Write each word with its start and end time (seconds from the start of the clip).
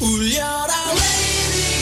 울려라 0.00 0.74
radio 0.94 1.77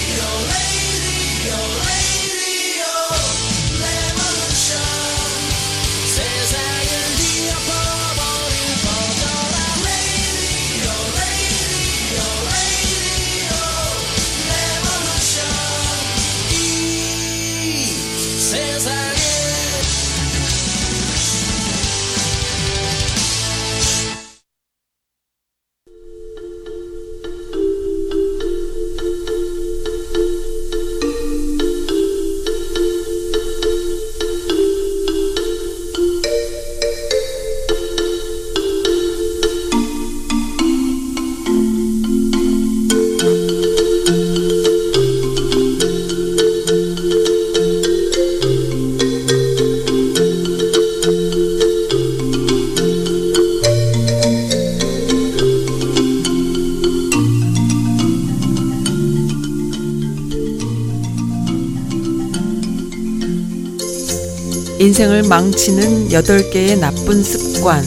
인생을 65.06 65.22
망치는 65.24 66.08
8개의 66.08 66.78
나쁜 66.80 67.22
습관. 67.22 67.80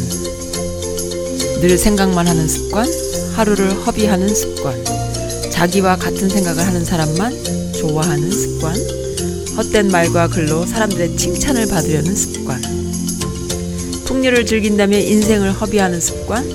늘 1.59 1.77
생각만 1.77 2.25
하는 2.25 2.47
습관, 2.47 2.87
하루를 3.35 3.71
허비하는 3.85 4.33
습관, 4.33 4.73
자기와 5.51 5.97
같은 5.97 6.29
생각을 6.29 6.65
하는 6.65 6.85
사람만 6.85 7.73
좋아하는 7.73 8.31
습관, 8.31 8.73
헛된 9.57 9.89
말과 9.91 10.29
글로 10.29 10.65
사람들의 10.65 11.17
칭찬을 11.17 11.67
받으려는 11.67 12.15
습관, 12.15 12.61
풍류를 14.05 14.45
즐긴다며 14.45 14.97
인생을 14.97 15.51
허비하는 15.51 15.99
습관, 15.99 16.47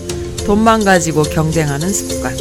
돈만 0.47 0.85
가지고 0.85 1.25
경쟁하는 1.25 1.93
습관, 1.93 2.35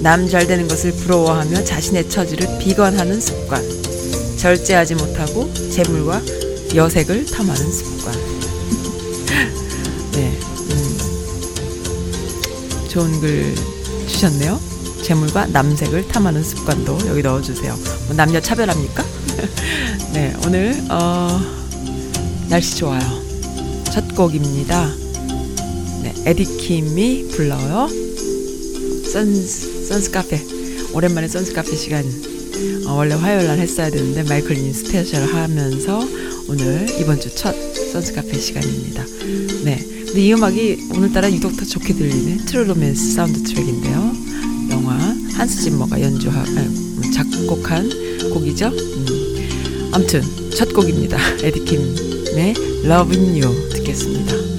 남 0.00 0.26
잘 0.26 0.46
되는 0.46 0.66
것을 0.68 0.92
부러워하며 0.92 1.64
자신의 1.64 2.08
처지를 2.08 2.58
비관하는 2.58 3.20
습관, 3.20 3.62
절제하지 4.38 4.94
못하고 4.94 5.52
재물과 5.70 6.22
여색을 6.74 7.26
탐하는 7.26 7.70
습관. 7.70 8.14
네, 10.12 10.38
음, 10.70 10.98
좋은 12.88 13.20
글 13.20 13.54
주셨네요. 14.08 14.58
재물과 15.02 15.48
남색을 15.48 16.08
탐하는 16.08 16.42
습관도 16.42 16.98
여기 17.08 17.20
넣어주세요. 17.22 17.76
뭐 18.06 18.16
남녀 18.16 18.40
차별합니까? 18.40 19.04
네, 20.14 20.34
오늘 20.46 20.82
어, 20.88 21.40
날씨 22.48 22.76
좋아요. 22.76 23.00
첫 23.92 24.14
곡입니다. 24.14 24.90
네, 26.02 26.14
에디킴이 26.24 27.28
불러요. 27.32 27.88
선스, 29.12 29.88
선스 29.88 30.10
카페. 30.10 30.40
오랜만에 30.94 31.28
선스 31.28 31.52
카페 31.52 31.76
시간. 31.76 32.04
어, 32.86 32.94
원래 32.94 33.14
화요일 33.14 33.46
날 33.46 33.58
했어야 33.58 33.90
되는데 33.90 34.22
마이클 34.22 34.54
린 34.54 34.72
special 34.72 35.26
하면서 35.26 36.00
오늘 36.52 36.86
이번 37.00 37.18
주 37.18 37.34
첫 37.34 37.54
선스 37.92 38.12
카페 38.12 38.38
시간입니다. 38.38 39.02
네. 39.64 39.82
근데 40.04 40.20
이 40.20 40.34
음악이 40.34 40.88
오늘따라 40.94 41.32
유독 41.32 41.56
더 41.56 41.64
좋게 41.64 41.94
들리네. 41.94 42.44
True 42.44 42.64
Romance 42.64 43.14
사운드 43.14 43.42
트랙인데요. 43.42 44.12
영화 44.70 44.92
한스 45.32 45.62
짐머가 45.62 45.98
연주한 46.02 46.58
아니, 46.58 47.10
작곡한 47.10 47.88
곡이죠. 48.34 48.66
음. 48.66 49.90
아무튼 49.92 50.22
첫 50.54 50.74
곡입니다. 50.74 51.16
에디킴의 51.42 52.54
Loving 52.84 53.42
You 53.42 53.70
듣겠습니다. 53.70 54.51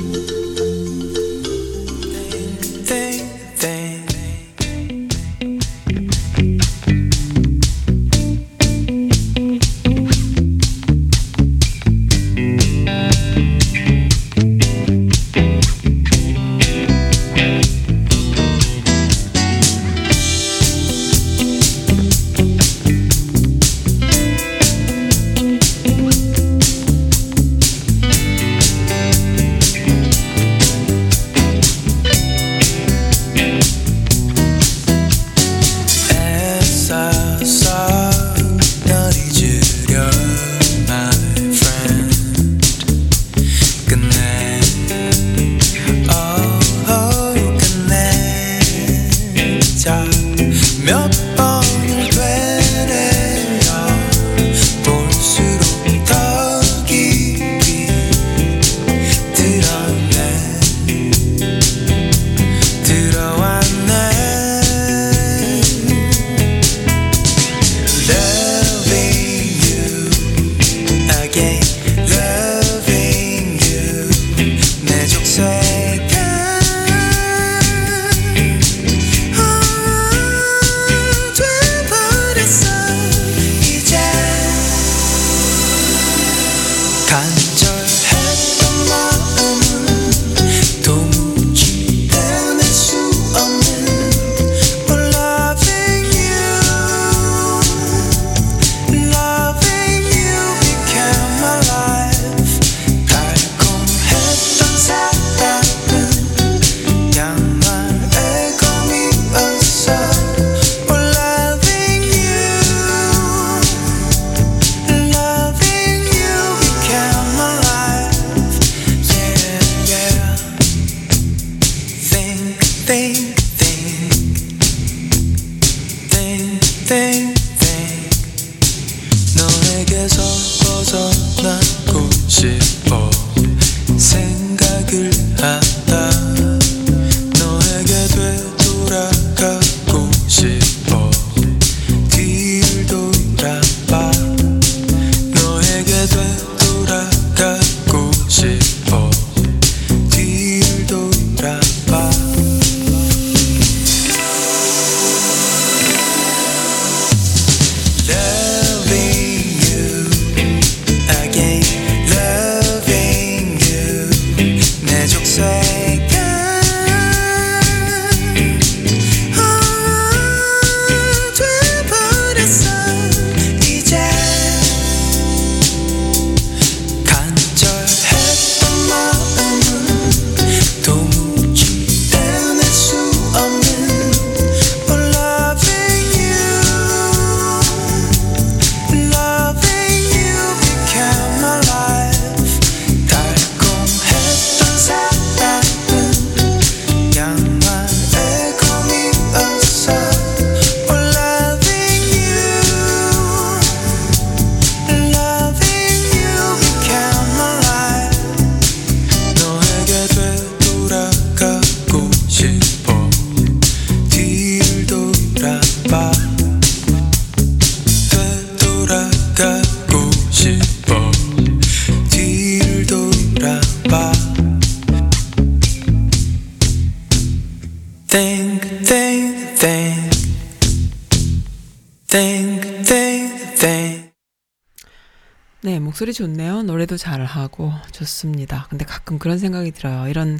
목소리 236.04 236.12
좋네요. 236.12 236.64
노래도 236.64 236.98
잘하고 236.98 237.72
좋습니다. 237.94 238.68
근데 238.70 238.84
가끔 238.84 239.18
그런 239.20 239.38
생각이 239.38 239.72
들어요. 239.72 240.10
이런 240.10 240.38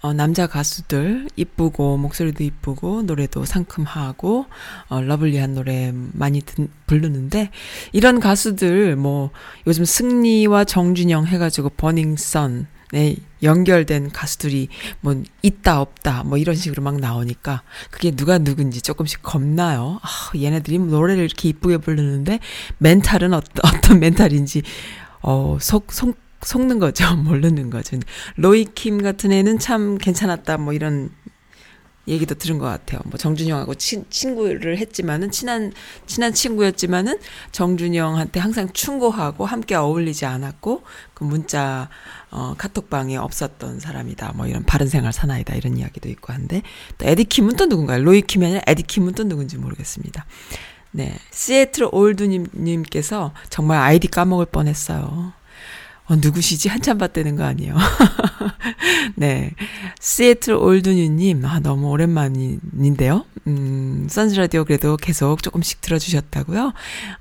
어, 0.00 0.14
남자 0.14 0.46
가수들 0.46 1.28
이쁘고 1.36 1.98
목소리도 1.98 2.42
이쁘고 2.42 3.02
노래도 3.02 3.44
상큼하고 3.44 4.46
어, 4.88 5.00
러블리한 5.02 5.52
노래 5.52 5.92
많이 5.92 6.40
듣, 6.40 6.70
부르는데 6.86 7.50
이런 7.92 8.20
가수들 8.20 8.96
뭐 8.96 9.32
요즘 9.66 9.84
승리와 9.84 10.64
정준영 10.64 11.26
해가지고 11.26 11.68
버닝썬 11.76 12.68
네, 12.92 13.16
연결된 13.42 14.10
가수들이 14.10 14.68
뭐 15.00 15.22
있다 15.40 15.80
없다 15.80 16.24
뭐 16.24 16.36
이런 16.36 16.54
식으로 16.54 16.82
막 16.82 17.00
나오니까 17.00 17.62
그게 17.90 18.10
누가 18.10 18.36
누군지 18.36 18.82
조금씩 18.82 19.22
겁나요. 19.22 19.98
아, 20.02 20.08
얘네들이 20.36 20.78
노래를 20.78 21.24
이렇게 21.24 21.48
이쁘게 21.48 21.78
부르는데 21.78 22.38
멘탈은 22.78 23.32
어떤 23.32 23.50
어떤 23.64 23.98
멘탈인지 23.98 24.62
어 25.22 25.58
속 25.60 25.92
속 25.92 26.16
속는 26.42 26.78
거죠. 26.80 27.04
모르는 27.16 27.70
거죠. 27.70 27.98
로이 28.36 28.66
킴 28.74 29.02
같은 29.02 29.32
애는 29.32 29.58
참 29.58 29.96
괜찮았다. 29.98 30.58
뭐 30.58 30.72
이런 30.72 31.10
얘기도 32.08 32.34
들은 32.34 32.58
것 32.58 32.66
같아요. 32.66 33.00
뭐 33.04 33.16
정준영하고 33.16 33.76
친, 33.76 34.04
친구를 34.10 34.76
했지만은 34.78 35.30
친한 35.30 35.72
친한 36.04 36.32
친구였지만은 36.34 37.16
정준영한테 37.52 38.40
항상 38.40 38.72
충고하고 38.72 39.46
함께 39.46 39.76
어울리지 39.76 40.26
않았고 40.26 40.82
그 41.14 41.22
문자 41.22 41.88
어 42.32 42.54
카톡방에 42.58 43.16
없었던 43.16 43.78
사람이다. 43.78 44.32
뭐 44.34 44.48
이런 44.48 44.64
바른 44.64 44.88
생활 44.88 45.12
사나이다 45.12 45.54
이런 45.54 45.76
이야기도 45.76 46.08
있고 46.08 46.32
한데 46.32 46.62
또 46.98 47.06
에디 47.06 47.24
킴은 47.24 47.54
또 47.54 47.66
누군가요? 47.66 48.02
로이 48.02 48.22
킴이 48.22 48.46
아니라 48.46 48.62
에디 48.66 48.82
킴은 48.82 49.12
또 49.12 49.22
누군지 49.22 49.56
모르겠습니다. 49.56 50.26
네, 50.92 51.14
시애틀 51.30 51.88
올드님 51.90 52.46
님께서 52.54 53.32
정말 53.48 53.78
아이디 53.78 54.08
까먹을 54.08 54.46
뻔했어요. 54.46 55.32
어, 56.06 56.16
누구시지? 56.16 56.68
한참 56.68 56.98
봤다는 56.98 57.36
거 57.36 57.44
아니에요. 57.44 57.76
네. 59.16 59.52
시애틀 60.00 60.54
올드뉴님, 60.54 61.44
아, 61.44 61.60
너무 61.60 61.88
오랜만인데요. 61.88 63.24
음, 63.46 64.06
선즈라디오 64.10 64.64
그래도 64.64 64.96
계속 64.96 65.42
조금씩 65.42 65.80
들어주셨다고요? 65.80 66.72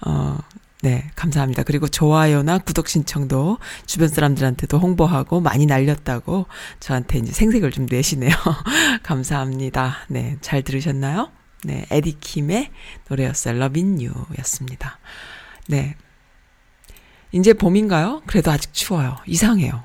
어, 0.06 0.38
네, 0.82 1.10
감사합니다. 1.16 1.64
그리고 1.64 1.88
좋아요나 1.88 2.58
구독 2.58 2.88
신청도 2.88 3.60
주변 3.86 4.08
사람들한테도 4.08 4.80
홍보하고 4.80 5.40
많이 5.40 5.68
날렸다고 5.68 6.48
저한테 6.80 7.20
이제 7.20 7.32
생색을 7.32 7.72
좀 7.72 7.86
내시네요. 7.90 8.32
감사합니다. 9.04 9.98
네, 10.10 10.38
잘 10.42 10.64
들으셨나요? 10.64 11.30
네, 11.64 11.86
에디킴의 11.90 12.72
노래였어요. 13.10 13.56
Lovin' 13.56 13.98
You 13.98 14.14
였습니다. 14.40 15.00
네. 15.68 15.96
이제 17.32 17.54
봄인가요? 17.54 18.24
그래도 18.26 18.52
아직 18.52 18.74
추워요. 18.74 19.18
이상해요. 19.26 19.84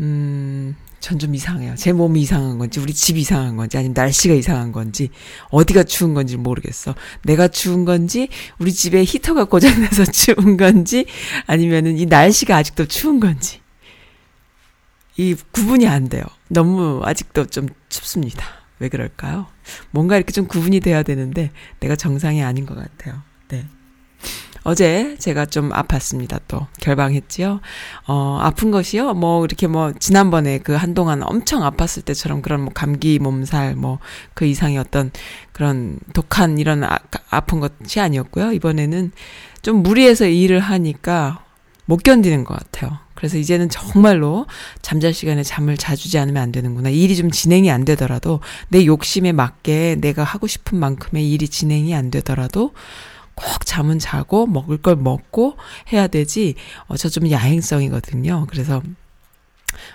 음, 0.00 0.74
전 1.00 1.18
좀 1.18 1.34
이상해요. 1.34 1.74
제 1.74 1.92
몸이 1.92 2.22
이상한 2.22 2.58
건지, 2.58 2.78
우리 2.80 2.94
집이 2.94 3.20
이상한 3.20 3.56
건지, 3.56 3.76
아니면 3.76 3.92
날씨가 3.94 4.34
이상한 4.34 4.70
건지, 4.72 5.10
어디가 5.50 5.82
추운 5.82 6.14
건지 6.14 6.36
모르겠어. 6.36 6.94
내가 7.24 7.48
추운 7.48 7.84
건지, 7.84 8.28
우리 8.58 8.72
집에 8.72 9.02
히터가 9.04 9.44
고장나서 9.46 10.04
추운 10.12 10.56
건지, 10.56 11.04
아니면은 11.46 11.98
이 11.98 12.06
날씨가 12.06 12.56
아직도 12.56 12.86
추운 12.86 13.18
건지. 13.20 13.60
이 15.16 15.34
구분이 15.50 15.86
안 15.88 16.08
돼요. 16.08 16.24
너무 16.48 17.02
아직도 17.04 17.46
좀 17.46 17.68
춥습니다. 17.88 18.61
왜 18.82 18.88
그럴까요? 18.88 19.46
뭔가 19.92 20.16
이렇게 20.16 20.32
좀 20.32 20.46
구분이 20.46 20.80
돼야 20.80 21.02
되는데, 21.02 21.52
내가 21.80 21.96
정상이 21.96 22.42
아닌 22.42 22.66
것 22.66 22.74
같아요. 22.74 23.22
네. 23.48 23.64
어제 24.64 25.16
제가 25.18 25.46
좀 25.46 25.70
아팠습니다. 25.70 26.40
또 26.46 26.68
결방했지요. 26.80 27.60
어, 28.06 28.38
아픈 28.40 28.70
것이요. 28.70 29.14
뭐 29.14 29.44
이렇게 29.44 29.66
뭐 29.66 29.92
지난번에 29.98 30.58
그 30.58 30.74
한동안 30.74 31.22
엄청 31.24 31.62
아팠을 31.62 32.04
때처럼 32.04 32.42
그런 32.42 32.60
뭐 32.60 32.72
감기 32.72 33.18
몸살 33.18 33.74
뭐 33.74 33.98
그 34.34 34.46
이상의 34.46 34.78
어떤 34.78 35.10
그런 35.52 35.98
독한 36.14 36.58
이런 36.58 36.84
아, 36.84 36.98
아픈 37.30 37.60
것이 37.60 38.00
아니었고요. 38.00 38.52
이번에는 38.52 39.12
좀 39.62 39.82
무리해서 39.82 40.26
일을 40.26 40.60
하니까 40.60 41.44
못 41.84 42.02
견디는 42.02 42.44
것 42.44 42.56
같아요. 42.56 42.98
그래서 43.22 43.38
이제는 43.38 43.68
정말로 43.68 44.46
잠잘 44.82 45.14
시간에 45.14 45.44
잠을 45.44 45.76
자주지 45.76 46.18
않으면 46.18 46.42
안 46.42 46.50
되는구나. 46.50 46.90
일이 46.90 47.14
좀 47.14 47.30
진행이 47.30 47.70
안 47.70 47.84
되더라도 47.84 48.40
내 48.68 48.84
욕심에 48.84 49.30
맞게 49.30 49.98
내가 50.00 50.24
하고 50.24 50.48
싶은 50.48 50.76
만큼의 50.76 51.30
일이 51.30 51.46
진행이 51.46 51.94
안 51.94 52.10
되더라도 52.10 52.72
꼭 53.36 53.64
잠은 53.64 54.00
자고 54.00 54.48
먹을 54.48 54.76
걸 54.76 54.96
먹고 54.96 55.56
해야 55.92 56.08
되지. 56.08 56.56
어, 56.88 56.96
저 56.96 57.08
좀 57.08 57.30
야행성이거든요. 57.30 58.48
그래서 58.50 58.82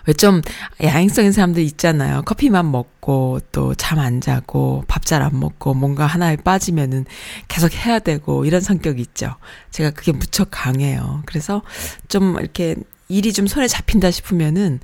왜 0.08 0.14
좀 0.14 0.42
야행성인 0.82 1.34
사람들 1.34 1.62
있잖아요. 1.64 2.22
커피만 2.22 2.72
먹고 2.72 3.42
또 3.52 3.76
잠 3.76 4.00
안 4.00 4.22
자고 4.22 4.86
밥 4.88 5.04
잘 5.04 5.22
안 5.22 5.38
먹고 5.38 5.74
뭔가 5.74 6.06
하나에 6.06 6.38
빠지면은 6.38 7.04
계속 7.50 7.74
해야 7.74 8.00
되고 8.00 8.46
이런 8.46 8.62
성격이 8.62 9.02
있죠. 9.02 9.36
제가 9.72 9.90
그게 9.92 10.14
무척 10.14 10.48
강해요. 10.50 11.24
그래서 11.26 11.62
좀 12.08 12.38
이렇게 12.40 12.76
일이 13.08 13.34
좀 13.34 13.48
손에 13.48 13.68
잡힌다 13.68 14.12
싶으면은 14.12 14.80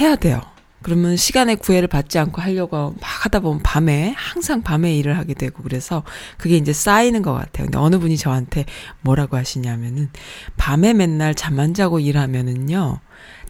해야 0.00 0.16
돼요. 0.16 0.40
그러면 0.82 1.16
시간의 1.16 1.56
구애를 1.56 1.88
받지 1.88 2.18
않고 2.18 2.40
하려고 2.40 2.94
막 3.00 3.24
하다 3.24 3.40
보면 3.40 3.62
밤에 3.62 4.14
항상 4.16 4.62
밤에 4.62 4.96
일을 4.96 5.18
하게 5.18 5.34
되고 5.34 5.62
그래서 5.62 6.04
그게 6.38 6.56
이제 6.56 6.72
쌓이는 6.72 7.20
것 7.20 7.34
같아요. 7.34 7.66
근데 7.66 7.76
어느 7.76 7.98
분이 7.98 8.16
저한테 8.16 8.64
뭐라고 9.02 9.36
하시냐면은 9.36 10.08
밤에 10.56 10.94
맨날 10.94 11.34
잠 11.34 11.58
안 11.60 11.74
자고 11.74 12.00
일하면은요. 12.00 13.00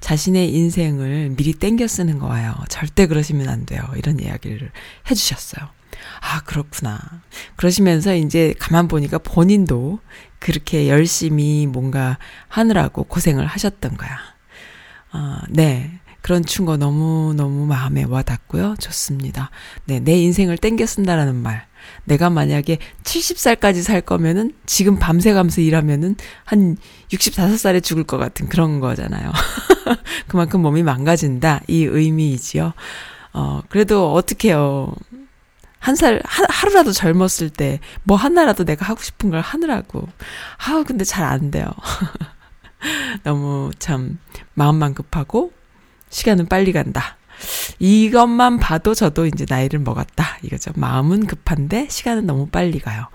자신의 0.00 0.52
인생을 0.52 1.34
미리 1.36 1.52
땡겨 1.52 1.86
쓰는 1.86 2.18
거예요. 2.18 2.54
절대 2.68 3.06
그러시면 3.06 3.48
안 3.48 3.66
돼요. 3.66 3.82
이런 3.96 4.18
이야기를 4.18 4.72
해 5.10 5.14
주셨어요. 5.14 5.68
아, 6.20 6.40
그렇구나. 6.44 6.98
그러시면서 7.56 8.14
이제 8.16 8.54
가만 8.58 8.88
보니까 8.88 9.18
본인도 9.18 10.00
그렇게 10.40 10.88
열심히 10.88 11.66
뭔가 11.66 12.18
하느라고 12.48 13.04
고생을 13.04 13.46
하셨던 13.46 13.96
거야. 13.96 14.18
아, 15.12 15.42
네. 15.48 16.00
그런 16.22 16.44
충고 16.44 16.76
너무너무 16.76 17.66
마음에 17.66 18.04
와 18.04 18.22
닿고요. 18.22 18.74
좋습니다. 18.78 19.50
네, 19.84 20.00
내 20.00 20.18
인생을 20.18 20.58
땡겨 20.58 20.84
쓴다라는 20.84 21.36
말. 21.36 21.66
내가 22.04 22.28
만약에 22.28 22.78
70살까지 23.04 23.82
살 23.82 24.00
거면은 24.02 24.52
지금 24.66 24.98
밤새 24.98 25.32
가면서 25.32 25.60
일하면은 25.60 26.16
한 26.44 26.76
65살에 27.10 27.82
죽을 27.82 28.04
것 28.04 28.18
같은 28.18 28.48
그런 28.48 28.80
거잖아요. 28.80 29.32
그만큼 30.28 30.60
몸이 30.60 30.82
망가진다. 30.82 31.62
이 31.68 31.84
의미이지요. 31.84 32.74
어, 33.32 33.62
그래도 33.68 34.12
어떡해요. 34.12 34.92
한 35.80 35.96
살, 35.96 36.22
하, 36.24 36.44
하루라도 36.48 36.92
젊었을 36.92 37.50
때, 37.50 37.80
뭐 38.04 38.16
하나라도 38.16 38.64
내가 38.64 38.86
하고 38.86 39.02
싶은 39.02 39.30
걸 39.30 39.40
하느라고. 39.40 40.08
아우, 40.68 40.84
근데 40.84 41.04
잘 41.04 41.24
안 41.24 41.50
돼요. 41.50 41.66
너무 43.24 43.70
참, 43.78 44.18
마음만 44.54 44.94
급하고, 44.94 45.52
시간은 46.10 46.46
빨리 46.46 46.72
간다. 46.72 47.16
이것만 47.78 48.58
봐도 48.58 48.94
저도 48.94 49.26
이제 49.26 49.46
나이를 49.48 49.80
먹었다. 49.80 50.38
이거죠. 50.42 50.72
마음은 50.76 51.26
급한데 51.26 51.88
시간은 51.88 52.26
너무 52.26 52.46
빨리 52.48 52.78
가요. 52.78 53.06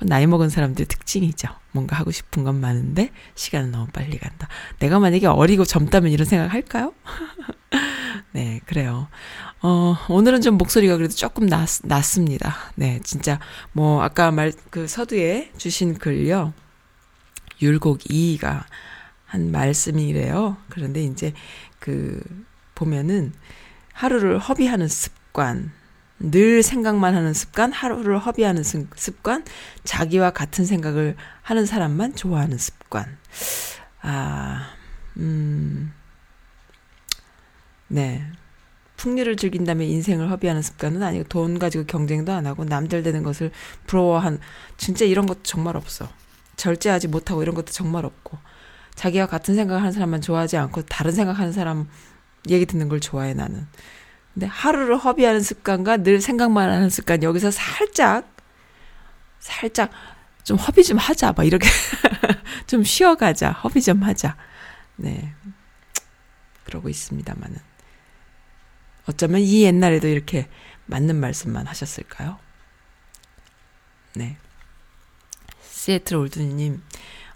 나이 0.00 0.26
먹은 0.26 0.48
사람들의 0.48 0.86
특징이죠. 0.86 1.48
뭔가 1.72 1.96
하고 1.96 2.10
싶은 2.10 2.44
건 2.44 2.60
많은데 2.60 3.10
시간은 3.34 3.70
너무 3.70 3.86
빨리 3.92 4.18
간다. 4.18 4.48
내가 4.78 4.98
만약에 4.98 5.26
어리고 5.26 5.64
젊다면 5.64 6.10
이런 6.12 6.24
생각 6.26 6.52
할까요? 6.52 6.92
네, 8.38 8.60
그래요. 8.66 9.08
어, 9.62 9.96
오늘은 10.08 10.42
좀 10.42 10.58
목소리가 10.58 10.96
그래도 10.96 11.12
조금 11.12 11.46
낮, 11.46 11.68
낮습니다. 11.82 12.54
네, 12.76 13.00
진짜 13.02 13.40
뭐 13.72 14.00
아까 14.00 14.30
말 14.30 14.52
그 14.70 14.86
서두에 14.86 15.50
주신 15.56 15.98
글요. 15.98 16.52
율곡 17.60 17.98
2가 17.98 18.62
한 19.24 19.50
말씀이래요. 19.50 20.56
그런데 20.68 21.02
이제 21.02 21.32
그 21.80 22.20
보면은 22.76 23.32
하루를 23.92 24.38
허비하는 24.38 24.86
습관, 24.86 25.72
늘 26.20 26.62
생각만 26.62 27.16
하는 27.16 27.34
습관, 27.34 27.72
하루를 27.72 28.20
허비하는 28.20 28.62
습관, 28.62 29.44
자기와 29.82 30.30
같은 30.30 30.64
생각을 30.64 31.16
하는 31.42 31.66
사람만 31.66 32.14
좋아하는 32.14 32.56
습관. 32.56 33.18
아, 34.00 34.68
음, 35.16 35.92
네. 37.88 38.24
풍류를 38.96 39.36
즐긴다면 39.36 39.86
인생을 39.86 40.30
허비하는 40.30 40.60
습관은 40.60 41.02
아니고 41.02 41.24
돈 41.28 41.58
가지고 41.58 41.84
경쟁도 41.84 42.32
안 42.32 42.46
하고 42.46 42.64
남들 42.64 43.02
되는 43.02 43.22
것을 43.22 43.52
부러워한 43.86 44.40
진짜 44.76 45.04
이런 45.04 45.26
것도 45.26 45.42
정말 45.44 45.76
없어. 45.76 46.08
절제하지 46.56 47.08
못하고 47.08 47.42
이런 47.42 47.54
것도 47.54 47.72
정말 47.72 48.04
없고 48.04 48.38
자기와 48.96 49.26
같은 49.26 49.54
생각을 49.54 49.80
하는 49.80 49.92
사람만 49.92 50.20
좋아하지 50.20 50.56
않고 50.56 50.82
다른 50.82 51.12
생각하는 51.12 51.52
사람 51.52 51.88
얘기 52.48 52.66
듣는 52.66 52.88
걸 52.88 52.98
좋아해 52.98 53.34
나는. 53.34 53.66
근데 54.34 54.46
하루를 54.46 54.98
허비하는 54.98 55.40
습관과 55.40 55.98
늘 55.98 56.20
생각만 56.20 56.68
하는 56.68 56.90
습관 56.90 57.22
여기서 57.22 57.52
살짝 57.52 58.28
살짝 59.38 59.90
좀 60.42 60.56
허비 60.56 60.82
좀 60.82 60.98
하자 60.98 61.32
막 61.36 61.44
이렇게 61.44 61.68
좀 62.66 62.82
쉬어가자 62.82 63.52
허비 63.52 63.80
좀 63.80 64.02
하자 64.02 64.36
네 64.96 65.34
그러고 66.64 66.88
있습니다만은 66.88 67.67
어쩌면 69.08 69.40
이 69.40 69.62
옛날에도 69.62 70.06
이렇게 70.08 70.48
맞는 70.86 71.16
말씀만 71.16 71.66
하셨을까요? 71.66 72.38
네 74.14 74.36
시애틀 75.70 76.16
올드님 76.16 76.82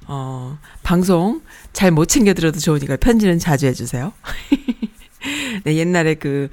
어 0.07 0.59
방송 0.83 1.43
잘 1.73 1.91
못 1.91 2.07
챙겨 2.07 2.35
들어도 2.35 2.59
좋으니까 2.59 2.97
편지는 2.97 3.39
자주 3.39 3.67
해주세요. 3.67 4.13
네 5.65 5.77
옛날에 5.77 6.15
그 6.15 6.49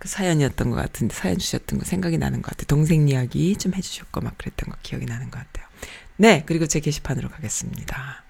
그 0.00 0.08
사연이었던 0.08 0.70
것 0.70 0.76
같은데 0.76 1.14
사연 1.14 1.36
주셨던 1.36 1.78
거 1.78 1.84
생각이 1.84 2.16
나는 2.16 2.40
것 2.40 2.50
같아요. 2.50 2.66
동생 2.66 3.06
이야기 3.06 3.54
좀 3.54 3.74
해주셨고 3.74 4.22
막 4.22 4.36
그랬던 4.38 4.70
거 4.70 4.76
기억이 4.82 5.04
나는 5.04 5.30
것 5.30 5.38
같아요. 5.38 5.66
네 6.16 6.42
그리고 6.46 6.66
제 6.66 6.80
게시판으로 6.80 7.28
가겠습니다. 7.28 8.24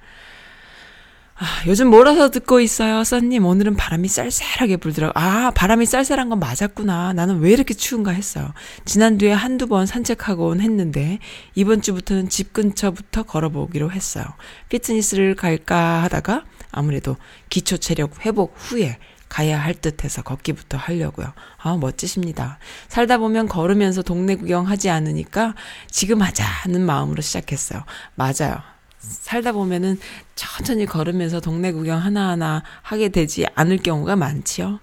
아, 1.43 1.47
요즘 1.67 1.89
몰아서 1.89 2.31
듣고 2.31 2.61
있어요, 2.61 3.03
써님. 3.03 3.47
오늘은 3.47 3.75
바람이 3.75 4.09
쌀쌀하게 4.09 4.77
불더라고. 4.77 5.19
아, 5.19 5.51
바람이 5.53 5.87
쌀쌀한 5.87 6.29
건 6.29 6.39
맞았구나. 6.39 7.15
나는 7.15 7.41
왜 7.41 7.51
이렇게 7.53 7.73
추운가 7.73 8.11
했어요. 8.11 8.53
지난주에 8.85 9.33
한두 9.33 9.67
번 9.67 9.87
산책하곤 9.87 10.61
했는데, 10.61 11.19
이번 11.55 11.81
주부터는 11.81 12.29
집 12.29 12.53
근처부터 12.53 13.23
걸어보기로 13.23 13.91
했어요. 13.91 14.27
피트니스를 14.69 15.35
갈까 15.35 16.03
하다가, 16.03 16.45
아무래도 16.73 17.17
기초 17.49 17.79
체력 17.79 18.27
회복 18.27 18.55
후에 18.59 18.99
가야 19.31 19.59
할 19.59 19.73
듯해서 19.73 20.21
걷기부터 20.21 20.77
하려고요. 20.77 21.33
아, 21.57 21.77
멋지십니다. 21.79 22.59
살다 22.89 23.17
보면 23.17 23.49
걸으면서 23.49 24.03
동네 24.03 24.37
구경하지 24.37 24.91
않으니까 24.91 25.55
지금 25.91 26.21
하자는 26.21 26.85
마음으로 26.85 27.23
시작했어요. 27.23 27.85
맞아요. 28.15 28.61
살다 29.01 29.53
보면은 29.53 29.99
천천히 30.35 30.87
걸으면서 30.87 31.41
동네 31.41 31.73
구경 31.73 31.99
하나하나 31.99 32.63
하게 32.83 33.09
되지 33.09 33.47
않을 33.55 33.79
경우가 33.79 34.17
많지요. 34.17 34.79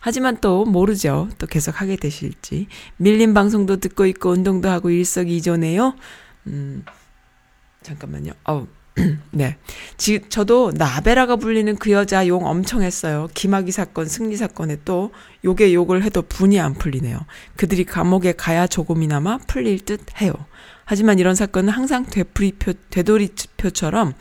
하지만 0.00 0.38
또 0.40 0.64
모르죠. 0.64 1.28
또 1.38 1.46
계속 1.46 1.80
하게 1.80 1.96
되실지. 1.96 2.68
밀린 2.96 3.34
방송도 3.34 3.78
듣고 3.78 4.06
있고 4.06 4.30
운동도 4.30 4.68
하고 4.68 4.90
일석이조네요. 4.90 5.94
음, 6.46 6.84
잠깐만요. 7.82 8.32
어우. 8.44 8.66
네. 9.30 9.56
지, 9.96 10.20
저도 10.28 10.72
나베라가 10.74 11.36
불리는 11.36 11.76
그 11.76 11.90
여자 11.90 12.26
욕 12.26 12.44
엄청 12.44 12.82
했어요. 12.82 13.28
김학의 13.34 13.72
사건, 13.72 14.06
승리 14.06 14.36
사건에 14.36 14.76
또 14.84 15.12
욕에 15.44 15.72
욕을 15.72 16.02
해도 16.02 16.22
분이 16.22 16.58
안 16.58 16.74
풀리네요. 16.74 17.18
그들이 17.56 17.84
감옥에 17.84 18.32
가야 18.32 18.66
조금이나마 18.66 19.38
풀릴 19.38 19.84
듯 19.84 20.00
해요. 20.20 20.32
하지만 20.90 21.18
이런 21.18 21.34
사건은 21.34 21.70
항상 21.70 22.06
되풀이표, 22.06 22.72
되돌이표처럼 22.88 24.14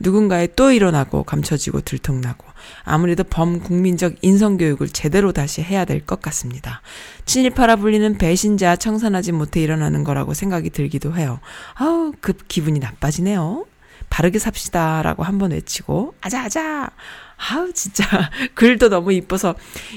누군가에 0.00 0.48
또 0.56 0.72
일어나고 0.72 1.22
감춰지고 1.24 1.82
들통나고 1.82 2.46
아무래도 2.82 3.24
범국민적 3.24 4.14
인성교육을 4.22 4.88
제대로 4.88 5.32
다시 5.32 5.62
해야 5.62 5.84
될 5.84 6.00
것 6.00 6.22
같습니다. 6.22 6.80
친일파라 7.26 7.76
불리는 7.76 8.16
배신자 8.16 8.76
청산하지 8.76 9.32
못해 9.32 9.60
일어나는 9.60 10.02
거라고 10.02 10.32
생각이 10.32 10.70
들기도 10.70 11.14
해요. 11.14 11.40
아우, 11.74 12.12
급 12.22 12.48
기분이 12.48 12.78
나빠지네요. 12.78 13.66
바르게 14.08 14.38
삽시다 14.38 15.02
라고 15.02 15.24
한번 15.24 15.50
외치고 15.50 16.14
아자아자 16.22 16.90
아우 17.50 17.72
진짜 17.74 18.30
글도 18.54 18.88
너무 18.88 19.12
이뻐서 19.12 19.54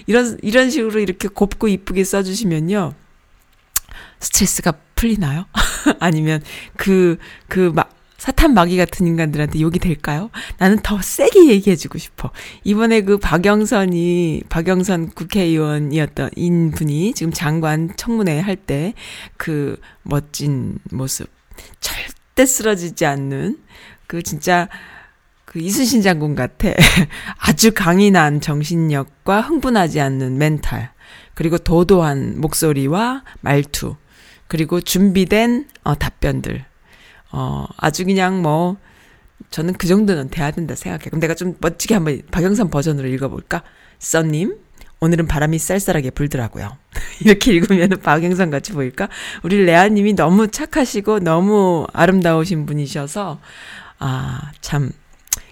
이런 0.08 0.38
이런 0.42 0.70
식으로 0.70 1.00
이렇게 1.00 1.28
곱고 1.28 1.68
이쁘게 1.68 2.04
써주시면요 2.04 2.94
스트레스가 4.20 4.74
풀리나요? 4.98 5.46
아니면 6.00 6.42
그 6.76 7.18
그 7.48 7.72
막 7.74 7.94
사탄 8.18 8.56
마귀 8.56 8.78
같은 8.78 9.06
인간들한테 9.06 9.62
욕이 9.62 9.78
될까요? 9.78 10.32
나는 10.58 10.80
더 10.82 11.00
세게 11.00 11.50
얘기해주고 11.50 12.00
싶어. 12.00 12.32
이번에 12.64 13.02
그 13.02 13.20
박영선이, 13.20 14.42
박영선 14.50 15.12
국회의원이었던 15.12 16.32
인 16.36 16.72
분이 16.72 17.14
지금 17.14 17.32
장관 17.32 17.92
청문회 17.96 18.40
할 18.40 18.56
때 18.56 18.94
그 19.38 19.80
멋진 20.02 20.80
모습, 20.92 21.30
절대 21.80 22.46
쓰러지지 22.48 23.06
않는 23.06 23.60
그 24.08 24.24
진짜 24.24 24.68
그 25.46 25.60
이순신 25.60 26.02
장군 26.02 26.34
같아. 26.34 26.70
아주 27.38 27.72
강인한 27.74 28.42
정신력과 28.42 29.42
흥분하지 29.42 30.02
않는 30.02 30.40
멘탈, 30.40 30.92
그리고 31.36 31.60
도도한 31.60 32.42
목소리와 32.42 33.24
말투, 33.42 33.96
그리고 34.48 34.82
준비된 34.82 35.68
어, 35.84 35.96
답변들. 35.96 36.66
어, 37.32 37.66
아주 37.78 38.06
그냥 38.06 38.42
뭐, 38.42 38.78
저는 39.52 39.74
그 39.74 39.88
정도는 39.88 40.30
돼야 40.30 40.52
된다 40.52 40.76
생각해. 40.76 41.06
그럼 41.06 41.20
내가 41.20 41.36
좀 41.36 41.56
멋지게 41.60 41.94
한번 41.94 42.22
박영선 42.32 42.70
버전으로 42.70 43.08
읽어볼까? 43.08 43.64
써님, 44.00 44.58
오늘은 45.00 45.28
바람이 45.28 45.60
쌀쌀하게 45.60 46.12
불더라고요. 46.12 46.78
이렇게 47.22 47.54
읽으면 47.54 47.90
박영선 48.02 48.50
같이 48.50 48.74
보일까? 48.74 49.10
우리 49.44 49.64
레아님이 49.64 50.14
너무 50.14 50.48
착하시고 50.48 51.20
너무 51.20 51.86
아름다우신 51.94 52.66
분이셔서, 52.66 53.40
아, 54.00 54.52
참, 54.62 54.92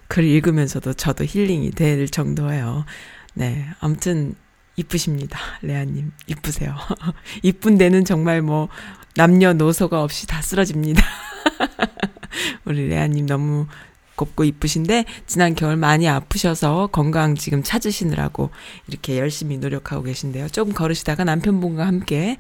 글 0.08 0.24
읽으면서도 0.24 0.94
저도 0.94 1.26
힐링이 1.26 1.72
될 1.72 2.08
정도예요. 2.08 2.86
네. 3.34 3.66
아무튼, 3.80 4.36
이쁘십니다. 4.78 5.40
레아님. 5.62 6.12
이쁘세요. 6.28 6.76
이쁜 7.44 7.78
데는 7.78 8.06
정말 8.06 8.42
뭐, 8.42 8.70
남녀노소가 9.16 10.04
없이 10.04 10.28
다 10.28 10.42
쓰러집니다. 10.42 11.04
우리 12.66 12.88
레아님 12.88 13.26
너무 13.26 13.68
곱고 14.16 14.44
이쁘신데, 14.44 15.06
지난 15.26 15.56
겨울 15.56 15.78
많이 15.78 16.08
아프셔서 16.08 16.88
건강 16.88 17.36
지금 17.36 17.64
찾으시느라고 17.64 18.50
이렇게 18.88 19.18
열심히 19.18 19.58
노력하고 19.58 20.04
계신데요. 20.04 20.50
조금 20.50 20.74
걸으시다가 20.74 21.24
남편분과 21.24 21.86
함께, 21.86 22.38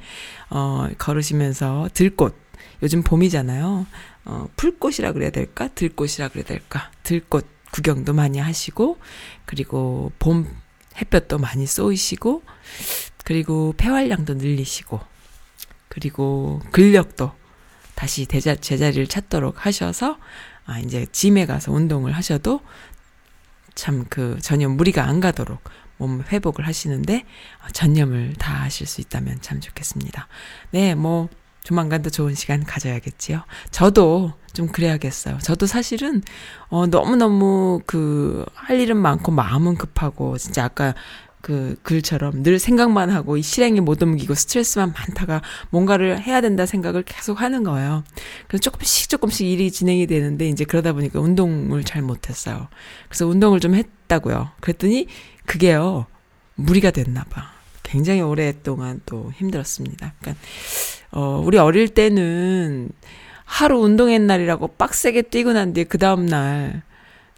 어, 0.50 0.88
걸으시면서 0.98 1.90
들꽃, 1.94 2.36
요즘 2.84 3.04
봄이잖아요. 3.04 3.86
어, 4.26 4.48
풀꽃이라 4.56 5.12
그래야 5.14 5.30
될까? 5.30 5.70
들꽃이라 5.70 6.30
그래야 6.30 6.46
될까? 6.46 6.92
들꽃 7.04 7.46
구경도 7.72 8.14
많이 8.14 8.40
하시고, 8.40 8.98
그리고 9.46 10.12
봄 10.18 10.48
햇볕도 10.98 11.38
많이 11.38 11.66
쏘이시고, 11.66 12.44
그리고 13.24 13.74
폐활량도 13.78 14.36
늘리시고, 14.36 15.00
그리고 15.88 16.62
근력도 16.72 17.32
다시 17.96 18.26
대자, 18.26 18.56
제자리를 18.56 19.08
찾도록 19.08 19.66
하셔서, 19.66 20.18
아, 20.66 20.80
이제 20.80 21.06
짐에 21.12 21.46
가서 21.46 21.72
운동을 21.72 22.12
하셔도 22.14 22.62
참 23.76 24.06
그 24.10 24.40
전혀 24.42 24.68
무리가 24.70 25.04
안 25.06 25.20
가도록 25.20 25.62
몸 25.98 26.24
회복을 26.32 26.66
하시는데 26.68 27.26
어, 27.64 27.72
전념을 27.72 28.34
다 28.36 28.54
하실 28.64 28.88
수 28.88 29.02
있다면 29.02 29.42
참 29.42 29.60
좋겠습니다. 29.60 30.28
네, 30.72 30.96
뭐, 30.96 31.30
조만간 31.66 32.04
또 32.04 32.12
좋은 32.12 32.36
시간 32.36 32.64
가져야겠지요. 32.64 33.42
저도 33.72 34.34
좀 34.54 34.68
그래야겠어요. 34.68 35.40
저도 35.40 35.66
사실은, 35.66 36.22
어, 36.70 36.86
너무너무 36.86 37.82
그, 37.88 38.46
할 38.54 38.80
일은 38.80 38.98
많고 38.98 39.32
마음은 39.32 39.76
급하고, 39.76 40.38
진짜 40.38 40.64
아까 40.64 40.94
그 41.42 41.76
글처럼 41.82 42.44
늘 42.44 42.60
생각만 42.60 43.10
하고 43.10 43.38
이 43.38 43.42
실행에 43.42 43.80
못 43.80 44.02
옮기고 44.02 44.34
스트레스만 44.34 44.94
많다가 44.94 45.42
뭔가를 45.70 46.22
해야 46.22 46.42
된다 46.42 46.66
생각을 46.66 47.04
계속 47.04 47.42
하는 47.42 47.64
거예요. 47.64 48.04
그래서 48.48 48.62
조금씩 48.62 49.10
조금씩 49.10 49.48
일이 49.48 49.70
진행이 49.70 50.08
되는데 50.08 50.48
이제 50.48 50.66
그러다 50.66 50.94
보니까 50.94 51.20
운동을 51.20 51.84
잘 51.84 52.02
못했어요. 52.02 52.68
그래서 53.10 53.28
운동을 53.28 53.60
좀 53.60 53.76
했다고요. 53.76 54.52
그랬더니 54.60 55.08
그게요, 55.46 56.06
무리가 56.56 56.90
됐나 56.92 57.24
봐. 57.26 57.54
굉장히 57.84 58.22
오랫동안 58.22 59.02
또 59.06 59.32
힘들었습니다. 59.36 60.14
그러니까 60.20 60.44
어, 61.16 61.42
우리 61.44 61.58
어릴 61.58 61.90
때는 61.90 62.90
하루 63.44 63.80
운동했 63.80 64.22
날이라고 64.22 64.68
빡세게 64.68 65.24
뛰고 65.24 65.54
난 65.54 65.74
뒤에 65.74 65.86
그 65.86 65.98
다음날 65.98 66.84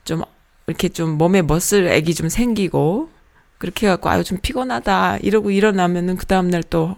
좀 0.03 0.24
이렇게 0.67 0.89
좀 0.89 1.17
몸에 1.17 1.41
멋을 1.41 1.88
애기 1.88 2.13
좀 2.13 2.27
생기고 2.27 3.10
그렇게 3.57 3.88
해갖고 3.88 4.10
아유 4.10 4.24
좀 4.24 4.38
피곤하다 4.41 5.17
이러고 5.17 5.51
일어나면은 5.51 6.17
그 6.17 6.25
다음날 6.25 6.63
또 6.63 6.98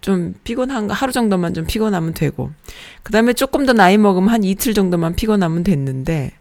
좀 0.00 0.34
피곤한 0.44 0.86
거 0.86 0.94
하루 0.94 1.12
정도만 1.12 1.54
좀 1.54 1.66
피곤하면 1.66 2.14
되고 2.14 2.50
그 3.02 3.12
다음에 3.12 3.32
조금 3.32 3.66
더 3.66 3.72
나이 3.72 3.98
먹으면 3.98 4.28
한 4.28 4.44
이틀 4.44 4.74
정도만 4.74 5.16
피곤하면 5.16 5.64
됐는데 5.64 6.32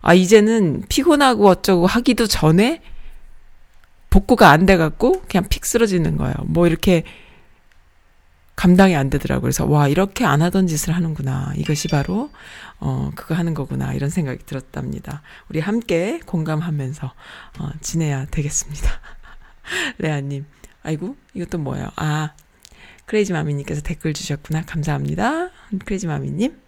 아 0.00 0.14
이제는 0.14 0.84
피곤하고 0.88 1.46
어쩌고 1.46 1.86
하기도 1.86 2.26
전에 2.26 2.80
복구가 4.10 4.50
안 4.50 4.66
돼갖고 4.66 5.22
그냥 5.28 5.48
픽 5.48 5.64
쓰러지는 5.64 6.16
거예요. 6.16 6.34
뭐 6.44 6.66
이렇게 6.66 7.04
감당이 8.56 8.94
안 8.94 9.10
되더라고요. 9.10 9.42
그래서 9.42 9.66
와 9.66 9.88
이렇게 9.88 10.24
안 10.24 10.42
하던 10.42 10.66
짓을 10.66 10.94
하는구나. 10.94 11.52
이것이 11.56 11.88
바로 11.88 12.30
어 12.78 13.10
그거 13.14 13.34
하는 13.34 13.54
거구나 13.54 13.94
이런 13.94 14.10
생각이 14.10 14.44
들었답니다. 14.44 15.22
우리 15.48 15.60
함께 15.60 16.20
공감하면서 16.26 17.12
어 17.58 17.70
지내야 17.80 18.26
되겠습니다. 18.26 18.90
레아님, 19.98 20.46
아이고, 20.82 21.16
이것도 21.34 21.58
뭐예요? 21.58 21.88
아, 21.96 22.32
크레이지 23.06 23.32
마미님께서 23.32 23.82
댓글 23.82 24.12
주셨구나. 24.12 24.62
감사합니다. 24.62 25.50
크레이지 25.84 26.06
마미님. 26.06 26.60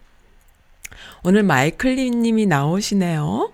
오늘 1.22 1.42
마이클리님이 1.42 2.46
나오시네요. 2.46 3.52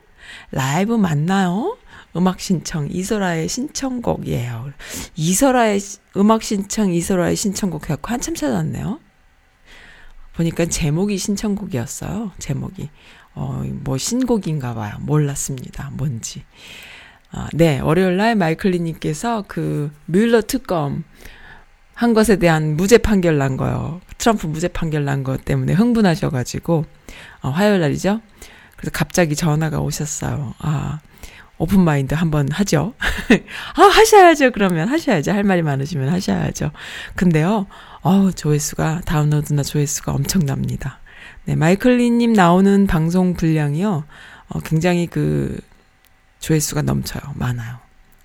라이브 0.53 0.95
맞나요? 0.95 1.77
음악 2.17 2.41
신청 2.41 2.89
이소라의 2.91 3.49
신청곡이에요. 3.49 4.73
이소라의 5.17 5.81
시- 5.81 5.99
음악 6.17 6.43
신청 6.43 6.93
이소라의 6.93 7.37
신청곡 7.37 7.85
해갖고 7.85 8.09
한참 8.13 8.35
찾았네요. 8.35 8.99
보니까 10.35 10.67
제목이 10.67 11.19
신청곡이었어요. 11.19 12.33
제목이 12.39 12.91
어 13.35 13.63
뭐 13.85 13.97
신곡인가 13.97 14.75
봐요. 14.75 14.95
몰랐습니다. 15.01 15.91
뭔지. 15.95 16.45
아, 17.33 17.49
네 17.53 17.79
월요일 17.79 18.17
날 18.17 18.35
마이클리 18.35 18.81
님께서 18.81 19.45
그 19.47 19.93
뮬러 20.07 20.41
특검 20.43 21.05
한 21.95 22.13
것에 22.15 22.37
대한 22.37 22.77
무죄 22.77 22.99
판결 22.99 23.39
난 23.39 23.57
거요. 23.57 24.01
트럼프 24.19 24.47
무죄 24.49 24.67
판결 24.69 25.05
난 25.05 25.23
것 25.23 25.45
때문에 25.45 25.75
흥분하셔가지고 25.75 26.85
어, 27.43 27.49
화요일 27.51 27.81
날이죠. 27.81 28.21
그래서 28.77 28.91
갑자기 28.93 29.37
전화가 29.37 29.79
오셨어요. 29.81 30.55
아, 30.59 30.99
open 31.61 31.81
mind 31.81 32.15
한번 32.15 32.51
하죠. 32.51 32.95
아, 33.77 33.83
하셔야죠. 33.83 34.51
그러면 34.53 34.89
하셔야죠. 34.89 35.31
할 35.33 35.45
말이 35.45 35.61
많으시면 35.61 36.09
하셔야죠. 36.09 36.71
근데요, 37.17 37.67
어우, 38.01 38.33
조회수가, 38.33 39.03
다운로드나 39.05 39.63
조회수가 39.63 40.11
엄청납니다. 40.13 41.01
네, 41.45 41.57
마이클리님 41.57 42.33
나오는 42.33 42.87
방송 42.87 43.35
분량이요, 43.35 44.05
어, 44.49 44.61
굉장히 44.61 45.07
그, 45.07 45.61
조회수가 46.41 46.81
넘쳐요. 46.83 47.23
많아요. 47.35 47.77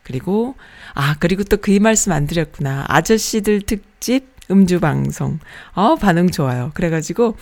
그리고, 0.03 0.55
아, 0.93 1.15
그리고 1.19 1.43
또 1.43 1.57
그 1.57 1.73
이 1.73 1.79
말씀 1.79 2.13
안 2.13 2.27
드렸구나. 2.27 2.85
아저씨들 2.87 3.63
특집 3.63 4.33
음주 4.49 4.79
방송. 4.79 5.39
어, 5.73 5.95
반응 5.95 6.29
좋아요. 6.31 6.71
그래가지고, 6.73 7.35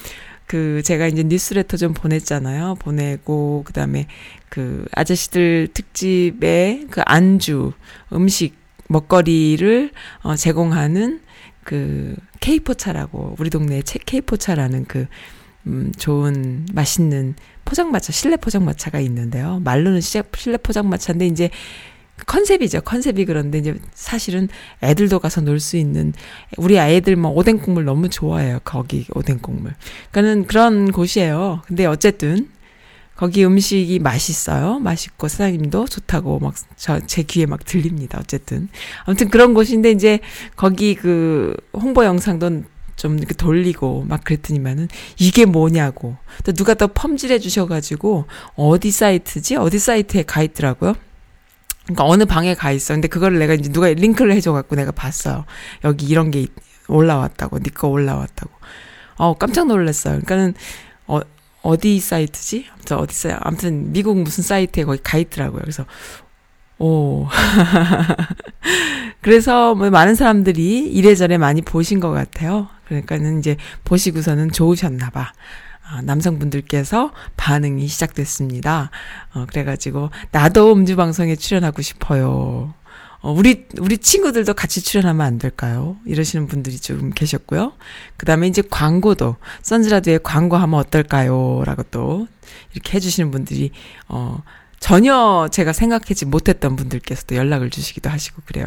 그 0.54 0.84
제가 0.84 1.08
이제 1.08 1.24
뉴스레터 1.24 1.78
좀 1.78 1.96
보냈잖아요. 1.96 2.76
보내고 2.76 3.64
그다음에 3.66 4.06
그 4.50 4.86
아저씨들 4.92 5.70
특집의 5.74 6.86
그 6.92 7.02
안주 7.06 7.72
음식 8.14 8.54
먹거리를 8.88 9.90
어 10.22 10.36
제공하는 10.36 11.22
그 11.64 12.16
케이포차라고 12.40 13.36
우리 13.40 13.50
동네에 13.50 13.82
체- 13.82 13.98
케이포차라는 14.06 14.86
그 14.86 15.08
음, 15.66 15.92
좋은 15.98 16.68
맛있는 16.72 17.34
포장마차 17.66 18.12
실내 18.12 18.38
포장마차가 18.38 19.00
있는데요. 19.00 19.60
말로는 19.64 20.02
시- 20.02 20.22
실내 20.38 20.58
포장마차인데 20.58 21.26
이제 21.26 21.50
컨셉이죠. 22.26 22.82
컨셉이 22.82 23.26
그런데 23.26 23.58
이제 23.60 23.76
사실은 23.94 24.48
애들도 24.82 25.20
가서 25.20 25.42
놀 25.42 25.60
수 25.60 25.78
있는 25.78 26.14
우리 26.58 26.80
아이들 26.80 27.16
뭐 27.16 27.32
오뎅 27.32 27.60
국물 27.60 27.86
너무 27.86 28.10
좋아해요. 28.10 28.60
거기 28.64 29.06
오뎅 29.16 29.40
국물. 29.40 29.74
그러니까는 30.12 30.48
그런 30.48 30.92
곳이에요. 30.92 31.62
근데 31.68 31.86
어쨌든 31.86 32.50
거기 33.16 33.46
음식이 33.46 34.00
맛있어요. 34.00 34.80
맛있고 34.80 35.28
사장님도 35.28 35.86
좋다고 35.86 36.40
막 36.40 36.56
저 36.76 37.00
제 37.06 37.24
귀에 37.24 37.46
막 37.46 37.64
들립니다. 37.64 38.18
어쨌든 38.20 38.68
아무튼 39.06 39.30
그런 39.30 39.54
곳인데 39.54 39.92
이제 39.92 40.20
거기 40.56 40.96
그 40.96 41.56
홍보 41.74 42.04
영상도 42.06 42.64
좀 42.96 43.18
이렇게 43.18 43.34
돌리고 43.34 44.06
막 44.08 44.24
그랬더니만은 44.24 44.88
이게 45.20 45.46
뭐냐고 45.46 46.16
또 46.44 46.52
누가 46.54 46.74
또 46.74 46.88
펌질해 46.88 47.40
주셔가지고 47.40 48.26
어디 48.56 48.92
사이트지 48.92 49.56
어디 49.56 49.80
사이트에 49.80 50.24
가 50.24 50.44
있더라고요. 50.44 50.96
그러니까 51.86 52.06
어느 52.06 52.26
방에 52.26 52.56
가 52.56 52.72
있어. 52.72 52.94
근데 52.94 53.08
그거를 53.08 53.40
내가 53.40 53.54
이제 53.54 53.72
누가 53.72 53.88
링크를 53.88 54.34
해줘갖고 54.34 54.76
내가 54.76 54.92
봤어요. 54.92 55.46
여기 55.84 56.06
이런 56.06 56.32
게 56.32 56.42
있- 56.42 56.52
올라왔다고, 56.88 57.60
니거 57.60 57.88
올라왔다고. 57.88 58.52
어 59.18 59.34
깜짝 59.36 59.68
놀랐어요. 59.68 60.14
그러니까는 60.22 60.54
어 61.08 61.20
어디 61.62 62.00
사이트지? 62.00 62.66
아무튼 62.74 62.98
어디 62.98 63.16
사이 63.16 63.34
아무튼 63.40 63.92
미국 63.94 64.18
무슨 64.18 64.44
사이트에 64.44 64.84
거기 64.86 65.02
가 65.04 65.18
있더라고요. 65.18 65.62
그래서 65.62 65.86
오. 66.80 67.28
그래서 69.22 69.76
뭐 69.76 69.90
많은 69.90 70.16
사람들이 70.16 70.90
이래저래 70.92 71.38
많이 71.38 71.62
보신 71.62 72.00
것 72.00 72.12
같아요. 72.12 72.68
그러니까는 72.86 73.40
이제 73.40 73.56
보시고서는 73.86 74.52
좋으셨나 74.52 75.10
봐. 75.12 75.32
아, 75.94 76.02
남성분들께서 76.02 77.12
반응이 77.38 77.88
시작됐습니다. 77.88 78.90
어, 79.36 79.46
그래가지고, 79.48 80.10
나도 80.32 80.74
음주방송에 80.74 81.36
출연하고 81.36 81.84
싶어요. 81.84 82.74
어, 83.22 83.32
우리, 83.32 83.68
우리 83.80 84.00
친구들도 84.00 84.56
같이 84.56 84.82
출연하면 84.82 85.26
안 85.26 85.38
될까요? 85.38 85.98
이러시는 86.06 86.48
분들이 86.48 86.80
좀 86.80 87.12
계셨고요. 87.12 87.74
그 88.18 88.26
다음에 88.26 88.48
이제 88.48 88.64
광고도, 88.68 89.36
선즈라디오에 89.62 90.20
광고하면 90.24 90.80
어떨까요? 90.80 91.62
라고 91.64 91.84
또, 91.84 92.28
이렇게 92.74 92.98
해주시는 92.98 93.30
분들이, 93.30 93.70
어, 94.08 94.42
전혀 94.80 95.48
제가 95.52 95.74
생각하지 95.74 96.26
못했던 96.26 96.76
분들께서도 96.76 97.36
연락을 97.36 97.70
주시기도 97.70 98.10
하시고 98.10 98.42
그래요. 98.46 98.66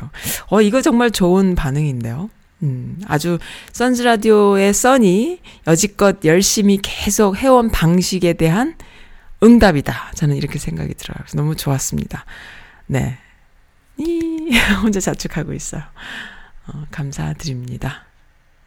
어, 0.48 0.62
이거 0.62 0.80
정말 0.80 1.10
좋은 1.10 1.56
반응인데요. 1.56 2.30
음, 2.62 3.00
아주 3.06 3.38
선즈 3.72 4.02
라디오의 4.02 4.72
써니 4.72 5.40
여지껏 5.66 6.24
열심히 6.24 6.78
계속 6.82 7.36
해온 7.36 7.70
방식에 7.70 8.32
대한 8.32 8.76
응답이다. 9.42 10.12
저는 10.14 10.36
이렇게 10.36 10.58
생각이 10.58 10.94
들어요. 10.94 11.16
그래서 11.18 11.36
너무 11.36 11.56
좋았습니다. 11.56 12.24
네. 12.86 13.18
이, 13.98 14.50
혼자 14.82 15.00
자축하고 15.00 15.52
있어요. 15.52 15.82
어, 16.68 16.84
감사드립니다. 16.90 18.04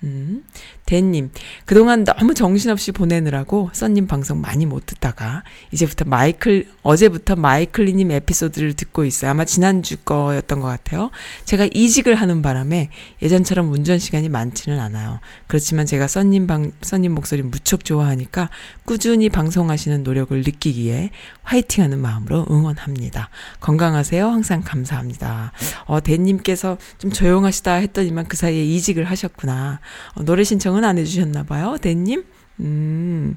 음, 0.03 0.45
대님, 0.89 1.29
그동안 1.65 2.03
너무 2.03 2.33
정신없이 2.33 2.91
보내느라고 2.91 3.69
썬님 3.73 4.07
방송 4.07 4.41
많이 4.41 4.65
못 4.65 4.87
듣다가 4.87 5.43
이제부터 5.71 6.05
마이클, 6.05 6.65
어제부터 6.81 7.35
마이클리님 7.35 8.09
에피소드를 8.09 8.73
듣고 8.73 9.05
있어요. 9.05 9.29
아마 9.29 9.45
지난주 9.45 9.97
거였던 9.97 10.61
것 10.61 10.67
같아요. 10.67 11.11
제가 11.45 11.67
이직을 11.71 12.15
하는 12.15 12.41
바람에 12.41 12.89
예전처럼 13.21 13.71
운전 13.71 13.99
시간이 13.99 14.29
많지는 14.29 14.79
않아요. 14.79 15.19
그렇지만 15.45 15.85
제가 15.85 16.07
썬님 16.07 16.47
방, 16.47 16.71
썬님 16.81 17.13
목소리 17.13 17.43
무척 17.43 17.85
좋아하니까 17.85 18.49
꾸준히 18.85 19.29
방송하시는 19.29 20.01
노력을 20.01 20.35
느끼기에 20.35 21.11
화이팅 21.43 21.83
하는 21.83 21.99
마음으로 21.99 22.47
응원합니다. 22.49 23.29
건강하세요. 23.59 24.27
항상 24.27 24.63
감사합니다. 24.63 25.51
어, 25.85 25.99
대님께서 25.99 26.79
좀 26.97 27.11
조용하시다 27.11 27.73
했더니만 27.75 28.27
그 28.27 28.35
사이에 28.35 28.65
이직을 28.65 29.03
하셨구나. 29.03 29.81
어, 30.15 30.23
노래 30.23 30.43
신청은 30.43 30.78
안 30.83 30.97
해주셨나 30.97 31.43
봐요. 31.43 31.77
대님? 31.81 32.23
음, 32.61 33.35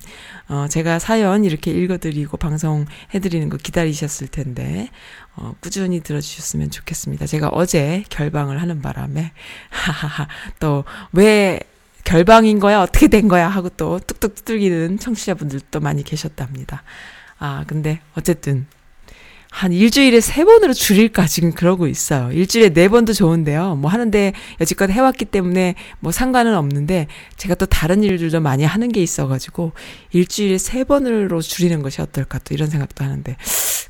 어, 0.48 0.66
제가 0.68 0.98
사연 0.98 1.44
이렇게 1.44 1.70
읽어드리고 1.70 2.36
방송해드리는 2.36 3.48
거 3.48 3.56
기다리셨을 3.56 4.28
텐데, 4.28 4.88
어, 5.36 5.54
꾸준히 5.60 6.00
들어주셨으면 6.00 6.70
좋겠습니다. 6.70 7.26
제가 7.26 7.48
어제 7.48 8.04
결방을 8.08 8.60
하는 8.60 8.82
바람에, 8.82 9.32
하하하, 9.70 10.28
또, 10.58 10.84
왜 11.12 11.60
결방인 12.04 12.58
거야? 12.58 12.80
어떻게 12.82 13.06
된 13.06 13.28
거야? 13.28 13.48
하고 13.48 13.68
또 13.68 14.00
뚝뚝 14.00 14.34
두들기는 14.34 14.98
청취자분들도 14.98 15.78
많이 15.80 16.02
계셨답니다. 16.02 16.82
아, 17.38 17.64
근데 17.68 18.00
어쨌든, 18.16 18.66
한 19.52 19.70
일주일에 19.70 20.22
세 20.22 20.46
번으로 20.46 20.72
줄일까 20.72 21.26
지금 21.26 21.52
그러고 21.52 21.86
있어요. 21.86 22.32
일주일에 22.32 22.70
네 22.70 22.88
번도 22.88 23.12
좋은데요. 23.12 23.76
뭐 23.76 23.90
하는데 23.90 24.32
여지껏 24.62 24.88
해왔기 24.88 25.26
때문에 25.26 25.74
뭐 26.00 26.10
상관은 26.10 26.56
없는데 26.56 27.06
제가 27.36 27.54
또 27.56 27.66
다른 27.66 28.02
일들도 28.02 28.40
많이 28.40 28.64
하는 28.64 28.90
게 28.90 29.02
있어가지고 29.02 29.72
일주일에 30.12 30.56
세 30.56 30.84
번으로 30.84 31.42
줄이는 31.42 31.82
것이 31.82 32.00
어떨까 32.00 32.38
또 32.38 32.54
이런 32.54 32.70
생각도 32.70 33.04
하는데 33.04 33.36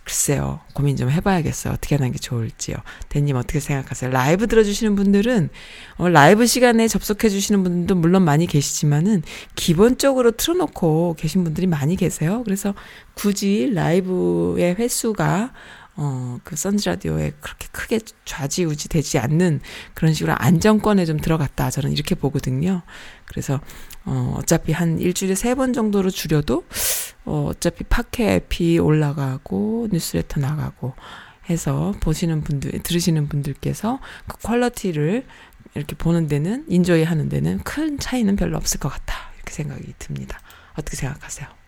글쎄요 0.02 0.58
고민 0.74 0.96
좀 0.96 1.10
해봐야겠어요. 1.10 1.74
어떻게 1.74 1.94
하는 1.94 2.10
게 2.10 2.18
좋을지요. 2.18 2.76
대님 3.08 3.36
어떻게 3.36 3.60
생각하세요? 3.60 4.10
라이브 4.10 4.48
들어주시는 4.48 4.96
분들은 4.96 5.48
어, 5.98 6.08
라이브 6.08 6.44
시간에 6.44 6.88
접속해주시는 6.88 7.62
분들도 7.62 7.94
물론 7.94 8.24
많이 8.24 8.48
계시지만은 8.48 9.22
기본적으로 9.54 10.32
틀어놓고 10.32 11.14
계신 11.18 11.44
분들이 11.44 11.68
많이 11.68 11.94
계세요. 11.94 12.42
그래서 12.44 12.74
굳이 13.14 13.70
라이브의 13.74 14.74
횟수가 14.76 15.52
어, 15.94 16.38
그 16.42 16.56
선즈라디오에 16.56 17.32
그렇게 17.40 17.68
크게 17.70 18.00
좌지우지 18.24 18.88
되지 18.88 19.18
않는 19.18 19.60
그런 19.92 20.14
식으로 20.14 20.34
안정권에 20.38 21.04
좀 21.04 21.18
들어갔다. 21.20 21.70
저는 21.70 21.92
이렇게 21.92 22.14
보거든요. 22.14 22.80
그래서, 23.26 23.60
어, 24.06 24.34
어차피 24.38 24.72
한 24.72 24.98
일주일에 24.98 25.34
세 25.34 25.54
번 25.54 25.74
정도로 25.74 26.08
줄여도, 26.08 26.64
어, 27.26 27.48
어차피 27.50 27.84
팟캐 27.84 28.46
앱이 28.50 28.78
올라가고, 28.78 29.88
뉴스레터 29.92 30.40
나가고 30.40 30.94
해서 31.50 31.92
보시는 32.00 32.40
분들, 32.42 32.82
들으시는 32.82 33.28
분들께서 33.28 34.00
그 34.26 34.38
퀄러티를 34.38 35.26
이렇게 35.74 35.94
보는 35.94 36.26
데는, 36.26 36.64
enjoy 36.68 37.04
하는 37.04 37.28
데는 37.28 37.58
큰 37.64 37.98
차이는 37.98 38.36
별로 38.36 38.56
없을 38.56 38.80
것 38.80 38.88
같다. 38.88 39.14
이렇게 39.36 39.52
생각이 39.52 39.92
듭니다. 39.98 40.40
어떻게 40.72 40.96
생각하세요? 40.96 41.61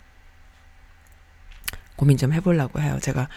고민 1.96 2.16
좀 2.16 2.32
해보려고 2.32 2.80
해요. 2.80 2.98
제가 3.00 3.28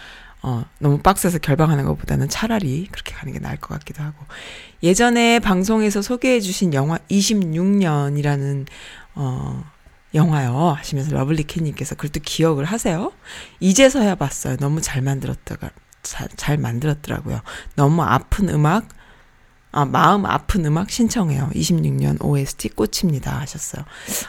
어, 0.42 0.64
너무 0.78 0.98
빡세서 0.98 1.38
결방하는 1.38 1.84
것보다는 1.84 2.28
차라리 2.28 2.86
그렇게 2.92 3.12
가는 3.14 3.32
게 3.32 3.38
나을 3.40 3.56
것 3.56 3.74
같기도 3.74 4.02
하고. 4.02 4.24
예전에 4.82 5.40
방송에서 5.40 6.00
소개해 6.00 6.40
주신 6.40 6.74
영화 6.74 6.98
26년이라는, 7.10 8.66
어, 9.16 9.64
영화요. 10.14 10.70
하시면서 10.70 11.12
러블리 11.12 11.44
캣님께서 11.44 11.96
그걸 11.96 12.10
또 12.10 12.20
기억을 12.22 12.64
하세요? 12.64 13.12
이제서야 13.60 14.14
봤어요. 14.14 14.56
너무 14.58 14.80
잘 14.80 15.02
만들었다가, 15.02 15.70
잘, 16.02 16.28
잘 16.36 16.56
만들었더라고요. 16.56 17.40
너무 17.74 18.02
아픈 18.02 18.48
음악, 18.48 18.88
아, 19.70 19.84
마음 19.84 20.24
아픈 20.24 20.64
음악 20.64 20.90
신청해요. 20.90 21.50
26년 21.54 22.24
OST 22.24 22.70
꽃입니다. 22.70 23.38
하셨어요. 23.40 23.84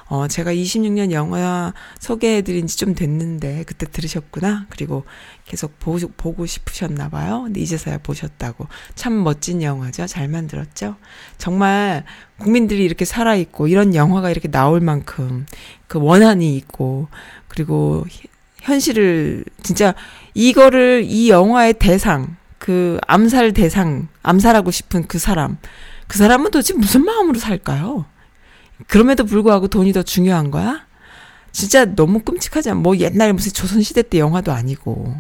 어, 0.07 0.27
제가 0.27 0.51
26년 0.53 1.11
영화 1.11 1.73
소개해드린 1.99 2.67
지 2.67 2.77
좀 2.77 2.93
됐는데, 2.93 3.63
그때 3.65 3.85
들으셨구나. 3.89 4.65
그리고 4.69 5.05
계속 5.45 5.79
보, 5.79 5.97
보고 6.17 6.45
싶으셨나봐요. 6.45 7.43
근데 7.43 7.61
이제서야 7.61 7.99
보셨다고. 7.99 8.67
참 8.95 9.23
멋진 9.23 9.61
영화죠. 9.63 10.07
잘 10.07 10.27
만들었죠. 10.27 10.95
정말 11.37 12.03
국민들이 12.37 12.83
이렇게 12.83 13.05
살아있고, 13.05 13.67
이런 13.69 13.95
영화가 13.95 14.29
이렇게 14.31 14.49
나올 14.49 14.81
만큼 14.81 15.45
그 15.87 15.99
원한이 15.99 16.53
있고, 16.57 17.07
그리고 17.47 18.05
현실을, 18.61 19.45
진짜 19.63 19.93
이거를 20.33 21.05
이 21.07 21.29
영화의 21.29 21.75
대상, 21.75 22.35
그 22.69 22.99
암살 23.07 23.53
대상, 23.53 24.09
암살하고 24.21 24.69
싶은 24.69 25.07
그 25.07 25.17
사람, 25.17 25.57
그 26.07 26.19
사람은 26.19 26.51
도대체 26.51 26.75
무슨 26.75 27.03
마음으로 27.03 27.39
살까요? 27.39 28.05
그럼에도 28.85 29.25
불구하고 29.25 29.67
돈이 29.69 29.91
더 29.91 30.03
중요한 30.03 30.51
거야? 30.51 30.85
진짜 31.51 31.85
너무 31.85 32.19
끔찍하지 32.19 32.69
않, 32.69 32.77
뭐 32.77 32.95
옛날에 32.97 33.31
무슨 33.31 33.53
조선시대 33.53 34.03
때 34.03 34.19
영화도 34.19 34.51
아니고, 34.51 35.19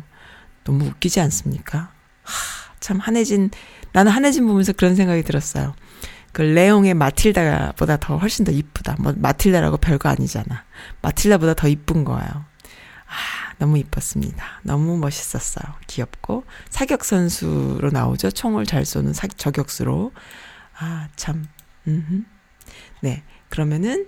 너무 0.63 0.85
웃기지 0.85 1.21
않습니까? 1.21 1.91
하, 2.21 2.73
참 2.79 2.99
한혜진, 2.99 3.49
나는 3.93 4.11
한혜진 4.11 4.45
보면서 4.45 4.71
그런 4.71 4.93
생각이 4.93 5.23
들었어요. 5.23 5.73
그 6.31 6.43
레옹의 6.43 6.93
마틸다보다 6.93 7.97
더 7.97 8.17
훨씬 8.17 8.45
더 8.45 8.51
이쁘다. 8.51 8.97
뭐 8.99 9.15
마틸다라고 9.17 9.77
별거 9.77 10.07
아니잖아. 10.07 10.65
마틸다보다 11.01 11.55
더 11.55 11.67
이쁜 11.67 12.05
거예요. 12.05 12.29
아, 12.29 12.45
너무 13.59 13.77
이뻤습니다. 13.77 14.61
너무 14.63 14.97
멋있었어요. 14.97 15.75
귀엽고 15.87 16.45
사격 16.69 17.03
선수로 17.03 17.91
나오죠. 17.91 18.31
총을 18.31 18.65
잘 18.65 18.85
쏘는 18.85 19.13
사, 19.13 19.27
저격수로. 19.27 20.13
아, 20.77 21.09
참. 21.17 21.45
음. 21.87 22.25
네. 23.01 23.23
그러면은 23.49 24.07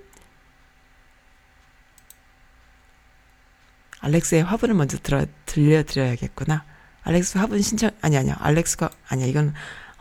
알렉스의 4.00 4.44
화분을 4.44 4.74
먼저 4.74 4.98
들어 4.98 5.26
들려드려야겠구나. 5.46 6.66
알렉스 7.04 7.38
화분 7.38 7.62
신청 7.62 7.92
아니 8.02 8.18
아니야. 8.18 8.36
알렉스가 8.40 8.90
아니야. 9.10 9.28
이건 9.28 9.54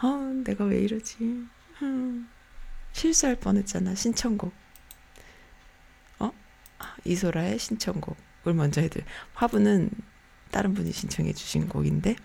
어, 0.03 0.07
내가 0.45 0.65
왜 0.65 0.79
이러지? 0.79 1.17
음, 1.83 2.29
실수할 2.93 3.37
뻔했잖아. 3.37 3.95
신청곡. 3.95 4.55
어? 6.21 6.31
아, 6.79 6.97
이소라의 7.05 7.59
신청곡 7.59 8.17
을 8.47 8.55
먼저 8.55 8.81
해드려. 8.81 9.05
화분은 9.35 9.91
다른 10.51 10.75
분이 10.75 10.93
신청해 10.93 11.33
주신 11.35 11.69
곡인데, 11.69 12.17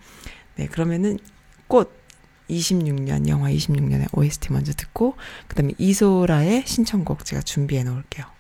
네 0.56 0.68
그러면은 0.68 1.20
꽃 1.68 1.92
26년 2.50 3.28
영화 3.28 3.50
26년의 3.50 4.08
OST 4.18 4.54
먼저 4.54 4.72
듣고 4.74 5.16
그 5.48 5.56
다음에 5.56 5.74
이소라의 5.78 6.64
신청곡 6.66 7.26
제가 7.26 7.42
준비해 7.42 7.84
놓을게요. 7.84 8.35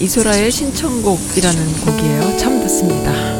이소라의 0.00 0.50
신청곡이라는 0.50 1.80
곡이에요. 1.80 2.36
참 2.38 2.58
듣습니다. 2.60 3.39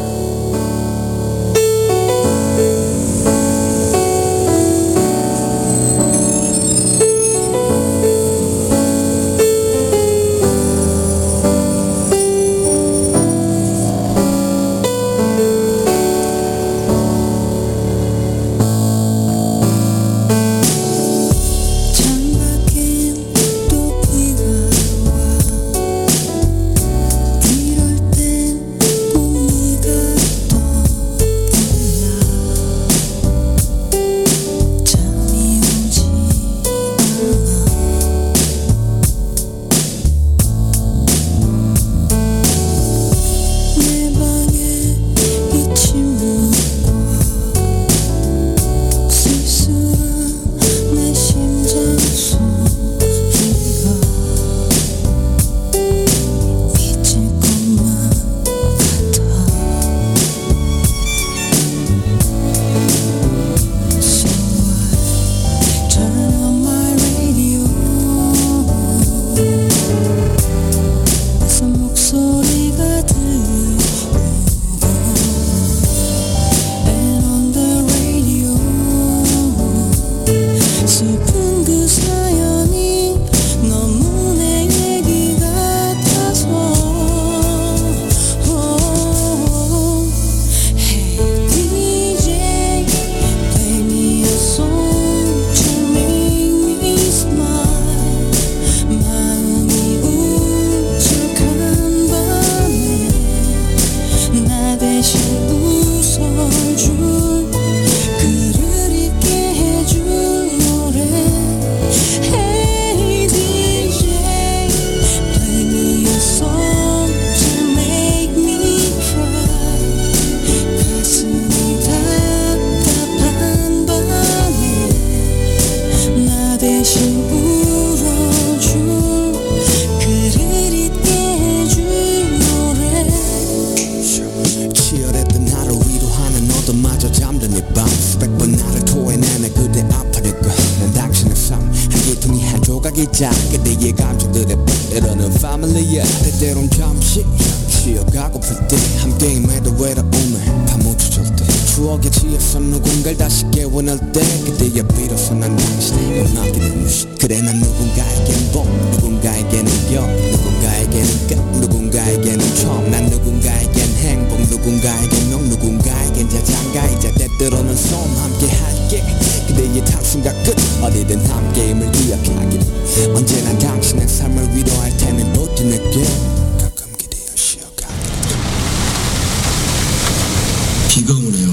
비강을 181.01 181.33
해요. 181.33 181.49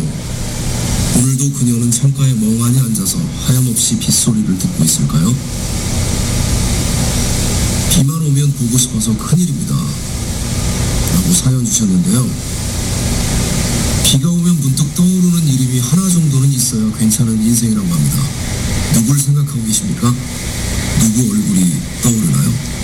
오늘도 1.17 1.53
그녀는 1.53 1.91
창가에 1.91 2.35
멍하니 2.35 2.81
앉아서 2.81 3.19
하염없이 3.47 3.99
빗소리를 3.99 4.59
듣고 4.59 4.85
있을까요? 4.85 5.35
비만 7.91 8.17
오면 8.17 8.53
보고 8.53 8.77
싶어서 8.77 9.17
큰일입니다. 9.17 9.75
라고 9.75 11.33
사연 11.33 11.65
주셨는데요. 11.65 12.29
비가 14.05 14.29
오면 14.29 14.61
문득 14.61 14.95
떠오르는 14.95 15.49
이름이 15.49 15.81
하나 15.81 16.11
정도는 16.11 16.53
있어야 16.53 16.93
괜찮은 16.99 17.43
인생이라고 17.43 17.89
합니다. 17.89 18.23
누굴 18.93 19.19
생각하고 19.19 19.65
계십니까? 19.65 20.15
누구 21.01 21.33
얼굴이 21.33 21.73
떠오르나요? 22.03 22.78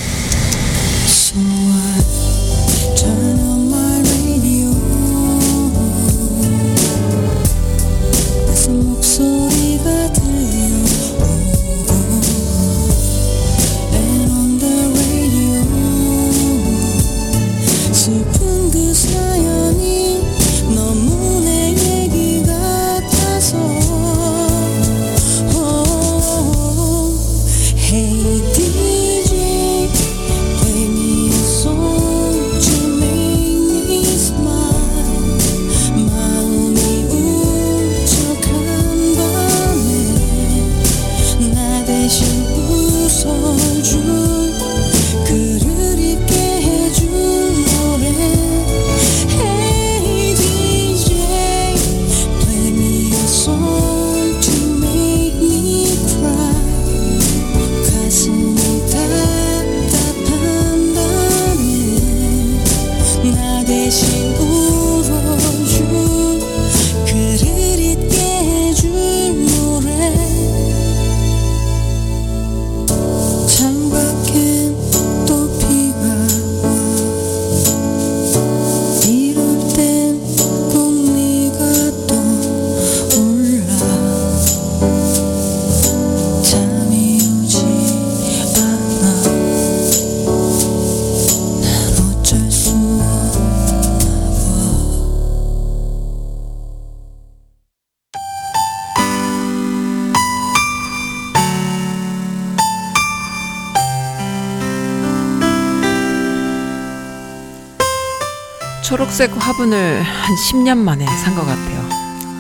초록색 109.14 109.30
화분을 109.36 110.02
한 110.02 110.34
10년 110.34 110.78
만에 110.78 111.06
산 111.06 111.36
것 111.36 111.46
같아요. 111.46 111.88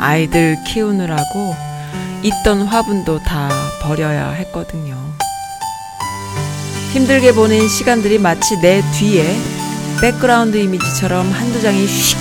아이들 0.00 0.56
키우느라고 0.66 1.54
있던 2.22 2.62
화분도 2.62 3.22
다 3.22 3.48
버려야 3.80 4.30
했거든요. 4.30 4.96
힘들게 6.92 7.32
보낸 7.32 7.68
시간들이 7.68 8.18
마치 8.18 8.56
내 8.60 8.82
뒤에 8.92 9.36
백그라운드 10.00 10.56
이미지처럼 10.56 11.30
한두 11.30 11.62
장이 11.62 11.86
휙 11.86 12.16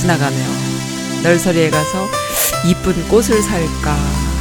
지나가네요. 0.00 0.48
nursery에 1.24 1.70
가서 1.70 2.06
이쁜 2.64 3.08
꽃을 3.08 3.42
살까 3.42 3.92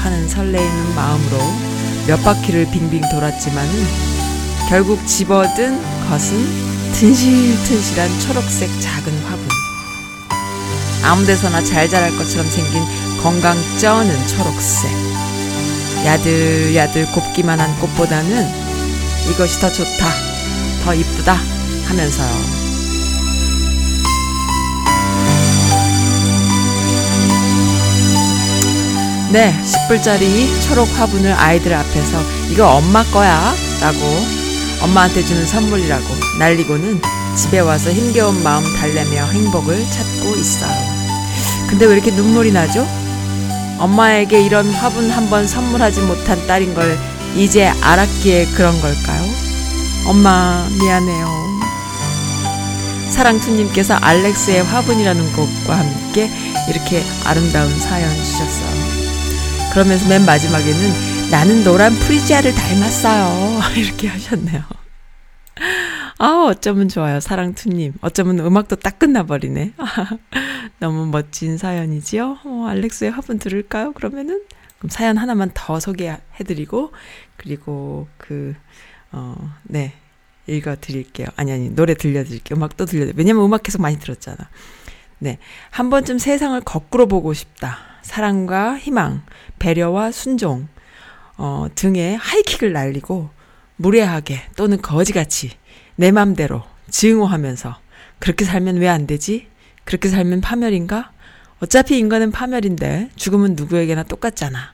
하는 0.03 0.30
설레이는 0.30 0.95
마음으로 0.95 1.38
몇 2.08 2.23
바퀴를 2.23 2.69
빙빙 2.69 3.01
돌았지만은 3.12 3.71
결국 4.69 5.06
집어든 5.08 5.82
것은 6.08 6.87
튼실튼실한 6.99 8.19
초록색 8.21 8.71
작은 8.81 9.13
화분. 9.25 9.47
아무 11.03 11.23
데서나 11.27 11.63
잘 11.63 11.88
자랄 11.88 12.10
것처럼 12.17 12.49
생긴 12.49 12.83
건강 13.21 13.55
쩌는 13.77 14.27
초록색. 14.27 14.89
야들야들 16.03 17.05
곱기만 17.12 17.60
한 17.60 17.79
꽃보다는 17.79 18.49
이것이 19.29 19.60
더 19.60 19.71
좋다, 19.71 20.07
더 20.83 20.95
이쁘다 20.95 21.39
하면서요. 21.86 22.29
네, 29.33 29.55
10불짜리 29.63 30.62
초록 30.63 30.89
화분을 30.97 31.31
아이들 31.33 31.75
앞에서 31.75 32.23
이거 32.50 32.69
엄마 32.71 33.04
거야 33.04 33.54
라고 33.81 34.00
엄마한테 34.81 35.23
주는 35.23 35.45
선물이라고 35.45 36.27
날리고는 36.40 37.02
집에 37.35 37.60
와서 37.60 37.92
힘겨운 37.92 38.42
마음 38.44 38.63
달래며 38.77 39.25
행복을 39.25 39.85
찾고 39.90 40.35
있어요. 40.35 40.98
근데 41.67 41.85
왜 41.85 41.94
이렇게 41.96 42.12
눈물이 42.12 42.52
나죠? 42.52 42.88
엄마에게 43.79 44.42
이런 44.42 44.69
화분 44.71 45.10
한 45.12 45.29
번 45.29 45.46
선물하지 45.48 46.02
못한 46.02 46.46
딸인 46.48 46.73
걸 46.73 46.98
이제 47.35 47.67
알았기에 47.81 48.46
그런 48.56 48.79
걸까요? 48.81 49.23
엄마, 50.08 50.65
미안해요. 50.81 51.48
사랑투님께서 53.12 53.96
알렉스의 53.96 54.63
화분이라는 54.63 55.33
곡과 55.33 55.77
함께 55.77 56.29
이렇게 56.69 57.04
아름다운 57.25 57.77
사연 57.79 58.10
주셨어요. 58.15 58.98
그러면서 59.73 60.08
맨 60.08 60.25
마지막에는 60.25 61.29
나는 61.31 61.63
노란 61.63 61.94
프리지아를 61.94 62.54
닮았어요. 62.56 63.62
이렇게 63.75 64.08
하셨네요. 64.08 64.62
아, 66.19 66.47
어쩌면 66.49 66.89
좋아요. 66.89 67.19
사랑투님. 67.19 67.93
어쩌면 68.01 68.39
음악도 68.39 68.75
딱 68.75 68.97
끝나버리네. 68.97 69.73
너무 70.79 71.05
멋진 71.05 71.57
사연이지요. 71.57 72.39
어, 72.43 72.65
알렉스의 72.69 73.11
화분 73.11 73.37
들을까요? 73.37 73.91
그러면은? 73.93 74.41
그럼 74.79 74.89
사연 74.89 75.17
하나만 75.17 75.51
더 75.53 75.79
소개해드리고, 75.79 76.91
그리고 77.35 78.07
그, 78.17 78.55
어, 79.11 79.53
네. 79.63 79.93
읽어드릴게요. 80.47 81.27
아니, 81.35 81.51
아니, 81.51 81.69
노래 81.69 81.93
들려드릴게요. 81.93 82.57
음악도 82.57 82.85
들려드릴게요. 82.85 83.19
왜냐면 83.19 83.45
음악 83.45 83.61
계속 83.63 83.81
많이 83.81 83.99
들었잖아. 83.99 84.37
네. 85.19 85.37
한 85.69 85.89
번쯤 85.89 86.17
세상을 86.17 86.59
거꾸로 86.61 87.07
보고 87.07 87.33
싶다. 87.33 87.77
사랑과 88.01 88.77
희망, 88.77 89.23
배려와 89.59 90.11
순종, 90.11 90.67
어, 91.37 91.67
등에 91.75 92.15
하이킥을 92.15 92.71
날리고, 92.71 93.29
무례하게 93.75 94.41
또는 94.55 94.81
거지같이 94.81 95.51
내 95.98 96.12
맘대로 96.12 96.63
증오하면서 96.89 97.77
그렇게 98.19 98.45
살면 98.45 98.77
왜 98.77 98.87
안 98.87 99.08
되지? 99.08 99.48
그렇게 99.83 100.10
살면 100.10 100.41
파멸인가? 100.41 101.12
어차피 101.60 101.98
인간은 101.98 102.31
파멸인데 102.31 103.10
죽음은 103.15 103.56
누구에게나 103.56 104.04
똑같잖아. 104.04 104.73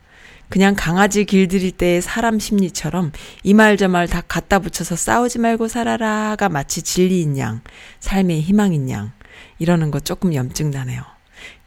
그냥 0.49 0.75
강아지 0.77 1.23
길들일 1.25 1.71
때의 1.71 2.01
사람 2.01 2.37
심리처럼 2.39 3.11
이 3.43 3.53
말 3.53 3.77
저 3.77 3.87
말 3.87 4.07
다 4.07 4.21
갖다 4.21 4.59
붙여서 4.59 4.95
싸우지 4.95 5.39
말고 5.39 5.67
살아라가 5.67 6.49
마치 6.49 6.81
진리인 6.81 7.37
양, 7.37 7.61
삶의 8.01 8.41
희망인 8.41 8.89
양 8.89 9.13
이러는 9.59 9.89
거 9.91 9.99
조금 9.99 10.33
염증 10.35 10.71
나네요. 10.71 11.03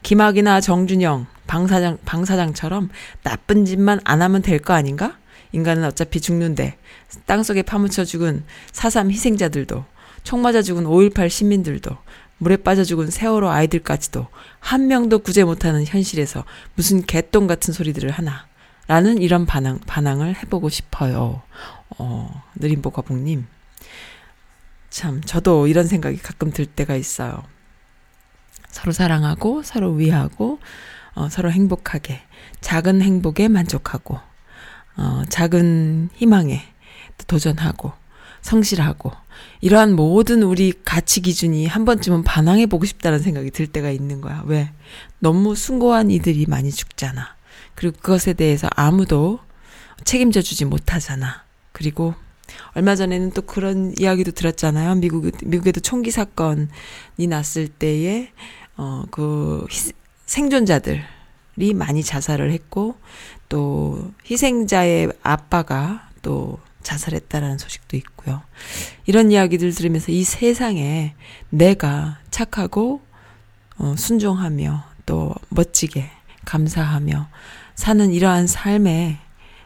김학이나 0.03 0.61
정준영, 0.61 1.25
방사장, 1.47 1.97
방사장처럼 2.05 2.89
나쁜 3.23 3.65
짓만 3.65 3.99
안 4.05 4.21
하면 4.21 4.41
될 4.41 4.59
거 4.59 4.73
아닌가? 4.73 5.17
인간은 5.51 5.83
어차피 5.85 6.21
죽는데 6.21 6.77
땅속에 7.25 7.61
파묻혀 7.61 8.03
죽은 8.03 8.43
4.3 8.71 9.11
희생자들도 9.11 9.85
총 10.23 10.41
맞아 10.41 10.61
죽은 10.61 10.83
5.18 10.83 11.29
시민들도 11.29 11.97
물에 12.39 12.57
빠져 12.57 12.83
죽은 12.83 13.09
세월호 13.09 13.49
아이들까지도 13.49 14.27
한 14.59 14.87
명도 14.87 15.19
구제 15.19 15.43
못하는 15.43 15.85
현실에서 15.85 16.43
무슨 16.75 17.01
개똥 17.05 17.47
같은 17.47 17.73
소리들을 17.73 18.11
하나 18.11 18.47
라는 18.87 19.21
이런 19.21 19.45
반항, 19.45 19.79
반항을 19.79 20.35
해보고 20.37 20.69
싶어요. 20.69 21.41
어, 21.97 22.43
느림보 22.55 22.91
거북님. 22.91 23.45
참, 24.89 25.21
저도 25.21 25.67
이런 25.67 25.87
생각이 25.87 26.17
가끔 26.17 26.51
들 26.51 26.65
때가 26.65 26.95
있어요. 26.95 27.43
서로 28.69 28.93
사랑하고, 28.93 29.63
서로 29.63 29.91
위하고, 29.91 30.59
어, 31.15 31.27
서로 31.29 31.51
행복하게, 31.51 32.21
작은 32.61 33.01
행복에 33.01 33.49
만족하고, 33.49 34.19
어, 34.95 35.23
작은 35.27 36.09
희망에 36.15 36.61
또 36.61 36.76
도전하고, 37.25 37.91
성실하고, 38.41 39.11
이러한 39.61 39.95
모든 39.95 40.43
우리 40.43 40.73
가치 40.85 41.21
기준이 41.21 41.65
한 41.65 41.85
번쯤은 41.85 42.23
반항해 42.23 42.67
보고 42.67 42.85
싶다는 42.85 43.19
생각이 43.19 43.51
들 43.51 43.67
때가 43.67 43.89
있는 43.89 44.21
거야. 44.21 44.43
왜? 44.45 44.71
너무 45.19 45.55
숭고한 45.55 46.11
이들이 46.11 46.45
많이 46.47 46.71
죽잖아. 46.71 47.35
그리고 47.75 47.97
그것에 47.97 48.33
대해서 48.33 48.67
아무도 48.75 49.39
책임져 50.03 50.41
주지 50.41 50.65
못하잖아. 50.65 51.43
그리고 51.71 52.13
얼마 52.73 52.95
전에는 52.95 53.31
또 53.31 53.41
그런 53.41 53.93
이야기도 53.99 54.31
들었잖아요. 54.31 54.95
미국, 54.95 55.29
미국에도 55.43 55.79
총기 55.79 56.11
사건이 56.11 56.67
났을 57.27 57.67
때에, 57.67 58.31
어, 58.77 59.03
그, 59.11 59.65
희, 59.69 59.91
생존자들이 60.25 61.73
많이 61.75 62.03
자살을 62.03 62.51
했고, 62.51 62.95
또, 63.49 64.11
희생자의 64.29 65.11
아빠가 65.23 66.09
또 66.21 66.59
자살했다라는 66.87 67.57
소식도 67.57 67.97
있고요. 67.97 68.41
이런 69.05 69.29
이야기들 69.31 69.73
들으면서 69.73 70.11
이 70.13 70.23
세상에 70.23 71.15
내가 71.49 72.19
착하고, 72.31 73.01
어, 73.77 73.95
순종하며, 73.97 74.85
또 75.05 75.35
멋지게, 75.49 76.09
감사하며, 76.45 77.27
사는 77.75 78.13
이러한 78.13 78.47
삶에 78.47 79.19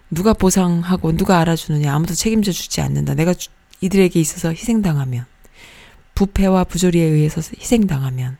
누가 0.10 0.34
보상하고 0.34 1.16
누가 1.16 1.40
알아주느냐 1.40 1.94
아무도 1.94 2.16
책임져 2.16 2.52
주지 2.52 2.82
않는다. 2.82 3.14
내가 3.14 3.34
주, 3.34 3.50
이들에게 3.82 4.20
있어서 4.20 4.50
희생당하면 4.50 5.26
부패와 6.16 6.66
부조리에 6.66 7.04
의해서 7.04 7.42
희생당하면 7.58 8.38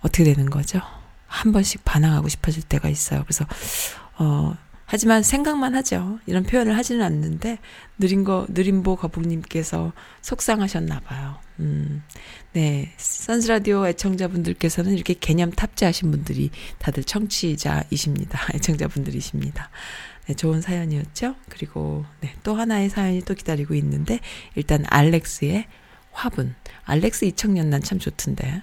어떻게 0.00 0.24
되는 0.24 0.48
거죠? 0.48 0.80
한 1.26 1.52
번씩 1.52 1.84
반항하고 1.84 2.28
싶어질 2.28 2.62
때가 2.62 2.88
있어요. 2.88 3.22
그래서 3.24 3.44
어 4.18 4.56
하지만 4.92 5.22
생각만 5.22 5.76
하죠. 5.76 6.18
이런 6.26 6.42
표현을 6.42 6.76
하지는 6.76 7.04
않는데 7.06 7.58
느린 7.96 8.24
거 8.24 8.44
느림보 8.48 8.96
거북님께서 8.96 9.92
속상하셨나 10.20 10.98
봐요. 10.98 11.38
음. 11.60 12.02
네. 12.54 12.92
선스 12.96 13.46
라디오 13.46 13.86
애청자분들께서는 13.86 14.92
이렇게 14.94 15.14
개념 15.14 15.52
탑재하신 15.52 16.10
분들이 16.10 16.50
다들 16.78 17.04
청취자이십니다. 17.04 18.40
애청자분들이십니다. 18.56 19.70
네, 20.26 20.34
좋은 20.34 20.60
사연이었죠. 20.60 21.36
그리고 21.48 22.04
네, 22.20 22.34
또 22.42 22.56
하나의 22.56 22.88
사연이 22.88 23.20
또 23.22 23.34
기다리고 23.34 23.74
있는데 23.74 24.18
일단 24.56 24.84
알렉스의 24.88 25.66
화분. 26.10 26.56
알렉스 26.82 27.26
이청년 27.26 27.70
난 27.70 27.80
참 27.80 28.00
좋던데. 28.00 28.62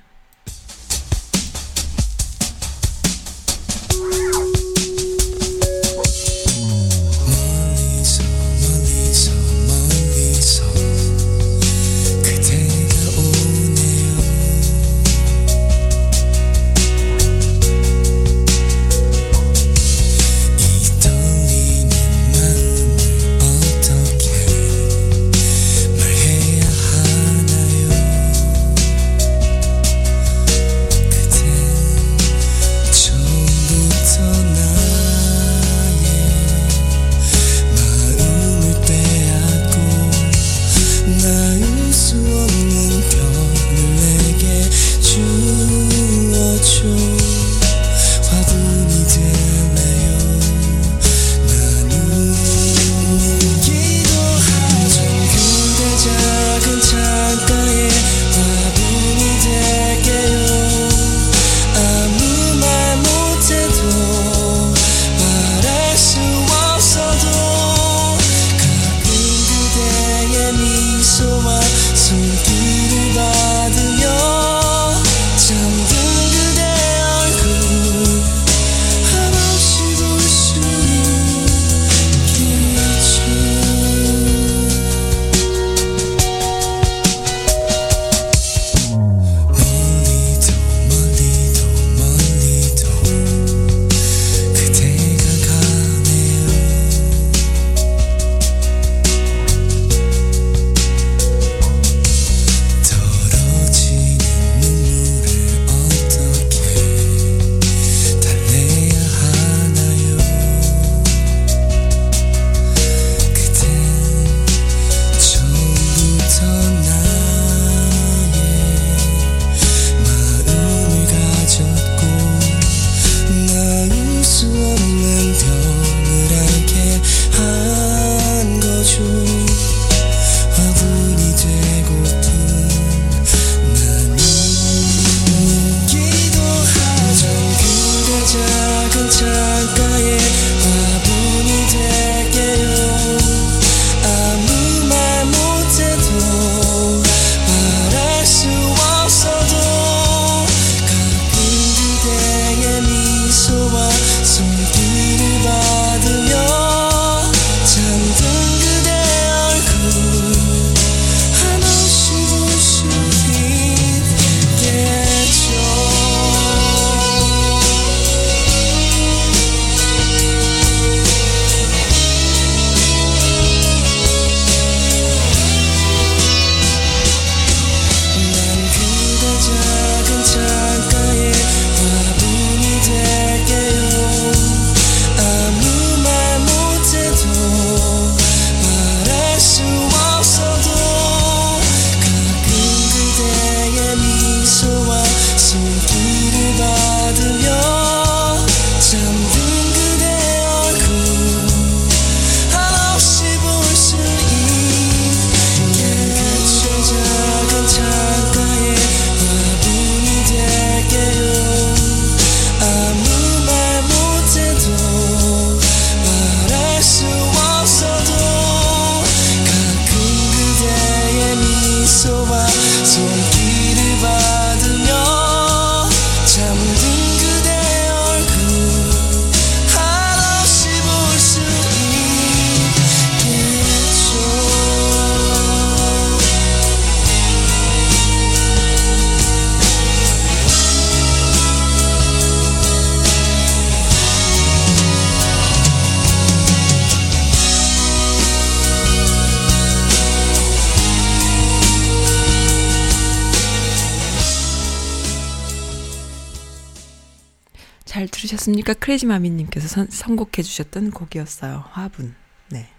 어떠셨습니까? 258.48 258.74
크레지마미님께서 258.74 259.88
선곡해 259.90 260.42
주셨던 260.42 260.92
곡이었어요. 260.92 261.66
화분. 261.72 262.16
네. 262.50 262.70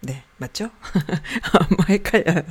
네, 0.00 0.24
맞죠? 0.38 0.70
아, 1.52 1.68
뭐 1.76 1.86
헷갈려요. 1.88 2.42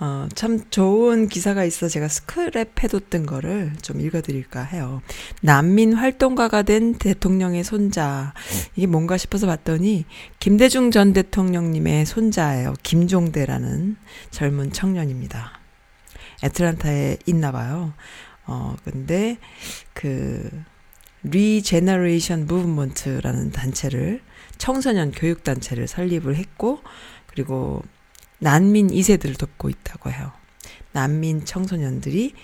어, 0.00 0.28
참 0.34 0.70
좋은 0.70 1.28
기사가 1.28 1.64
있어 1.64 1.88
제가 1.88 2.06
스크랩해뒀던 2.06 3.26
거를 3.26 3.72
좀 3.82 4.00
읽어드릴까 4.00 4.62
해요. 4.62 5.02
난민 5.42 5.92
활동가가 5.92 6.62
된 6.62 6.94
대통령의 6.94 7.64
손자. 7.64 8.32
이게 8.76 8.86
뭔가 8.86 9.18
싶어서 9.18 9.46
봤더니, 9.46 10.06
김대중 10.38 10.90
전 10.90 11.12
대통령님의 11.12 12.06
손자예요. 12.06 12.74
김종대라는 12.82 13.96
젊은 14.30 14.72
청년입니다. 14.72 15.60
애틀란타에 16.42 17.18
있나 17.26 17.52
봐요. 17.52 17.92
어, 18.46 18.76
근데, 18.84 19.36
그, 19.92 20.48
Regeneration 21.30 22.46
Movement라는 22.46 23.50
단체를 23.52 24.20
청소년 24.58 25.12
교육 25.12 25.44
단체를 25.44 25.86
설립을 25.86 26.36
했고 26.36 26.80
그리고 27.26 27.82
난민 28.38 28.88
2세들을 28.88 29.38
돕고 29.38 29.68
있다고 29.68 30.10
해요. 30.10 30.32
난민 30.92 31.44
청소년들이 31.44 32.34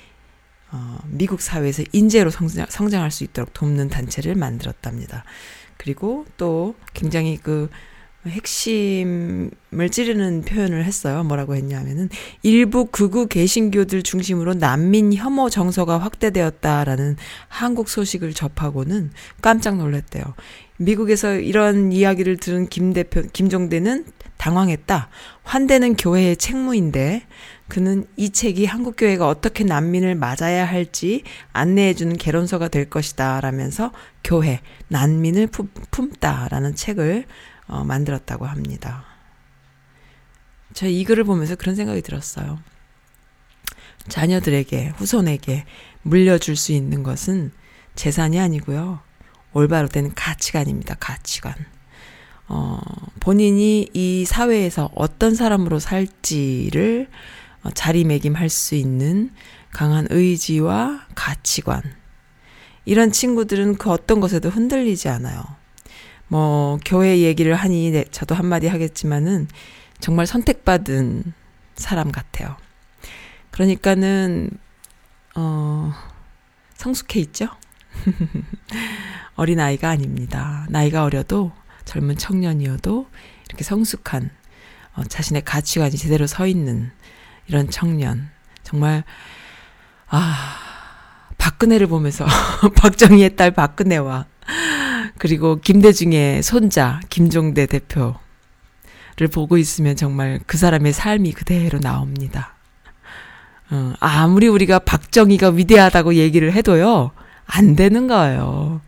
어, 0.71 0.99
미국 1.07 1.41
사회에서 1.41 1.85
인재로 1.93 2.31
성장, 2.31 2.67
성장할 2.69 3.11
수 3.11 3.23
있도록 3.25 3.53
돕는 3.53 3.91
단체를 3.91 4.35
만들었답니다. 4.35 5.25
그리고 5.77 6.27
또 6.37 6.75
굉장히 6.95 7.37
그 7.37 7.71
핵심을 8.27 9.51
찌르는 9.91 10.43
표현을 10.43 10.85
했어요. 10.85 11.25
뭐라고 11.25 11.55
했냐면은 11.57 12.09
일부 12.43 12.87
극우 12.87 13.27
개신교들 13.29 14.03
중심으로 14.03 14.55
난민 14.55 15.13
혐오 15.15 15.51
정서가 15.51 15.99
확대되었다라는 15.99 17.17
한국 17.49 17.89
소식을 17.89 18.33
접하고는 18.33 19.11
깜짝 19.43 19.77
놀랐대요. 19.77 20.25
미국에서 20.79 21.37
이런 21.37 21.93
이야기를 21.93 22.39
들은 22.39 22.69
김 22.69 22.93
대표 22.93 23.23
김종대는 23.33 24.07
당황했다. 24.37 25.09
환대는 25.43 25.97
교회의 25.97 26.37
책무인데 26.37 27.23
그는 27.69 28.05
이 28.17 28.31
책이 28.31 28.67
한국 28.67 28.97
교회가 28.97 29.27
어떻게 29.29 29.65
난민을 29.65 30.17
맞아야 30.17 30.67
할지 30.67 31.23
안내해 31.53 31.95
주는 31.95 32.17
개론서가 32.17 32.69
될 32.69 32.91
것이다. 32.91 33.41
라면서 33.41 33.93
교회 34.23 34.61
난민을 34.89 35.47
품, 35.47 35.69
품다라는 35.91 36.75
책을 36.75 37.25
어, 37.67 37.85
만들었다고 37.85 38.47
합니다. 38.47 39.05
저이 40.75 41.05
글을 41.05 41.25
보면서 41.25 41.55
그런 41.55 41.77
생각이 41.77 42.03
들었어요. 42.03 42.59
자녀들에게, 44.09 44.95
후손에게 44.97 45.65
물려줄 46.03 46.57
수 46.57 46.73
있는 46.73 47.03
것은 47.03 47.53
재산이 47.95 48.39
아니고요. 48.39 49.01
올바로 49.53 49.89
된 49.89 50.13
가치관입니다. 50.15 50.97
가치관. 50.97 51.55
어, 52.49 52.81
본인이 53.21 53.89
이 53.95 54.25
사회에서 54.27 54.91
어떤 54.95 55.35
사람으로 55.35 55.79
살지를 55.79 57.09
어, 57.63 57.71
자리매김할 57.71 58.51
수 58.51 58.75
있는 58.75 59.31
강한 59.71 60.07
의지와 60.11 61.07
가치관. 61.15 61.83
이런 62.85 63.13
친구들은 63.13 63.77
그 63.77 63.91
어떤 63.91 64.21
것에도 64.21 64.51
흔들리지 64.51 65.09
않아요. 65.09 65.43
뭐, 66.29 66.79
교회 66.85 67.21
얘기를 67.21 67.55
하니, 67.55 67.91
네, 67.91 68.05
저도 68.11 68.35
한마디 68.35 68.67
하겠지만은, 68.67 69.49
정말 70.01 70.27
선택받은 70.27 71.33
사람 71.75 72.11
같아요. 72.11 72.57
그러니까는, 73.51 74.51
어, 75.35 75.93
성숙해 76.75 77.21
있죠? 77.21 77.49
어린 79.37 79.61
아이가 79.61 79.91
아닙니다. 79.91 80.67
나이가 80.71 81.05
어려도, 81.05 81.53
젊은 81.85 82.17
청년이어도, 82.17 83.09
이렇게 83.49 83.65
성숙한, 83.65 84.31
어, 84.95 85.05
자신의 85.05 85.43
가치관이 85.45 85.97
제대로 85.97 86.27
서 86.27 86.47
있는 86.47 86.91
이런 87.47 87.69
청년. 87.71 88.31
정말, 88.63 89.05
아, 90.09 90.57
박근혜를 91.39 91.87
보면서, 91.87 92.27
박정희의 92.77 93.37
딸 93.37 93.51
박근혜와, 93.51 94.27
그리고 95.19 95.61
김대중의 95.61 96.43
손자 96.43 97.01
김종대 97.09 97.67
대표를 97.67 98.15
보고 99.33 99.57
있으면 99.57 99.97
정말 99.97 100.41
그 100.47 100.57
사람의 100.57 100.93
삶이 100.93 101.33
그대로 101.33 101.79
나옵니다. 101.81 102.55
어, 103.71 103.95
아무리 104.01 104.49
우리가 104.49 104.81
박정희가 104.81 105.51
위대하다고 105.51 106.15
얘기를 106.15 106.53
해도요, 106.53 107.13
안 107.47 107.77
되는 107.77 108.07
거예요. 108.07 108.81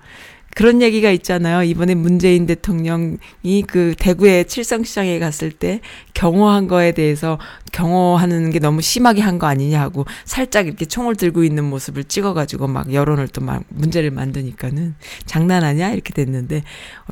그런 0.56 0.80
얘기가 0.80 1.10
있잖아요. 1.10 1.62
이번에 1.64 1.94
문재인 1.94 2.46
대통령이 2.46 3.18
그 3.66 3.94
대구의 3.98 4.46
칠성시장에 4.46 5.18
갔을 5.18 5.52
때 5.52 5.80
경호한 6.14 6.66
거에 6.66 6.92
대해서 6.92 7.38
경호하는 7.72 8.50
게 8.50 8.58
너무 8.58 8.80
심하게 8.80 9.20
한 9.20 9.36
거 9.38 9.46
아니냐 9.46 9.78
하고 9.78 10.06
살짝 10.24 10.66
이렇게 10.66 10.86
총을 10.86 11.14
들고 11.16 11.44
있는 11.44 11.62
모습을 11.64 12.04
찍어가지고 12.04 12.68
막 12.68 12.90
여론을 12.92 13.28
또 13.28 13.42
막 13.42 13.64
문제를 13.68 14.10
만드니까는 14.10 14.94
장난하냐 15.26 15.90
이렇게 15.90 16.14
됐는데 16.14 16.62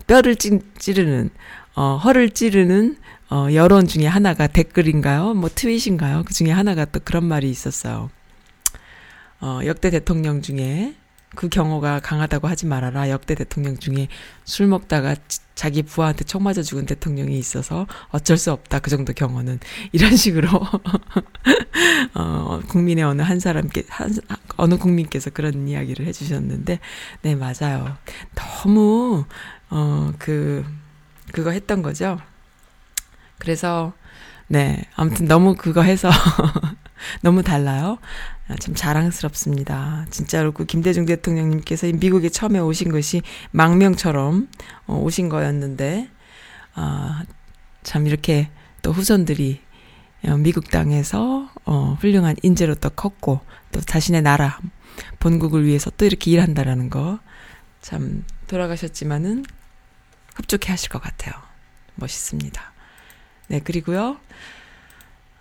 뼈를 0.06 0.36
찌, 0.36 0.58
찌르는 0.78 1.28
어 1.76 1.96
허를 2.02 2.30
찌르는 2.30 2.96
어 3.30 3.48
여론 3.52 3.86
중에 3.86 4.06
하나가 4.06 4.46
댓글인가요? 4.46 5.34
뭐 5.34 5.50
트윗인가요? 5.54 6.22
그 6.24 6.32
중에 6.32 6.50
하나가 6.50 6.86
또 6.86 6.98
그런 7.04 7.24
말이 7.24 7.50
있었어요. 7.50 8.08
어 9.42 9.60
역대 9.66 9.90
대통령 9.90 10.40
중에 10.40 10.94
그 11.34 11.48
경호가 11.48 12.00
강하다고 12.00 12.48
하지 12.48 12.66
말아라. 12.66 13.10
역대 13.10 13.34
대통령 13.34 13.76
중에 13.78 14.08
술 14.44 14.66
먹다가 14.66 15.16
자기 15.54 15.82
부하한테 15.82 16.24
총 16.24 16.42
맞아 16.42 16.62
죽은 16.62 16.86
대통령이 16.86 17.38
있어서 17.38 17.86
어쩔 18.10 18.36
수 18.36 18.52
없다. 18.52 18.80
그 18.80 18.90
정도 18.90 19.12
경호는. 19.12 19.60
이런 19.92 20.16
식으로, 20.16 20.48
어, 22.14 22.60
국민의 22.68 23.04
어느 23.04 23.22
한 23.22 23.40
사람께, 23.40 23.84
한, 23.88 24.14
어느 24.56 24.76
국민께서 24.76 25.30
그런 25.30 25.68
이야기를 25.68 26.06
해주셨는데, 26.06 26.80
네, 27.22 27.34
맞아요. 27.34 27.96
너무, 28.34 29.24
어, 29.70 30.12
그, 30.18 30.64
그거 31.32 31.50
했던 31.50 31.82
거죠. 31.82 32.18
그래서, 33.38 33.92
네, 34.48 34.84
아무튼 34.96 35.26
너무 35.26 35.54
그거 35.54 35.82
해서, 35.82 36.10
너무 37.22 37.42
달라요. 37.42 37.98
아, 38.46 38.54
참 38.56 38.74
자랑스럽습니다. 38.74 40.06
진짜로 40.10 40.52
그 40.52 40.66
김대중 40.66 41.06
대통령님께서 41.06 41.86
미국에 41.92 42.28
처음에 42.28 42.58
오신 42.58 42.92
것이 42.92 43.22
망명처럼 43.52 44.48
어, 44.86 44.96
오신 44.96 45.28
거였는데, 45.30 46.10
아, 46.74 47.24
참 47.82 48.06
이렇게 48.06 48.50
또 48.82 48.92
후손들이 48.92 49.60
어, 50.26 50.36
미국 50.36 50.70
땅에서 50.70 51.50
어, 51.64 51.96
훌륭한 52.00 52.36
인재로 52.42 52.74
또 52.76 52.90
컸고, 52.90 53.40
또 53.72 53.80
자신의 53.80 54.22
나라, 54.22 54.58
본국을 55.20 55.64
위해서 55.64 55.90
또 55.96 56.04
이렇게 56.04 56.30
일한다라는 56.30 56.90
거, 56.90 57.18
참 57.80 58.24
돌아가셨지만은 58.46 59.44
흡족해 60.34 60.70
하실 60.70 60.90
것 60.90 61.00
같아요. 61.00 61.34
멋있습니다. 61.94 62.72
네, 63.48 63.60
그리고요. 63.60 64.18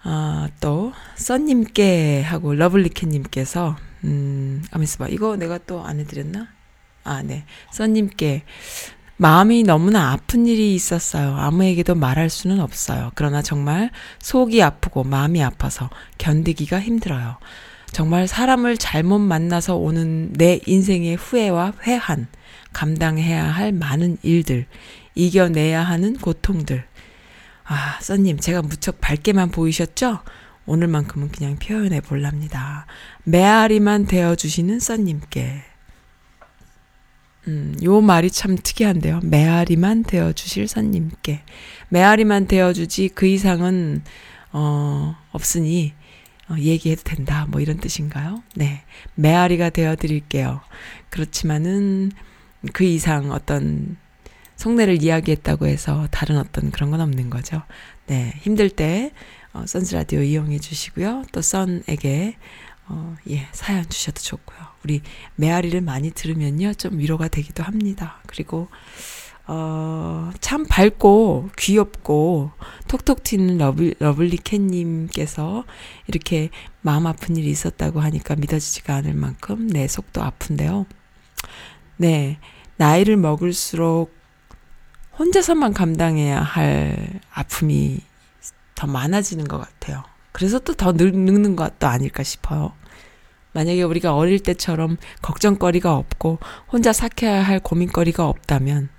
아, 0.03 0.49
또, 0.59 0.91
써님께 1.15 2.21
하고 2.23 2.53
러블리캣님께서, 2.53 3.77
음, 4.03 4.61
가만 4.71 4.83
있어봐. 4.83 5.07
이거 5.09 5.37
내가 5.37 5.57
또 5.59 5.83
안 5.85 5.99
해드렸나? 5.99 6.47
아, 7.05 7.23
네. 7.23 7.45
써님께, 7.71 8.43
마음이 9.17 9.63
너무나 9.63 10.11
아픈 10.11 10.45
일이 10.47 10.75
있었어요. 10.75 11.35
아무에게도 11.37 11.95
말할 11.95 12.29
수는 12.29 12.59
없어요. 12.59 13.11
그러나 13.15 13.41
정말 13.41 13.91
속이 14.19 14.61
아프고 14.61 15.03
마음이 15.03 15.41
아파서 15.41 15.89
견디기가 16.17 16.81
힘들어요. 16.81 17.37
정말 17.91 18.27
사람을 18.27 18.77
잘못 18.77 19.19
만나서 19.19 19.77
오는 19.77 20.33
내 20.33 20.59
인생의 20.65 21.15
후회와 21.15 21.73
회한, 21.83 22.27
감당해야 22.73 23.45
할 23.45 23.71
많은 23.71 24.17
일들, 24.23 24.65
이겨내야 25.15 25.83
하는 25.83 26.17
고통들, 26.17 26.83
아, 27.65 27.99
써님, 28.01 28.39
제가 28.39 28.61
무척 28.61 28.99
밝게만 28.99 29.51
보이셨죠? 29.51 30.19
오늘만큼은 30.65 31.29
그냥 31.29 31.57
표현해 31.57 32.01
볼랍니다. 32.01 32.85
메아리만 33.23 34.05
되어주시는 34.05 34.79
써님께. 34.79 35.63
음, 37.47 37.75
요 37.83 37.99
말이 37.99 38.31
참 38.31 38.57
특이한데요. 38.57 39.19
메아리만 39.23 40.03
되어주실 40.03 40.67
선님께. 40.67 41.41
메아리만 41.89 42.47
되어주지 42.47 43.09
그 43.09 43.25
이상은, 43.25 44.03
어, 44.51 45.15
없으니, 45.31 45.93
어, 46.49 46.55
얘기해도 46.57 47.03
된다. 47.03 47.45
뭐 47.49 47.59
이런 47.59 47.77
뜻인가요? 47.77 48.43
네. 48.55 48.83
메아리가 49.15 49.69
되어드릴게요. 49.71 50.61
그렇지만은 51.09 52.11
그 52.71 52.85
이상 52.85 53.31
어떤 53.31 53.97
속내를 54.55 55.01
이야기했다고 55.01 55.67
해서 55.67 56.07
다른 56.11 56.37
어떤 56.37 56.71
그런 56.71 56.91
건 56.91 57.01
없는 57.01 57.29
거죠. 57.29 57.61
네. 58.07 58.33
힘들 58.41 58.69
때, 58.69 59.11
어, 59.53 59.65
선스 59.65 59.95
라디오 59.95 60.21
이용해 60.21 60.59
주시고요. 60.59 61.23
또 61.31 61.41
썬에게, 61.41 62.37
어, 62.87 63.15
예, 63.29 63.47
사연 63.51 63.87
주셔도 63.89 64.21
좋고요. 64.21 64.59
우리 64.83 65.01
메아리를 65.35 65.79
많이 65.81 66.11
들으면요. 66.11 66.73
좀 66.73 66.99
위로가 66.99 67.27
되기도 67.27 67.63
합니다. 67.63 68.21
그리고, 68.27 68.67
어, 69.45 70.31
참 70.39 70.65
밝고 70.65 71.49
귀엽고 71.57 72.51
톡톡 72.87 73.23
튀는 73.23 73.57
러블, 73.57 73.95
러블리 73.99 74.37
캣님께서 74.37 75.65
이렇게 76.07 76.49
마음 76.81 77.07
아픈 77.07 77.35
일이 77.35 77.49
있었다고 77.49 77.99
하니까 77.99 78.35
믿어지지가 78.37 78.95
않을 78.95 79.13
만큼 79.13 79.67
내 79.67 79.87
속도 79.87 80.21
아픈데요. 80.23 80.85
네. 81.97 82.39
나이를 82.77 83.17
먹을수록 83.17 84.22
혼자서만 85.17 85.73
감당해야 85.73 86.41
할 86.41 87.19
아픔이 87.31 87.99
더 88.75 88.87
많아지는 88.87 89.47
것 89.47 89.59
같아요. 89.59 90.03
그래서 90.31 90.59
또 90.59 90.73
더 90.73 90.91
늙는 90.93 91.55
것도 91.55 91.87
아닐까 91.87 92.23
싶어요. 92.23 92.73
만약에 93.53 93.83
우리가 93.83 94.15
어릴 94.15 94.39
때처럼 94.39 94.97
걱정거리가 95.21 95.95
없고 95.95 96.39
혼자 96.71 96.91
삭혀야 96.91 97.43
할 97.43 97.59
고민거리가 97.59 98.27
없다면 98.27 98.89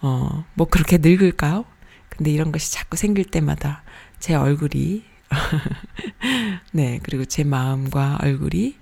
어, 0.00 0.44
뭐 0.54 0.66
그렇게 0.66 0.98
늙을까요? 0.98 1.64
근데 2.08 2.30
이런 2.30 2.50
것이 2.50 2.72
자꾸 2.72 2.96
생길 2.96 3.24
때마다 3.24 3.82
제 4.18 4.34
얼굴이 4.34 5.04
네, 6.72 7.00
그리고 7.02 7.24
제 7.24 7.44
마음과 7.44 8.18
얼굴이 8.22 8.76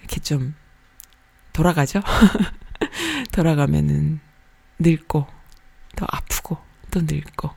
이렇게 0.00 0.20
좀 0.20 0.54
돌아가죠? 1.52 2.00
돌아가면은 3.32 4.20
늙고 4.78 5.26
또 5.96 6.06
아프고 6.10 6.56
또 6.90 7.00
늙고 7.00 7.50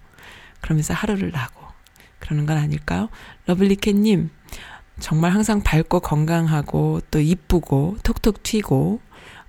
그러면서 0.62 0.94
하루를 0.94 1.32
나고 1.32 1.66
그러는 2.20 2.46
건 2.46 2.58
아닐까요? 2.58 3.10
러블리캣님 3.46 4.30
정말 5.00 5.32
항상 5.32 5.62
밝고 5.62 6.00
건강하고 6.00 7.02
또 7.12 7.20
이쁘고 7.20 7.98
톡톡 8.04 8.44
튀고 8.44 9.00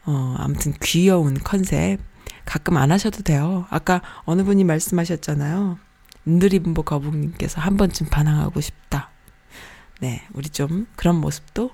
어 0.05 0.37
아무튼 0.39 0.75
귀여운 0.83 1.35
컨셉 1.35 2.01
가끔 2.45 2.77
안 2.77 2.93
하셔도 2.93 3.23
돼요. 3.23 3.67
아까 3.71 4.01
어느 4.25 4.43
분이 4.43 4.65
말씀하셨잖아요. 4.65 5.79
느리분보 6.25 6.83
거북님께서 6.83 7.61
한 7.61 7.77
번쯤 7.77 8.09
반항하고 8.09 8.61
싶다. 8.61 9.11
네, 10.01 10.27
우리 10.33 10.49
좀 10.49 10.87
그런 10.97 11.17
모습도 11.17 11.71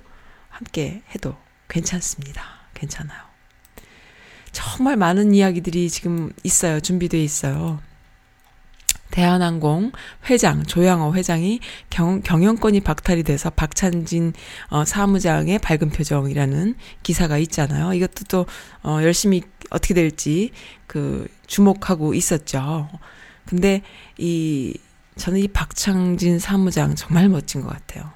함께 0.49 1.03
해도 1.15 1.37
괜찮습니다. 1.69 2.43
괜찮아요. 2.75 3.34
정말 4.55 4.97
많은 4.97 5.35
이야기들이 5.35 5.91
지금 5.91 6.33
있어요. 6.45 6.81
준비되어 6.81 7.21
있어요. 7.21 7.81
대한항공 9.11 9.93
회장 10.29 10.65
조양호 10.65 11.15
회장이 11.15 11.61
경, 11.91 12.21
경영권이 12.23 12.81
박탈이 12.81 13.23
돼서 13.23 13.51
박찬진 13.51 14.33
어, 14.69 14.85
사무장의 14.85 15.59
밝은 15.59 15.91
표정이라는 15.91 16.75
기사가 17.03 17.39
있잖아요. 17.39 17.93
이것도 17.93 18.25
또 18.29 18.47
어, 18.83 19.01
열심히 19.03 19.43
어떻게 19.71 19.95
될지 19.95 20.51
그 20.87 21.29
주목하고 21.47 22.15
있었죠. 22.15 22.89
근데 23.45 23.83
이 24.19 24.75
저는 25.17 25.41
이 25.41 25.49
박창진 25.49 26.39
사무장 26.39 26.95
정말 26.95 27.29
멋진 27.29 27.61
것 27.61 27.69
같아요. 27.69 28.11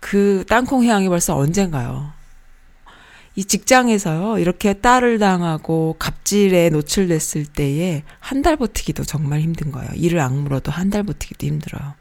그 0.00 0.44
땅콩 0.48 0.82
해양이 0.82 1.08
벌써 1.08 1.36
언젠가요? 1.36 2.21
이 3.34 3.44
직장에서요, 3.44 4.38
이렇게 4.38 4.74
딸을 4.74 5.18
당하고 5.18 5.96
갑질에 5.98 6.68
노출됐을 6.70 7.46
때에 7.46 8.02
한 8.20 8.42
달 8.42 8.56
버티기도 8.56 9.04
정말 9.04 9.40
힘든 9.40 9.70
거예요. 9.72 9.88
이를 9.94 10.20
악물어도 10.20 10.70
한 10.72 10.90
달 10.90 11.02
버티기도 11.04 11.46
힘들어요. 11.46 11.94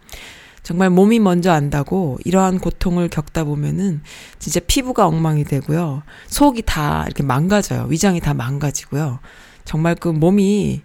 정말 0.63 0.89
몸이 0.89 1.19
먼저 1.19 1.51
안다고 1.51 2.19
이러한 2.25 2.59
고통을 2.59 3.09
겪다 3.09 3.43
보면은 3.45 4.01
진짜 4.39 4.59
피부가 4.59 5.07
엉망이 5.07 5.43
되고요. 5.43 6.03
속이 6.27 6.63
다 6.65 7.03
이렇게 7.05 7.23
망가져요. 7.23 7.85
위장이 7.89 8.19
다 8.19 8.33
망가지고요. 8.33 9.19
정말 9.65 9.95
그 9.95 10.07
몸이 10.09 10.81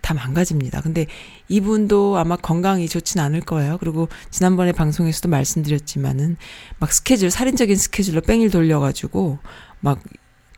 다 0.00 0.14
망가집니다. 0.14 0.80
근데 0.80 1.06
이분도 1.48 2.18
아마 2.18 2.36
건강이 2.36 2.88
좋진 2.88 3.20
않을 3.20 3.40
거예요. 3.42 3.78
그리고 3.78 4.08
지난번에 4.30 4.72
방송에서도 4.72 5.28
말씀드렸지만은 5.28 6.36
막 6.78 6.92
스케줄, 6.92 7.30
살인적인 7.30 7.76
스케줄로 7.76 8.20
뺑일 8.20 8.50
돌려가지고 8.50 9.38
막 9.82 10.00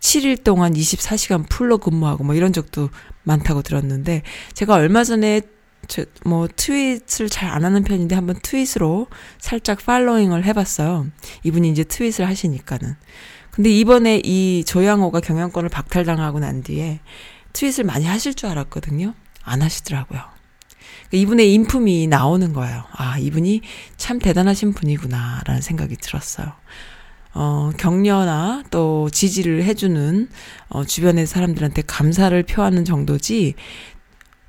7일 0.00 0.44
동안 0.44 0.74
24시간 0.74 1.48
풀로 1.48 1.78
근무하고 1.78 2.24
뭐 2.24 2.34
이런 2.34 2.52
적도 2.52 2.90
많다고 3.24 3.62
들었는데 3.62 4.22
제가 4.52 4.74
얼마 4.74 5.02
전에 5.02 5.40
저, 5.88 6.04
뭐 6.24 6.46
트윗을 6.54 7.28
잘 7.28 7.50
안 7.50 7.64
하는 7.64 7.84
편인데 7.84 8.14
한번 8.14 8.36
트윗으로 8.42 9.06
살짝 9.38 9.84
팔로잉을 9.84 10.44
해봤어요. 10.44 11.06
이분이 11.42 11.70
이제 11.70 11.84
트윗을 11.84 12.26
하시니까는. 12.26 12.96
근데 13.50 13.70
이번에 13.70 14.20
이 14.24 14.64
조양호가 14.66 15.20
경영권을 15.20 15.68
박탈당하고 15.68 16.40
난 16.40 16.62
뒤에 16.62 17.00
트윗을 17.52 17.84
많이 17.84 18.04
하실 18.04 18.34
줄 18.34 18.48
알았거든요. 18.50 19.14
안 19.42 19.62
하시더라고요. 19.62 20.20
이분의 21.12 21.52
인품이 21.54 22.08
나오는 22.08 22.52
거예요. 22.52 22.84
아, 22.92 23.18
이분이 23.18 23.60
참 23.96 24.18
대단하신 24.18 24.72
분이구나라는 24.72 25.60
생각이 25.62 25.96
들었어요. 25.96 26.52
어, 27.34 27.70
격려나 27.76 28.62
또 28.70 29.10
지지를 29.10 29.64
해주는, 29.64 30.28
어, 30.68 30.84
주변의 30.84 31.26
사람들한테 31.26 31.82
감사를 31.82 32.40
표하는 32.44 32.84
정도지, 32.84 33.54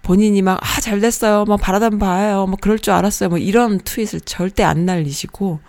본인이 0.04 0.44
막, 0.44 0.60
아, 0.62 0.80
잘 0.82 1.00
됐어요. 1.00 1.46
뭐, 1.46 1.58
바라단 1.58 1.98
봐요. 1.98 2.46
뭐, 2.46 2.58
그럴 2.62 2.78
줄 2.78 2.94
알았어요. 2.94 3.30
뭐, 3.30 3.40
이런 3.40 3.80
트윗을 3.80 4.22
절대 4.22 4.64
안 4.64 4.86
날리시고, 4.86 5.60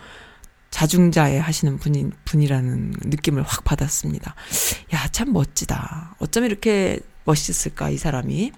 자중자애 0.70 1.38
하시는 1.38 1.78
분이, 1.78 2.10
분이라는 2.26 2.92
느낌을 3.06 3.42
확 3.42 3.64
받았습니다. 3.64 4.34
야, 4.92 5.08
참 5.10 5.32
멋지다. 5.32 6.16
어쩜 6.18 6.44
이렇게 6.44 7.00
멋있을까, 7.24 7.88
이 7.88 7.96
사람이. 7.96 8.52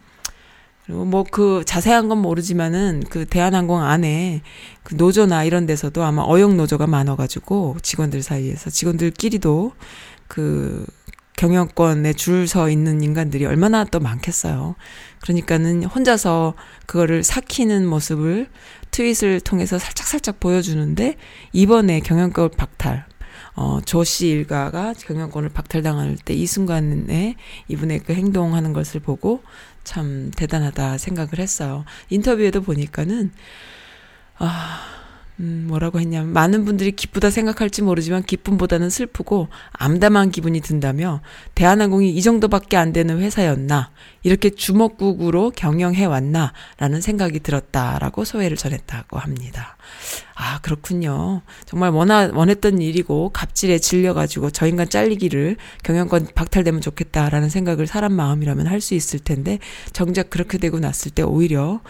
그리고 0.89 1.05
뭐 1.05 1.22
그 1.30 1.64
자세한 1.66 2.09
건 2.09 2.18
모르지만은 2.18 3.03
그 3.11 3.26
대한항공 3.26 3.82
안에 3.82 4.41
그 4.82 4.95
노조나 4.95 5.45
이런 5.45 5.66
데서도 5.66 6.03
아마 6.03 6.22
어용 6.22 6.57
노조가 6.57 6.86
많아가지고 6.86 7.76
직원들 7.82 8.22
사이에서 8.22 8.70
직원들끼리도 8.70 9.72
그 10.28 10.86
경영권에 11.36 12.14
줄 12.14 12.49
서 12.49 12.70
있는 12.70 13.03
인간들이 13.03 13.45
얼마나 13.45 13.84
또 13.84 14.01
많겠어요. 14.01 14.76
그러니까는 15.20 15.84
혼자서 15.84 16.55
그거를 16.86 17.22
삭히는 17.22 17.86
모습을 17.86 18.49
트윗을 18.91 19.41
통해서 19.43 19.78
살짝살짝 19.78 20.41
보여주는데 20.41 21.16
이번에 21.53 22.01
경영권 22.01 22.53
박탈 22.57 23.05
어, 23.57 23.80
조씨 23.84 24.28
일가가 24.28 24.95
경영권을 24.95 25.51
박탈당할 25.51 26.16
때 26.24 26.32
이 26.34 26.47
순간에 26.47 27.34
이분의 27.68 28.01
그 28.01 28.14
행동하는 28.14 28.72
것을 28.72 29.01
보고 29.01 29.43
참 29.89 30.30
대단하다 30.36 30.99
생각을 30.99 31.39
했어요. 31.39 31.86
인터뷰에도 32.11 32.61
보니까는, 32.61 33.32
아, 34.36 34.97
음, 35.41 35.66
뭐라고 35.68 36.01
했냐면, 36.01 36.32
많은 36.32 36.64
분들이 36.64 36.91
기쁘다 36.91 37.30
생각할지 37.30 37.80
모르지만 37.82 38.24
기쁨보다는 38.24 38.91
슬프고 38.91 39.49
암담한 39.72 40.32
기분이 40.32 40.61
든다며, 40.61 41.20
대한항공이 41.55 42.11
이 42.11 42.22
정도밖에 42.22 42.76
안 42.76 42.93
되는 42.93 43.20
회사였나, 43.20 43.93
이렇게 44.24 44.51
주먹국으로 44.51 45.53
경영해 45.55 46.07
왔나, 46.07 46.53
라는 46.78 47.01
생각이 47.01 47.39
들었다라고 47.39 48.24
소회를 48.24 48.57
전했다고 48.57 49.16
합니다. 49.18 49.76
아, 50.34 50.59
그렇군요. 50.61 51.43
정말 51.66 51.91
원하, 51.91 52.30
원했던 52.34 52.80
일이고, 52.80 53.30
갑질에 53.32 53.78
질려가지고 53.78 54.51
저 54.51 54.66
인간 54.66 54.89
잘리기를 54.89 55.57
경영권 55.84 56.30
박탈되면 56.34 56.80
좋겠다라는 56.80 57.49
생각을 57.49 57.86
사람 57.86 58.12
마음이라면 58.12 58.66
할 58.66 58.80
수 58.80 58.95
있을 58.95 59.20
텐데, 59.20 59.61
정작 59.93 60.30
그렇게 60.30 60.59
되고 60.59 60.80
났을 60.80 61.12
때 61.12 61.22
오히려, 61.22 61.80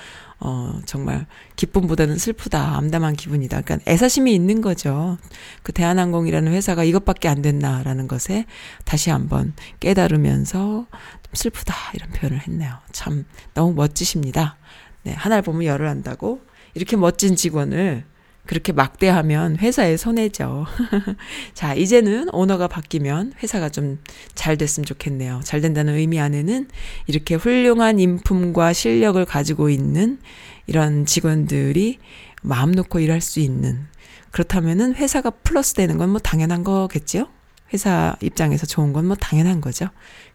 어, 0.40 0.80
정말 0.86 1.26
기쁨보다는 1.56 2.16
슬프다, 2.16 2.76
암담한 2.76 3.16
기분이다. 3.16 3.62
그러니까 3.62 3.90
애사심이 3.90 4.32
있는 4.32 4.60
거죠. 4.60 5.18
그 5.62 5.72
대한항공이라는 5.72 6.52
회사가 6.52 6.84
이것밖에 6.84 7.28
안 7.28 7.42
됐나라는 7.42 8.06
것에 8.06 8.44
다시 8.84 9.10
한번 9.10 9.52
깨달으면서 9.80 10.58
좀 10.58 11.32
슬프다 11.32 11.74
이런 11.94 12.10
표현을 12.10 12.40
했네요. 12.46 12.78
참 12.92 13.24
너무 13.54 13.74
멋지십니다. 13.74 14.56
네, 15.02 15.12
하나를 15.12 15.42
보면 15.42 15.64
열을 15.64 15.88
한다고 15.88 16.40
이렇게 16.74 16.96
멋진 16.96 17.34
직원을 17.34 18.04
그렇게 18.48 18.72
막대하면 18.72 19.58
회사에 19.58 19.96
손해죠. 19.98 20.66
자, 21.54 21.74
이제는 21.74 22.28
오너가 22.32 22.66
바뀌면 22.66 23.34
회사가 23.42 23.68
좀 23.68 23.98
잘 24.34 24.56
됐으면 24.56 24.86
좋겠네요. 24.86 25.40
잘 25.44 25.60
된다는 25.60 25.94
의미 25.94 26.18
안에는 26.20 26.68
이렇게 27.06 27.34
훌륭한 27.34 28.00
인품과 28.00 28.72
실력을 28.72 29.22
가지고 29.26 29.68
있는 29.68 30.18
이런 30.66 31.04
직원들이 31.06 31.98
마음 32.42 32.72
놓고 32.72 33.00
일할 33.00 33.20
수 33.20 33.40
있는 33.40 33.86
그렇다면은 34.30 34.94
회사가 34.94 35.30
플러스 35.30 35.74
되는 35.74 35.98
건 35.98 36.10
뭐 36.10 36.18
당연한 36.20 36.64
거겠죠? 36.64 37.28
회사 37.74 38.16
입장에서 38.22 38.64
좋은 38.66 38.92
건 38.94 39.06
뭐 39.06 39.16
당연한 39.16 39.60
거죠. 39.60 39.88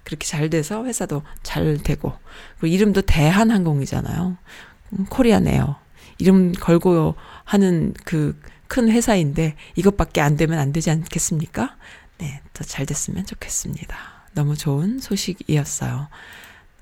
그렇게 0.03 0.27
잘 0.27 0.49
돼서 0.51 0.85
회사도 0.85 1.23
잘 1.41 1.77
되고 1.81 2.13
그리고 2.59 2.75
이름도 2.75 3.01
대한항공이잖아요. 3.03 4.37
음, 4.99 5.05
코리아네요. 5.09 5.75
이름 6.23 6.53
걸고 6.53 7.15
하는 7.43 7.93
그 8.05 8.35
큰 8.73 8.89
회사인데 8.89 9.55
이것밖에 9.75 10.19
안 10.19 10.35
되면 10.35 10.57
안 10.57 10.73
되지 10.73 10.89
않겠습니까? 10.89 11.77
네, 12.17 12.41
더 12.53 12.63
잘 12.63 12.87
됐으면 12.87 13.23
좋겠습니다. 13.23 13.95
너무 14.33 14.57
좋은 14.57 14.97
소식이었어요. 14.97 16.07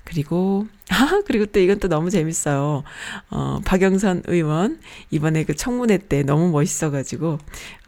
그리고, 0.04 0.66
아, 0.90 1.22
그리고 1.26 1.46
또 1.46 1.60
이건 1.60 1.78
또 1.78 1.88
너무 1.88 2.10
재밌어요. 2.10 2.82
어, 3.30 3.60
박영선 3.64 4.24
의원, 4.26 4.78
이번에 5.10 5.44
그 5.44 5.54
청문회 5.54 5.98
때 5.98 6.22
너무 6.22 6.50
멋있어가지고, 6.50 7.38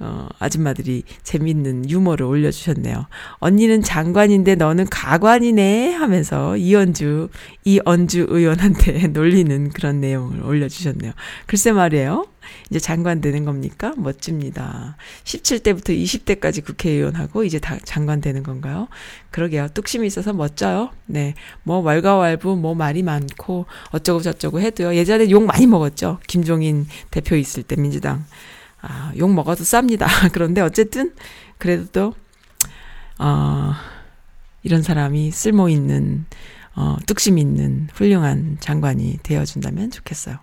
어, 0.01 0.29
아줌마들이 0.39 1.03
재밌는 1.23 1.91
유머를 1.91 2.25
올려주셨네요. 2.27 3.07
언니는 3.39 3.83
장관인데 3.83 4.55
너는 4.55 4.87
가관이네 4.91 5.93
하면서 5.93 6.57
이언주, 6.57 7.29
이언주 7.65 8.27
의원한테 8.31 9.09
놀리는 9.09 9.71
그런 9.71 10.01
내용을 10.01 10.43
올려주셨네요. 10.43 11.13
글쎄 11.47 11.73
말이에요. 11.73 12.27
이제 12.71 12.79
장관 12.79 13.21
되는 13.21 13.45
겁니까? 13.45 13.93
멋집니다. 13.97 14.97
17대부터 15.25 15.97
20대까지 15.97 16.65
국회의원하고 16.65 17.45
이제 17.45 17.59
다 17.59 17.79
장관 17.85 18.21
되는 18.21 18.43
건가요? 18.43 18.89
그러게요. 19.31 19.69
뚝심이 19.75 20.07
있어서 20.07 20.33
멋져요. 20.33 20.91
네. 21.07 21.35
뭐 21.63 21.81
왈가왈부 21.81 22.57
뭐 22.57 22.75
말이 22.75 23.03
많고 23.03 23.67
어쩌고 23.91 24.21
저쩌고 24.23 24.61
해도요. 24.61 24.95
예전에 24.95 25.31
욕 25.31 25.45
많이 25.45 25.67
먹었죠. 25.67 26.19
김종인 26.27 26.87
대표 27.11 27.37
있을 27.37 27.63
때 27.63 27.77
민주당. 27.77 28.25
아, 28.81 29.13
욕 29.17 29.33
먹어도 29.33 29.65
쌉니다. 29.65 30.07
그런데 30.33 30.61
어쨌든 30.61 31.15
그래도 31.59 31.87
또 31.93 32.15
어, 33.19 33.73
이런 34.63 34.83
사람이 34.83 35.31
쓸모 35.31 35.69
있는 35.69 36.27
어, 36.77 36.97
뚝심 37.07 37.39
있는 37.39 37.89
훌륭한 37.95 38.57
장관이 38.61 39.19
되어준다면 39.23 39.91
좋겠어요. 39.91 40.39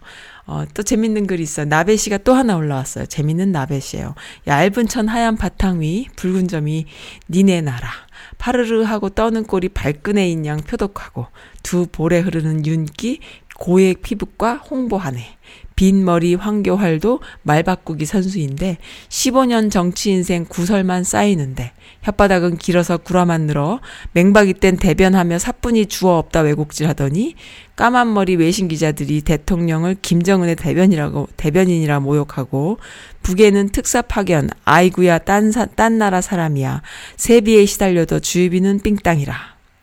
어, 0.46 0.64
또 0.74 0.84
재밌는 0.84 1.28
글이 1.28 1.44
있어요. 1.44 1.66
나베시가 1.66 2.20
또 2.20 2.34
하나 2.34 2.56
올라왔어요. 2.56 3.06
재밌는 3.06 3.52
나베시예요. 3.52 4.16
얇은 4.48 4.88
천 4.88 5.08
하얀 5.08 5.38
바탕 5.38 5.82
위 5.82 6.08
붉은 6.16 6.48
점이 6.48 6.86
니네 7.30 7.62
나라. 7.62 7.90
파르르 8.38 8.84
하고 8.84 9.10
떠는 9.10 9.44
꼴이 9.44 9.70
발끈해인 9.70 10.46
양 10.46 10.58
표독하고 10.58 11.28
두 11.64 11.88
볼에 11.88 12.20
흐르는 12.20 12.66
윤기 12.66 13.20
고액 13.56 14.02
피부과 14.02 14.56
홍보하네. 14.56 15.38
빈 15.82 16.06
머리 16.06 16.36
황교활도 16.36 17.22
말 17.42 17.64
바꾸기 17.64 18.06
선수인데 18.06 18.78
15년 19.10 19.72
정치 19.72 20.12
인생 20.12 20.46
구설만 20.46 21.04
쌓이는데 21.04 21.72
혓바닥은 22.04 22.60
길어서 22.60 22.98
구라만 22.98 23.48
늘어 23.48 23.80
맹박이 24.12 24.54
땐 24.54 24.78
대변하며 24.78 25.40
사뿐히 25.40 25.88
주어 25.88 26.20
없다 26.20 26.42
왜곡질 26.42 26.88
하더니 26.88 27.34
까만 27.76 28.14
머리 28.14 28.36
외신 28.36 28.68
기자들이 28.68 29.22
대통령을 29.22 29.96
김정은의 30.04 30.56
대변이라고 30.58 31.30
대변인이라 31.36 32.00
모욕하고 32.02 32.78
북에는 33.24 33.70
특사 33.70 34.04
파견 34.04 34.52
아이구야 34.64 35.18
딴, 35.18 35.52
사, 35.52 35.66
딴 35.66 35.98
나라 35.98 36.22
사람이야. 36.22 36.84
세비에 37.18 37.66
시달려도 37.66 38.20
주유비는 38.20 38.82
삥땅이라. 38.82 39.36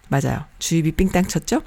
맞아요. 0.06 0.44
주유비 0.60 0.92
삥땅 0.92 1.26
쳤죠 1.26 1.62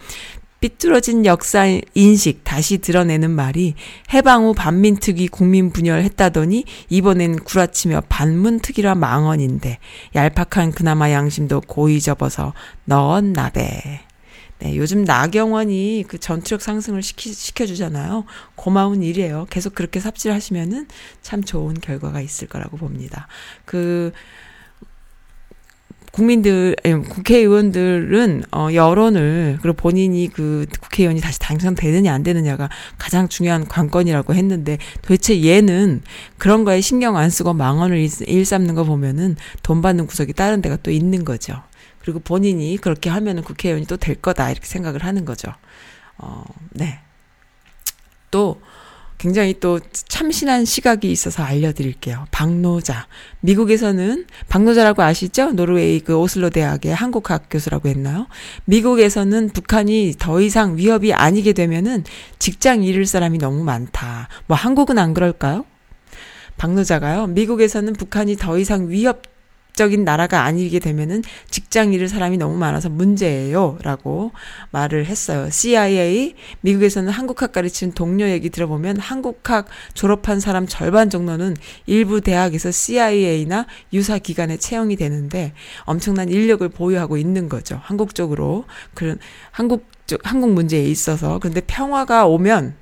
삐뚤어진 0.61 1.25
역사 1.25 1.65
인식 1.95 2.43
다시 2.43 2.77
드러내는 2.77 3.31
말이 3.31 3.73
해방 4.13 4.45
후 4.45 4.53
반민특위 4.53 5.27
국민 5.27 5.71
분열했다더니 5.71 6.65
이번엔 6.89 7.39
구라치며 7.39 8.03
반문특위라 8.07 8.93
망언인데 8.93 9.79
얄팍한 10.15 10.71
그나마 10.73 11.11
양심도 11.11 11.61
고이 11.61 11.99
접어서 11.99 12.53
넣은 12.85 13.33
나베. 13.33 14.01
네, 14.59 14.75
요즘 14.75 15.03
나경원이 15.03 16.05
그 16.07 16.19
전투력 16.19 16.61
상승을 16.61 17.01
시키, 17.01 17.33
시켜주잖아요. 17.33 18.25
고마운 18.53 19.01
일이에요. 19.01 19.47
계속 19.49 19.73
그렇게 19.73 19.99
삽질하시면은 19.99 20.87
참 21.23 21.43
좋은 21.43 21.73
결과가 21.73 22.21
있을 22.21 22.47
거라고 22.47 22.77
봅니다. 22.77 23.27
그, 23.65 24.11
국민들, 26.11 26.75
아니, 26.83 27.01
국회의원들은, 27.01 28.43
어, 28.51 28.67
여론을, 28.73 29.59
그리고 29.61 29.77
본인이 29.77 30.27
그 30.27 30.65
국회의원이 30.81 31.21
다시 31.21 31.39
당선되느냐 31.39 32.13
안 32.13 32.21
되느냐가 32.23 32.69
가장 32.97 33.29
중요한 33.29 33.65
관건이라고 33.67 34.33
했는데 34.35 34.77
도대체 35.01 35.41
얘는 35.43 36.01
그런 36.37 36.65
거에 36.65 36.81
신경 36.81 37.15
안 37.15 37.29
쓰고 37.29 37.53
망언을 37.53 37.97
일, 37.97 38.09
일삼는 38.27 38.75
거 38.75 38.83
보면은 38.83 39.37
돈 39.63 39.81
받는 39.81 40.05
구석이 40.07 40.33
다른 40.33 40.61
데가 40.61 40.77
또 40.83 40.91
있는 40.91 41.23
거죠. 41.23 41.61
그리고 42.01 42.19
본인이 42.19 42.77
그렇게 42.77 43.09
하면은 43.09 43.43
국회의원이 43.43 43.85
또 43.85 43.95
될 43.95 44.15
거다 44.15 44.51
이렇게 44.51 44.65
생각을 44.65 45.03
하는 45.05 45.23
거죠. 45.23 45.53
어, 46.17 46.43
네. 46.71 46.99
또 48.31 48.61
굉장히 49.21 49.53
또 49.59 49.79
참신한 49.93 50.65
시각이 50.65 51.11
있어서 51.11 51.43
알려드릴게요. 51.43 52.25
박노자. 52.31 53.05
미국에서는 53.41 54.25
박노자라고 54.49 55.03
아시죠? 55.03 55.51
노르웨이 55.51 55.99
그 55.99 56.17
오슬로 56.17 56.49
대학의 56.49 56.95
한국학 56.95 57.43
교수라고 57.47 57.87
했나요? 57.87 58.25
미국에서는 58.65 59.49
북한이 59.49 60.15
더 60.17 60.41
이상 60.41 60.75
위협이 60.75 61.13
아니게 61.13 61.53
되면은 61.53 62.03
직장 62.39 62.81
잃을 62.81 63.05
사람이 63.05 63.37
너무 63.37 63.63
많다. 63.63 64.27
뭐 64.47 64.57
한국은 64.57 64.97
안 64.97 65.13
그럴까요? 65.13 65.65
박노자가요. 66.57 67.27
미국에서는 67.27 67.93
북한이 67.93 68.37
더 68.37 68.57
이상 68.57 68.89
위협 68.89 69.30
적인 69.81 70.03
나라가 70.03 70.43
아니게 70.43 70.77
되면은 70.77 71.23
직장 71.49 71.91
잃을 71.91 72.07
사람이 72.07 72.37
너무 72.37 72.55
많아서 72.55 72.87
문제예요 72.87 73.79
라고 73.81 74.31
말을 74.69 75.07
했어요. 75.07 75.49
CIA 75.49 76.35
미국에서는 76.61 77.11
한국학 77.11 77.51
가르치는 77.51 77.95
동료 77.95 78.29
얘기 78.29 78.51
들어보면 78.51 78.99
한국학 78.99 79.65
졸업한 79.95 80.39
사람 80.39 80.67
절반 80.67 81.09
정도는 81.09 81.55
일부 81.87 82.21
대학에서 82.21 82.69
CIA나 82.69 83.65
유사 83.91 84.19
기관에 84.19 84.57
채용이 84.57 84.97
되는데 84.97 85.53
엄청난 85.85 86.29
인력을 86.29 86.69
보유하고 86.69 87.17
있는 87.17 87.49
거죠. 87.49 87.79
한국 87.81 88.13
쪽으로 88.13 88.65
그런 88.93 89.17
한국 89.49 89.89
쪽 90.05 90.21
한국 90.23 90.51
문제에 90.51 90.83
있어서 90.83 91.39
그런데 91.39 91.61
평화가 91.61 92.27
오면 92.27 92.75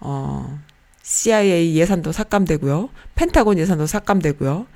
어 0.00 0.60
CIA 1.00 1.74
예산도 1.74 2.12
삭감되고요. 2.12 2.90
펜타곤 3.14 3.56
예산도 3.56 3.86
삭감되고요. 3.86 4.66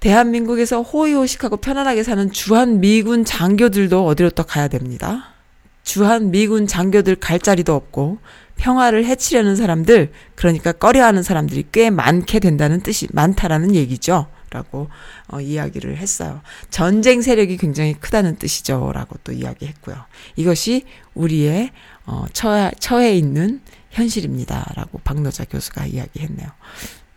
대한민국에서 0.00 0.82
호의호식하고 0.82 1.58
편안하게 1.58 2.02
사는 2.02 2.30
주한 2.30 2.80
미군 2.80 3.24
장교들도 3.24 4.06
어디로 4.06 4.30
또 4.30 4.44
가야 4.44 4.68
됩니다. 4.68 5.34
주한 5.82 6.30
미군 6.30 6.66
장교들 6.66 7.16
갈 7.16 7.38
자리도 7.38 7.74
없고 7.74 8.18
평화를 8.56 9.06
해치려는 9.06 9.56
사람들 9.56 10.12
그러니까 10.34 10.72
꺼려하는 10.72 11.22
사람들이 11.22 11.64
꽤 11.72 11.90
많게 11.90 12.40
된다는 12.40 12.80
뜻이 12.80 13.08
많다라는 13.12 13.74
얘기죠. 13.74 14.26
라고 14.50 14.88
어, 15.28 15.40
이야기를 15.40 15.98
했어요. 15.98 16.40
전쟁 16.70 17.20
세력이 17.20 17.58
굉장히 17.58 17.94
크다는 17.94 18.36
뜻이죠. 18.36 18.92
라고 18.94 19.16
또 19.24 19.32
이야기했고요. 19.32 19.96
이것이 20.36 20.84
우리의 21.14 21.70
어, 22.06 22.24
처해, 22.32 22.70
처해 22.78 23.14
있는 23.14 23.60
현실입니다. 23.90 24.72
라고 24.74 24.98
박노자 25.04 25.44
교수가 25.44 25.86
이야기했네요. 25.86 26.48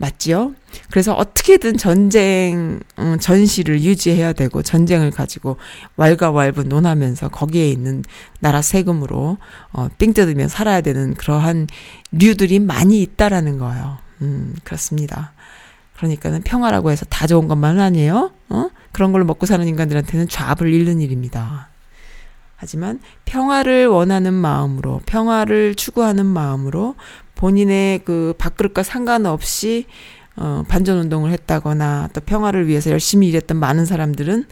맞지요? 0.01 0.53
그래서 0.89 1.13
어떻게든 1.13 1.77
전쟁 1.77 2.79
음, 2.99 3.17
전시를 3.19 3.81
유지해야 3.81 4.33
되고 4.33 4.61
전쟁을 4.61 5.11
가지고 5.11 5.57
왈가왈부 5.95 6.63
논하면서 6.63 7.29
거기에 7.29 7.69
있는 7.69 8.03
나라 8.39 8.61
세금으로 8.61 9.37
어, 9.71 9.87
삥 9.97 10.13
뜯으며 10.13 10.47
살아야 10.47 10.81
되는 10.81 11.13
그러한 11.13 11.67
류들이 12.11 12.59
많이 12.59 13.01
있다라는 13.01 13.59
거예요. 13.59 13.99
음, 14.21 14.55
그렇습니다. 14.63 15.31
그러니까는 15.95 16.41
평화라고 16.41 16.91
해서 16.91 17.05
다 17.05 17.27
좋은 17.27 17.47
것만은 17.47 17.79
아니에요. 17.79 18.31
어? 18.49 18.69
그런 18.91 19.11
걸로 19.11 19.23
먹고 19.23 19.45
사는 19.45 19.65
인간들한테는 19.67 20.27
좌불 20.27 20.73
잃는 20.73 20.99
일입니다. 20.99 21.69
하지만 22.55 22.99
평화를 23.25 23.87
원하는 23.87 24.33
마음으로, 24.33 25.01
평화를 25.05 25.73
추구하는 25.73 26.27
마음으로 26.27 26.95
본인의 27.41 28.03
그 28.05 28.35
밥그릇과 28.37 28.83
상관없이 28.83 29.87
어, 30.35 30.63
반전 30.67 30.99
운동을 30.99 31.31
했다거나 31.31 32.09
또 32.13 32.21
평화를 32.21 32.67
위해서 32.67 32.91
열심히 32.91 33.29
일했던 33.29 33.57
많은 33.57 33.87
사람들은 33.87 34.45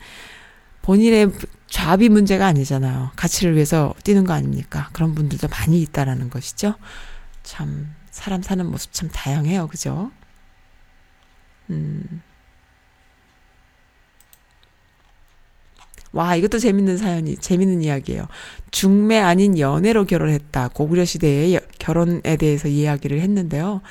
본인의 0.81 1.31
좌비 1.67 2.09
문제가 2.09 2.47
아니잖아요. 2.47 3.11
가치를 3.15 3.53
위해서 3.53 3.93
뛰는 4.03 4.23
거 4.23 4.33
아닙니까? 4.33 4.89
그런 4.91 5.13
분들도 5.13 5.47
많이 5.49 5.79
있다라는 5.83 6.31
것이죠. 6.31 6.73
참 7.43 7.93
사람 8.09 8.41
사는 8.41 8.65
모습 8.65 8.91
참 8.91 9.07
다양해요. 9.13 9.67
그죠? 9.67 10.09
음. 11.69 12.23
와, 16.11 16.35
이것도 16.35 16.57
재밌는 16.59 16.97
사연이, 16.97 17.35
재밌는 17.37 17.81
이야기예요. 17.83 18.25
중매 18.71 19.19
아닌 19.19 19.59
연애로 19.59 20.05
결혼했다. 20.05 20.69
고구려 20.69 21.05
시대의 21.05 21.55
여- 21.55 21.59
결혼에 21.77 22.35
대해서 22.37 22.67
이야기를 22.67 23.19
했는데요. 23.21 23.81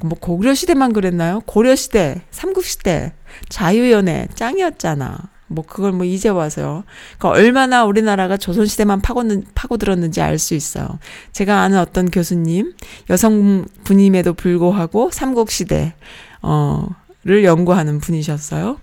뭐 0.00 0.18
고구려 0.20 0.54
시대만 0.54 0.92
그랬나요? 0.92 1.40
고려 1.46 1.74
시대, 1.74 2.20
삼국 2.30 2.64
시대, 2.64 3.14
자유연애 3.48 4.28
짱이었잖아. 4.34 5.18
뭐 5.48 5.64
그걸 5.64 5.92
뭐 5.92 6.04
이제 6.04 6.28
와서요. 6.28 6.84
그러니까 7.18 7.40
얼마나 7.40 7.84
우리나라가 7.84 8.36
조선 8.36 8.66
시대만 8.66 9.00
파고는 9.00 9.44
파고들었는지 9.54 10.20
알 10.20 10.38
수 10.38 10.54
있어요. 10.54 10.98
제가 11.32 11.60
아는 11.60 11.78
어떤 11.78 12.10
교수님, 12.10 12.74
여성분임에도 13.08 14.34
불구하고 14.34 15.10
삼국 15.12 15.50
시대 15.50 15.94
어를 16.42 17.44
연구하는 17.44 17.98
분이셨어요. 18.00 18.78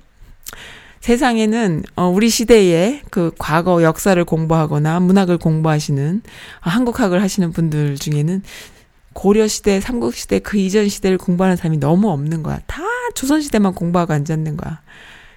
세상에는 1.03 1.83
어 1.97 2.07
우리 2.07 2.29
시대의 2.29 3.01
그 3.09 3.31
과거 3.37 3.83
역사를 3.83 4.23
공부하거나 4.23 5.01
문학을 5.01 5.37
공부하시는 5.37 6.21
어, 6.61 6.69
한국학을 6.69 7.21
하시는 7.21 7.51
분들 7.51 7.95
중에는 7.95 8.41
고려 9.11 9.45
시대, 9.49 9.81
삼국 9.81 10.15
시대 10.15 10.39
그 10.39 10.57
이전 10.57 10.87
시대를 10.87 11.17
공부하는 11.17 11.57
사람이 11.57 11.79
너무 11.79 12.09
없는 12.09 12.41
거야. 12.41 12.61
다 12.67 12.83
조선 13.15 13.41
시대만 13.41 13.73
공부하고 13.73 14.13
앉았는 14.13 14.55
거야. 14.55 14.79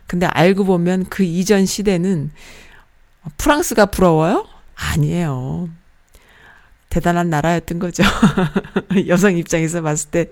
근데 0.07 0.27
알고 0.27 0.67
보면 0.67 1.07
그 1.11 1.25
이전 1.25 1.67
시대는 1.67 2.31
프랑스가 3.37 3.87
부러워요? 3.87 4.47
아니에요. 4.77 5.69
대단한 6.97 7.28
나라였던 7.28 7.78
거죠. 7.78 8.03
여성 9.07 9.36
입장에서 9.36 9.82
봤을 9.82 10.09
때, 10.09 10.30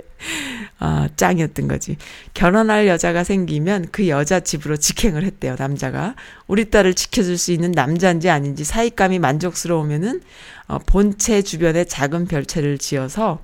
아, 0.78 1.10
짱이었던 1.14 1.68
거지. 1.68 1.98
결혼할 2.32 2.86
여자가 2.86 3.22
생기면 3.22 3.88
그 3.92 4.08
여자 4.08 4.40
집으로 4.40 4.78
직행을 4.78 5.24
했대요, 5.24 5.56
남자가. 5.58 6.14
우리 6.46 6.70
딸을 6.70 6.94
지켜줄 6.94 7.36
수 7.36 7.52
있는 7.52 7.70
남자인지 7.72 8.30
아닌지 8.30 8.64
사익감이 8.64 9.18
만족스러우면은, 9.18 10.22
어, 10.66 10.78
본체 10.78 11.42
주변에 11.42 11.84
작은 11.84 12.28
별채를 12.28 12.78
지어서 12.78 13.42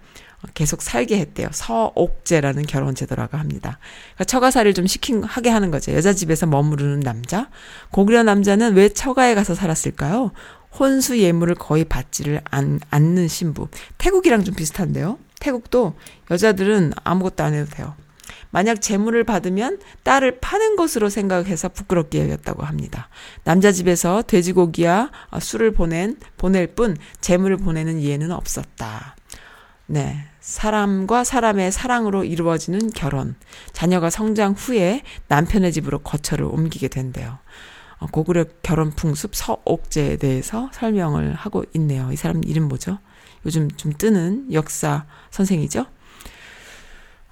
계속 0.55 0.81
살게 0.81 1.19
했대요. 1.19 1.49
서옥제라는 1.53 2.63
결혼 2.63 2.95
제도라고 2.95 3.37
합니다. 3.37 3.79
그러니까 4.15 4.25
처가살이를 4.25 4.73
좀 4.73 4.87
시킨 4.87 5.23
하게 5.23 5.51
하는 5.51 5.71
거죠. 5.71 5.93
여자 5.93 6.15
집에서 6.15 6.47
머무르는 6.47 7.01
남자. 7.01 7.51
고구려 7.91 8.23
남자는 8.23 8.77
왜 8.77 8.89
처가에 8.89 9.35
가서 9.35 9.55
살았을까요? 9.55 10.33
혼수 10.79 11.19
예물을 11.19 11.57
거의 11.57 11.85
받지를 11.85 12.41
않, 12.51 12.81
않는 12.91 13.29
신부. 13.29 13.69
태국이랑 13.99 14.45
좀 14.45 14.55
비슷한데요. 14.55 15.19
태국도 15.41 15.95
여자들은 16.31 16.93
아무것도 17.03 17.43
안 17.43 17.55
해도 17.55 17.71
돼요. 17.71 17.95
만약 18.51 18.81
재물을 18.81 19.23
받으면 19.25 19.81
딸을 20.03 20.41
파는 20.41 20.77
것으로 20.77 21.09
생각해서 21.09 21.69
부끄럽게 21.69 22.23
여겼다고 22.23 22.65
합니다. 22.65 23.09
남자 23.45 23.73
집에서 23.73 24.23
돼지고기야 24.23 25.11
술을 25.41 25.73
보낸 25.73 26.17
보낼 26.37 26.67
뿐 26.69 26.97
재물을 27.21 27.57
보내는 27.57 27.99
이해는 27.99 28.31
없었다. 28.33 29.17
네. 29.87 30.27
사람과 30.41 31.23
사람의 31.23 31.71
사랑으로 31.71 32.25
이루어지는 32.25 32.91
결혼. 32.91 33.35
자녀가 33.73 34.09
성장 34.09 34.53
후에 34.53 35.03
남편의 35.29 35.73
집으로 35.73 35.99
거처를 35.99 36.47
옮기게 36.47 36.89
된대요. 36.89 37.39
어, 38.01 38.07
고구려 38.07 38.45
결혼 38.63 38.91
풍습 38.91 39.35
서옥제에 39.35 40.17
대해서 40.17 40.71
설명을 40.73 41.35
하고 41.35 41.65
있네요. 41.75 42.11
이 42.13 42.17
사람 42.17 42.43
이름 42.45 42.69
뭐죠? 42.69 42.99
요즘 43.47 43.71
좀 43.71 43.93
뜨는 43.97 44.53
역사 44.53 45.05
선생이죠? 45.31 45.87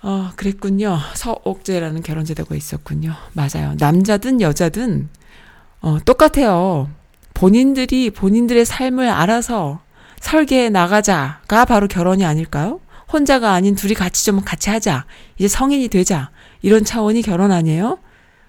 어, 0.02 0.30
그랬군요. 0.36 0.98
서옥제라는 1.14 2.02
결혼 2.02 2.24
제도가 2.24 2.54
있었군요. 2.54 3.14
맞아요. 3.32 3.74
남자든 3.78 4.40
여자든 4.40 5.08
어, 5.80 5.98
똑같아요. 6.04 6.88
본인들이 7.34 8.10
본인들의 8.10 8.64
삶을 8.64 9.08
알아서 9.08 9.80
설계해 10.20 10.70
나가자가 10.70 11.64
바로 11.64 11.88
결혼이 11.88 12.24
아닐까요? 12.24 12.80
혼자가 13.12 13.52
아닌 13.52 13.74
둘이 13.74 13.94
같이 13.94 14.24
좀 14.24 14.42
같이 14.42 14.70
하자. 14.70 15.06
이제 15.38 15.48
성인이 15.48 15.88
되자. 15.88 16.30
이런 16.62 16.84
차원이 16.84 17.22
결혼 17.22 17.52
아니에요? 17.52 17.98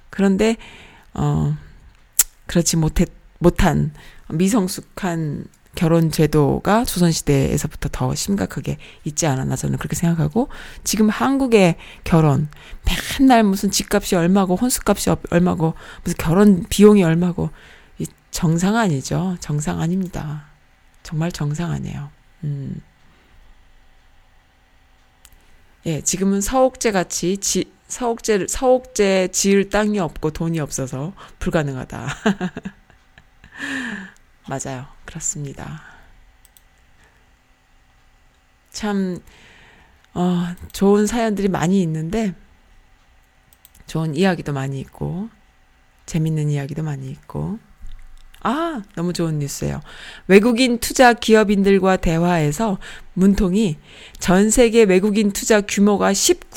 그런데 0.09 0.57
어 1.13 1.55
그렇지 2.50 2.78
못했 2.78 3.10
못한 3.38 3.93
미성숙한 4.28 5.45
결혼 5.76 6.10
제도가 6.10 6.84
조선 6.84 7.12
시대에서부터 7.12 7.89
더 7.91 8.16
심각하게 8.16 8.78
있지 9.06 9.28
않았나 9.28 9.56
저는 9.56 9.78
그렇게 9.78 9.95
생각하고 9.95 10.50
지금 10.84 11.10
한국의 11.10 11.76
결혼 12.04 12.50
맨날 13.20 13.43
무슨 13.43 13.70
집값이 13.70 14.16
얼마고 14.16 14.56
혼수값이 14.56 15.12
얼마고 15.30 15.76
무슨 16.04 16.18
결혼 16.18 16.66
비용이 16.68 17.04
얼마고 17.04 17.52
이 18.00 18.08
정상 18.32 18.76
아니죠. 18.76 19.38
정상 19.39 19.80
아닙니다. 19.80 20.47
정말 21.04 21.32
정상 21.32 21.72
아니에요. 21.72 22.10
음. 22.45 22.82
예, 25.86 26.02
지금은 26.02 26.41
서옥제 26.41 26.91
같이 26.91 27.38
지, 27.38 27.72
서옥제 27.89 28.47
서옥제 28.47 29.29
지을 29.31 29.69
땅이 29.69 29.99
없고 29.99 30.31
돈이 30.31 30.59
없어서 30.59 31.13
불가능하다. 31.39 32.07
맞아요. 34.47 34.85
그렇습니다. 35.05 35.81
참 38.71 39.19
어, 40.13 40.45
좋은 40.71 41.07
사연들이 41.07 41.47
많이 41.47 41.81
있는데 41.81 42.35
좋은 43.87 44.15
이야기도 44.15 44.53
많이 44.53 44.79
있고 44.79 45.29
재밌는 46.05 46.51
이야기도 46.51 46.83
많이 46.83 47.09
있고 47.09 47.57
아, 48.41 48.81
너무 48.95 49.13
좋은 49.13 49.39
뉴스예요. 49.39 49.81
외국인 50.27 50.79
투자 50.79 51.13
기업인들과 51.13 51.97
대화에서 51.97 52.77
문통이 53.13 53.77
전 54.19 54.49
세계 54.49 54.83
외국인 54.83 55.31
투자 55.31 55.59
규모가 55.59 56.13
19, 56.13 56.47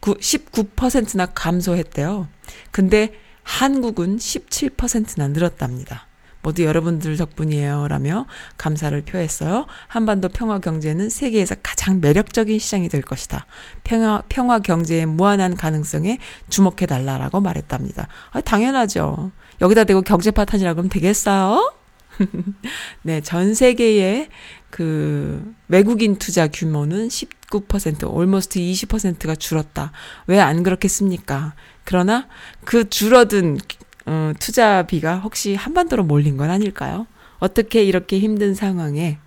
19%나 0.00 1.26
감소했대요. 1.26 2.28
근데 2.70 3.14
한국은 3.42 4.16
17%나 4.16 5.28
늘었답니다. 5.28 6.06
모두 6.42 6.64
여러분들 6.64 7.16
덕분이에요. 7.16 7.88
라며 7.88 8.26
감사를 8.56 8.98
표했어요. 9.02 9.66
한반도 9.88 10.28
평화 10.28 10.58
경제는 10.58 11.10
세계에서 11.10 11.56
가장 11.62 12.00
매력적인 12.00 12.58
시장이 12.58 12.88
될 12.88 13.02
것이다. 13.02 13.46
평화, 13.84 14.22
평화 14.28 14.58
경제의 14.58 15.06
무한한 15.06 15.54
가능성에 15.54 16.18
주목해달라라고 16.48 17.40
말했답니다. 17.40 18.08
아, 18.30 18.40
당연하죠. 18.40 19.32
여기다 19.60 19.84
대고 19.84 20.02
경제 20.02 20.30
파탄이라고 20.30 20.78
하면 20.78 20.88
되겠어요? 20.88 21.74
네, 23.02 23.20
전 23.20 23.54
세계의 23.54 24.28
그 24.70 25.54
외국인 25.68 26.16
투자 26.16 26.48
규모는 26.48 27.08
19%, 27.50 28.14
almost 28.16 28.58
20%가 28.60 29.34
줄었다. 29.34 29.92
왜 30.26 30.38
안 30.40 30.62
그렇겠습니까? 30.62 31.54
그러나 31.84 32.28
그 32.64 32.88
줄어든 32.88 33.58
어, 34.06 34.32
투자비가 34.38 35.18
혹시 35.18 35.54
한반도로 35.54 36.04
몰린 36.04 36.36
건 36.36 36.50
아닐까요? 36.50 37.06
어떻게 37.38 37.84
이렇게 37.84 38.18
힘든 38.18 38.54
상황에 38.54 39.18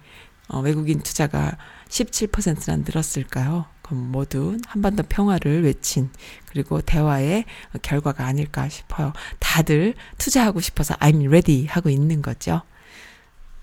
어, 0.47 0.59
외국인 0.59 1.01
투자가 1.01 1.57
17%나 1.89 2.77
늘었을까요? 2.77 3.65
그럼 3.83 4.11
모두 4.11 4.57
한반도 4.67 5.03
평화를 5.03 5.63
외친 5.63 6.09
그리고 6.47 6.81
대화의 6.81 7.45
결과가 7.81 8.25
아닐까 8.25 8.67
싶어요. 8.69 9.13
다들 9.39 9.93
투자하고 10.17 10.61
싶어서 10.61 10.95
I'm 10.95 11.27
ready 11.27 11.67
하고 11.67 11.89
있는 11.89 12.21
거죠. 12.21 12.61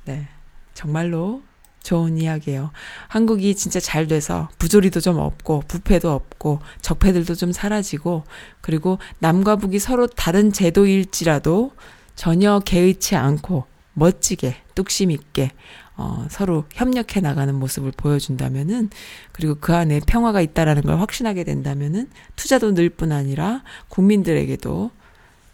네. 0.04 0.28
정말로 0.74 1.42
좋은 1.82 2.18
이야기예요. 2.18 2.70
한국이 3.08 3.54
진짜 3.54 3.80
잘 3.80 4.06
돼서 4.06 4.48
부조리도 4.58 5.00
좀 5.00 5.18
없고 5.18 5.64
부패도 5.68 6.10
없고 6.12 6.60
적폐들도 6.82 7.34
좀 7.34 7.52
사라지고 7.52 8.24
그리고 8.60 8.98
남과 9.18 9.56
북이 9.56 9.78
서로 9.78 10.06
다른 10.06 10.52
제도일지라도 10.52 11.72
전혀 12.16 12.60
개의치 12.60 13.16
않고 13.16 13.64
멋지게 13.94 14.56
뚝심 14.74 15.10
있게 15.10 15.50
어, 15.96 16.26
서로 16.30 16.64
협력해 16.72 17.20
나가는 17.20 17.54
모습을 17.54 17.92
보여준다면은 17.94 18.88
그리고 19.32 19.56
그 19.60 19.74
안에 19.74 20.00
평화가 20.06 20.40
있다라는 20.40 20.82
걸 20.82 20.98
확신하게 20.98 21.44
된다면은 21.44 22.08
투자도 22.36 22.72
늘 22.74 22.90
뿐 22.90 23.12
아니라 23.12 23.62
국민들에게도 23.88 24.90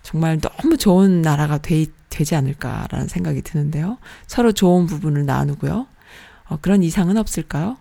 정말 0.03 0.39
너무 0.41 0.77
좋은 0.77 1.20
나라가 1.22 1.59
되, 1.59 1.87
되지 2.11 2.37
않을까라는 2.37 3.09
생각이 3.09 3.43
드는데요. 3.43 3.99
서로 4.29 4.53
좋은 4.53 4.87
부분을 4.87 5.27
나누고요. 5.27 5.87
어, 6.49 6.59
그런 6.61 6.82
이상은 6.82 7.16
없을까요? 7.16 7.76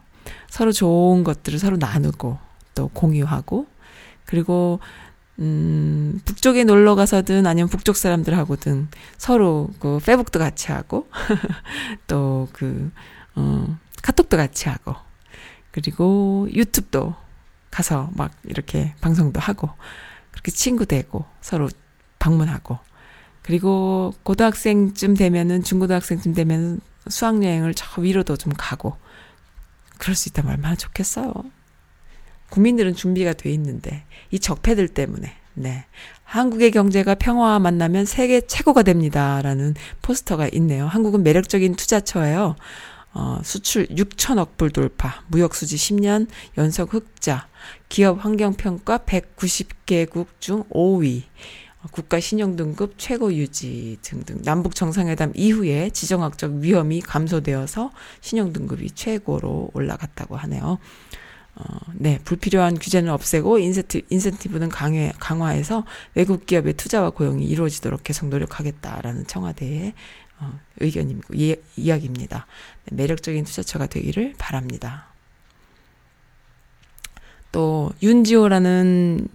서로 0.49 0.71
좋은 0.71 1.23
것들을 1.23 1.59
서로 1.59 1.77
나누고 1.77 2.37
또 2.73 2.87
공유하고 2.89 3.67
그리고 4.25 4.79
음, 5.37 6.19
북쪽에 6.25 6.63
놀러 6.63 6.95
가서든 6.95 7.45
아니면 7.45 7.69
북쪽 7.69 7.97
사람들하고든 7.97 8.87
서로 9.17 9.69
그 9.79 9.99
페북도 10.03 10.39
같이 10.39 10.71
하고 10.71 11.09
또 12.07 12.47
그 12.53 12.91
어, 13.35 13.77
카톡도 14.01 14.37
같이 14.37 14.69
하고 14.69 14.95
그리고 15.71 16.47
유튜브도 16.53 17.15
가서 17.69 18.09
막 18.13 18.31
이렇게 18.45 18.93
방송도 19.01 19.39
하고 19.39 19.69
그렇게 20.31 20.51
친구 20.51 20.85
되고 20.85 21.25
서로 21.41 21.69
방문하고 22.19 22.79
그리고 23.41 24.13
고등학생쯤 24.23 25.15
되면은 25.15 25.63
중고등학생쯤 25.63 26.33
되면 26.33 26.79
수학여행을 27.07 27.73
저 27.73 28.01
위로도 28.01 28.37
좀 28.37 28.53
가고 28.55 28.97
그럴 29.97 30.15
수 30.15 30.29
있다면 30.29 30.53
얼마나 30.53 30.75
좋겠어요. 30.75 31.33
국민들은 32.49 32.95
준비가 32.95 33.33
돼 33.33 33.51
있는데 33.51 34.05
이 34.31 34.39
적폐들 34.39 34.89
때문에 34.89 35.33
네. 35.55 35.85
한국의 36.23 36.71
경제가 36.71 37.15
평화와 37.15 37.59
만나면 37.59 38.05
세계 38.05 38.41
최고가 38.41 38.83
됩니다라는 38.83 39.75
포스터가 40.01 40.49
있네요. 40.53 40.87
한국은 40.87 41.23
매력적인 41.23 41.75
투자처예요. 41.75 42.55
어, 43.13 43.39
수출 43.43 43.87
6천억 43.87 44.57
불 44.57 44.69
돌파, 44.69 45.23
무역 45.27 45.55
수지 45.55 45.77
10년 45.77 46.27
연속 46.57 46.93
흑자, 46.93 47.47
기업 47.87 48.25
환경 48.25 48.53
평가 48.53 48.97
190개국 48.97 50.27
중 50.39 50.63
5위. 50.65 51.23
국가 51.91 52.19
신용 52.19 52.55
등급 52.55 52.95
최고 52.97 53.33
유지 53.33 53.97
등등 54.01 54.41
남북 54.43 54.75
정상회담 54.75 55.33
이후에 55.35 55.89
지정학적 55.89 56.55
위험이 56.55 57.01
감소되어서 57.01 57.91
신용 58.21 58.53
등급이 58.53 58.91
최고로 58.91 59.71
올라갔다고 59.73 60.35
하네요. 60.37 60.79
어, 61.55 61.63
네, 61.93 62.19
불필요한 62.25 62.79
규제는 62.79 63.11
없애고 63.11 63.59
인센티, 63.59 64.03
인센티브는 64.09 64.69
강해, 64.69 65.13
강화해서 65.19 65.85
외국 66.13 66.45
기업의 66.45 66.73
투자와 66.73 67.11
고용이 67.11 67.45
이루어지도록 67.45 68.03
계속 68.03 68.27
노력하겠다라는 68.27 69.27
청와대의 69.27 69.93
어, 70.39 70.59
의견이고 70.81 71.33
이, 71.33 71.55
이야기입니다. 71.77 72.45
네, 72.85 72.95
매력적인 72.95 73.45
투자처가 73.45 73.87
되기를 73.87 74.33
바랍니다. 74.37 75.07
또 77.53 77.93
윤지호라는 78.03 79.29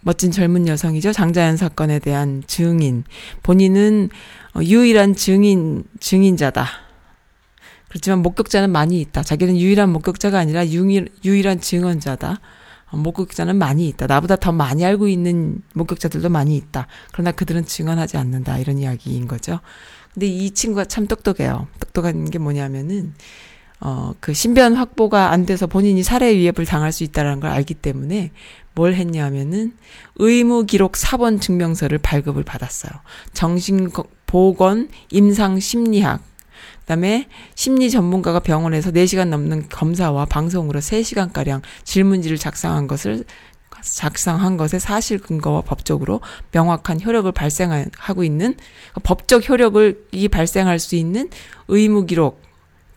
멋진 0.00 0.30
젊은 0.30 0.66
여성이죠. 0.66 1.12
장자연 1.12 1.56
사건에 1.56 1.98
대한 1.98 2.42
증인. 2.46 3.04
본인은 3.42 4.10
어, 4.54 4.60
유일한 4.62 5.14
증인 5.14 5.84
증인자다. 6.00 6.66
그렇지만 7.88 8.20
목격자는 8.20 8.70
많이 8.70 9.00
있다. 9.00 9.22
자기는 9.22 9.56
유일한 9.58 9.90
목격자가 9.90 10.38
아니라 10.38 10.66
유일, 10.66 11.08
유일한 11.24 11.60
증언자다. 11.60 12.40
어, 12.90 12.96
목격자는 12.96 13.56
많이 13.56 13.88
있다. 13.88 14.06
나보다 14.06 14.36
더 14.36 14.50
많이 14.50 14.84
알고 14.84 15.08
있는 15.08 15.62
목격자들도 15.74 16.28
많이 16.28 16.56
있다. 16.56 16.86
그러나 17.12 17.32
그들은 17.32 17.64
증언하지 17.64 18.16
않는다. 18.16 18.58
이런 18.58 18.78
이야기인 18.78 19.28
거죠. 19.28 19.60
근데 20.12 20.26
이 20.26 20.50
친구가 20.50 20.84
참 20.86 21.06
똑똑해요. 21.06 21.68
똑똑한 21.80 22.28
게 22.30 22.38
뭐냐면은 22.38 23.14
어, 23.80 24.14
그 24.20 24.32
신변 24.32 24.74
확보가 24.74 25.32
안 25.32 25.44
돼서 25.44 25.66
본인이 25.66 26.02
살해 26.02 26.34
위협을 26.36 26.66
당할 26.66 26.92
수 26.92 27.02
있다는 27.02 27.40
걸 27.40 27.50
알기 27.50 27.74
때문에 27.74 28.30
뭘 28.74 28.94
했냐면은 28.94 29.76
의무 30.16 30.66
기록 30.66 30.92
4번 30.92 31.40
증명서를 31.40 31.98
발급을 31.98 32.42
받았어요. 32.42 32.92
정신보건 33.32 34.88
임상 35.10 35.60
심리학 35.60 36.22
그다음에 36.80 37.28
심리 37.54 37.90
전문가가 37.90 38.40
병원에서 38.40 38.90
4시간 38.90 39.28
넘는 39.28 39.68
검사와 39.68 40.26
방송으로 40.26 40.80
3시간 40.80 41.32
가량 41.32 41.62
질문지를 41.84 42.38
작성한 42.38 42.86
것을 42.86 43.24
작성한 43.82 44.56
것의 44.56 44.80
사실 44.80 45.18
근거와 45.18 45.62
법적으로 45.62 46.20
명확한 46.52 47.00
효력을 47.00 47.30
발생하고 47.32 48.24
있는 48.24 48.54
법적 49.02 49.48
효력을 49.48 50.06
이 50.12 50.28
발생할 50.28 50.78
수 50.78 50.94
있는 50.94 51.30
의무 51.68 52.06
기록 52.06 52.40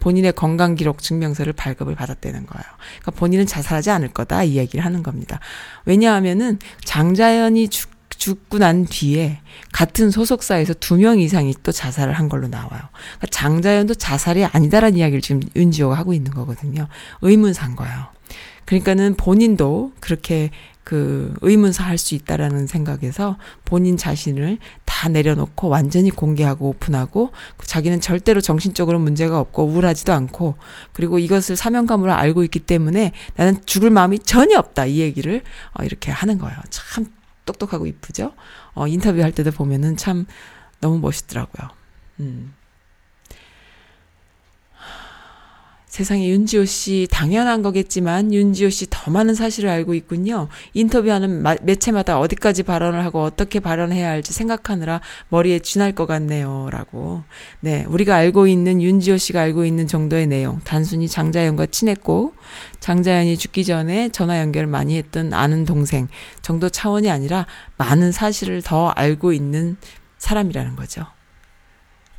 본인의 0.06 0.34
건강 0.34 0.76
기록 0.76 1.02
증명서를 1.02 1.54
발급을 1.54 1.96
받았다는 1.96 2.46
거예요. 2.46 2.64
그러니까 3.02 3.12
본인은 3.20 3.48
자살하지 3.48 3.90
않을 3.90 4.10
거다 4.10 4.44
이 4.44 4.56
얘기를 4.58 4.86
하는 4.86 5.02
겁니다. 5.02 5.40
왜냐하면은 5.86 6.60
장자연이 6.84 7.70
죽, 7.70 7.90
죽고 8.10 8.60
난 8.60 8.86
뒤에 8.86 9.40
같은 9.72 10.12
소속사에서 10.12 10.76
두 10.76 10.98
명 10.98 11.20
이상이 11.20 11.56
또 11.64 11.72
자살을 11.72 12.14
한 12.14 12.30
걸로 12.30 12.48
나와요. 12.48 12.70
그러니까 12.70 13.28
장자연도 13.32 13.96
자살이 13.96 14.46
아니다라는 14.46 14.96
이야기를 14.96 15.22
지금 15.22 15.42
윤지호가 15.56 15.96
하고 15.96 16.14
있는 16.14 16.32
거거든요. 16.32 16.88
의문사인 17.24 17.76
거예요. 17.76 18.15
그러니까는 18.66 19.16
본인도 19.16 19.94
그렇게 20.00 20.52
그 20.84 21.34
의문사 21.42 21.84
할 21.84 21.98
수 21.98 22.14
있다라는 22.14 22.68
생각에서 22.68 23.38
본인 23.66 23.98
자신을 23.98 24.60
다 24.86 25.10
내려놓고 25.10 25.68
완전히 25.68 26.12
공개하고 26.12 26.70
오픈하고 26.70 27.32
자기는 27.64 28.02
절대로 28.02 28.40
정신적으로 28.40 29.00
문제가 29.00 29.40
없고 29.40 29.66
우울하지도 29.66 30.14
않고 30.14 30.56
그리고 30.94 31.18
이것을 31.18 31.56
사명감으로 31.56 32.14
알고 32.14 32.44
있기 32.44 32.60
때문에 32.60 33.14
나는 33.36 33.66
죽을 33.66 33.90
마음이 33.90 34.20
전혀 34.20 34.60
없다 34.60 34.86
이 34.86 35.00
얘기를 35.00 35.42
어, 35.74 35.84
이렇게 35.84 36.12
하는 36.12 36.38
거예요. 36.38 36.58
참 36.70 37.08
똑똑하고 37.46 37.88
이쁘죠? 37.88 38.34
어, 38.74 38.88
인터뷰할 38.88 39.32
때도 39.32 39.52
보면은 39.52 39.98
참 39.98 40.26
너무 40.82 41.00
멋있더라고요. 41.00 41.70
음. 42.20 42.54
세상에 45.96 46.28
윤지호 46.28 46.66
씨 46.66 47.08
당연한 47.10 47.62
거겠지만 47.62 48.34
윤지호 48.34 48.70
씨 48.70 48.86
더 48.90 49.12
많은 49.12 49.34
사실을 49.34 49.70
알고 49.70 49.94
있군요. 49.94 50.50
인터뷰하는 50.74 51.42
마, 51.42 51.56
매체마다 51.62 52.20
어디까지 52.20 52.64
발언을 52.64 53.02
하고 53.06 53.24
어떻게 53.24 53.62
발언해야 53.62 54.10
할지 54.10 54.34
생각하느라 54.34 55.00
머리에 55.30 55.60
쥐날 55.60 55.94
것 55.94 56.06
같네요 56.06 56.68
라고. 56.70 57.24
네, 57.62 57.86
우리가 57.88 58.14
알고 58.14 58.48
있는 58.48 58.82
윤지호 58.82 59.16
씨가 59.16 59.40
알고 59.40 59.64
있는 59.64 59.88
정도의 59.88 60.28
내용 60.28 60.60
단순히 60.66 61.08
장자연과 61.08 61.68
친했고 61.68 62.34
장자연이 62.82 63.38
죽기 63.38 63.64
전에 63.64 64.10
전화 64.10 64.42
연결을 64.42 64.68
많이 64.68 64.98
했던 64.98 65.32
아는 65.32 65.64
동생 65.64 66.10
정도 66.42 66.68
차원이 66.68 67.10
아니라 67.10 67.46
많은 67.78 68.12
사실을 68.12 68.62
더 68.62 68.90
알고 68.90 69.32
있는 69.32 69.78
사람이라는 70.18 70.76
거죠. 70.76 71.15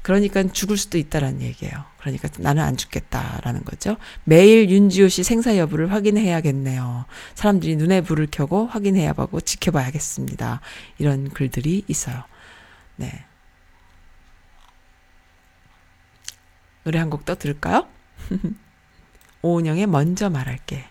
그러니까 0.07 0.44
죽을 0.44 0.76
수도 0.76 0.98
있다라는 0.98 1.42
얘기예요. 1.42 1.84
그러니까 1.98 2.28
나는 2.38 2.62
안 2.62 2.76
죽겠다라는 2.76 3.64
거죠. 3.64 3.96
매일 4.22 4.70
윤지호 4.70 5.09
씨 5.09 5.24
생사 5.24 5.59
여부를 5.59 5.90
확인해야겠네요. 5.90 7.07
사람들이 7.34 7.74
눈에 7.74 8.02
불을 8.02 8.28
켜고 8.30 8.66
확인해야 8.68 9.14
하고 9.16 9.40
지켜봐야겠습니다. 9.40 10.61
이런 10.98 11.28
글들이 11.30 11.82
있어요. 11.88 12.22
네. 12.94 13.24
노래 16.84 17.00
한 17.00 17.11
곡 17.11 17.24
더 17.24 17.34
들을까요? 17.34 17.88
오은영의 19.42 19.88
먼저 19.88 20.30
말할게. 20.30 20.84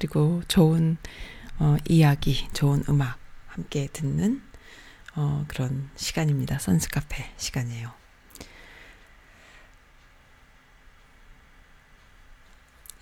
그리고 0.00 0.42
좋은 0.48 0.96
어, 1.58 1.76
이야기, 1.86 2.48
좋은 2.54 2.82
음악 2.88 3.18
함께 3.46 3.86
듣는 3.92 4.40
어, 5.14 5.44
그런 5.46 5.90
시간입니다. 5.94 6.58
선스 6.58 6.88
카페 6.88 7.30
시간이에요. 7.36 7.90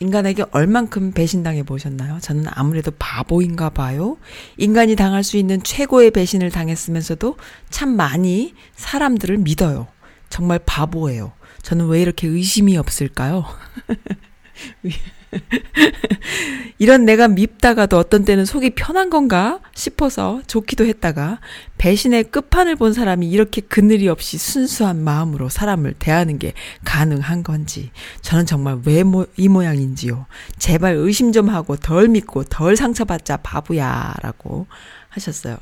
인간에게 0.00 0.44
얼만큼 0.50 1.12
배신당해 1.12 1.62
보셨나요? 1.62 2.18
저는 2.20 2.46
아무래도 2.48 2.90
바보인가 2.98 3.70
봐요. 3.70 4.16
인간이 4.56 4.96
당할 4.96 5.22
수 5.22 5.36
있는 5.36 5.62
최고의 5.62 6.10
배신을 6.10 6.50
당했으면서도 6.50 7.36
참 7.70 7.96
많이 7.96 8.54
사람들을 8.74 9.38
믿어요. 9.38 9.86
정말 10.30 10.58
바보예요. 10.64 11.32
저는 11.62 11.86
왜 11.86 12.02
이렇게 12.02 12.26
의심이 12.26 12.76
없을까요? 12.76 13.44
이런 16.78 17.04
내가 17.04 17.28
밉다가도 17.28 17.98
어떤 17.98 18.24
때는 18.24 18.44
속이 18.44 18.70
편한 18.70 19.10
건가 19.10 19.60
싶어서 19.74 20.40
좋기도 20.46 20.86
했다가 20.86 21.40
배신의 21.76 22.24
끝판을 22.24 22.76
본 22.76 22.92
사람이 22.92 23.28
이렇게 23.28 23.60
그늘이 23.60 24.08
없이 24.08 24.38
순수한 24.38 25.02
마음으로 25.02 25.48
사람을 25.48 25.94
대하는 25.98 26.38
게 26.38 26.52
가능한 26.84 27.42
건지 27.42 27.90
저는 28.22 28.46
정말 28.46 28.80
왜 28.84 28.98
이 29.36 29.48
모양인지요. 29.48 30.26
제발 30.58 30.94
의심 30.94 31.32
좀 31.32 31.48
하고 31.48 31.76
덜 31.76 32.08
믿고 32.08 32.44
덜 32.44 32.76
상처받자 32.76 33.38
바보야라고 33.38 34.66
하셨어요. 35.08 35.56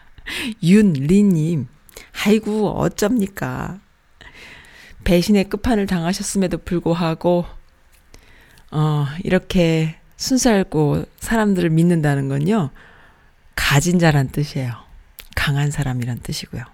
윤리님, 0.62 1.66
아이고 2.24 2.70
어쩝니까. 2.78 3.80
배신의 5.04 5.48
끝판을 5.48 5.86
당하셨음에도 5.86 6.58
불구하고 6.58 7.46
어, 8.70 9.06
이렇게 9.24 9.96
순수하고 10.16 11.04
사람들을 11.20 11.70
믿는다는 11.70 12.28
건요, 12.28 12.70
가진 13.54 13.98
자란 13.98 14.28
뜻이에요. 14.28 14.72
강한 15.34 15.70
사람이란 15.70 16.20
뜻이고요. 16.22 16.64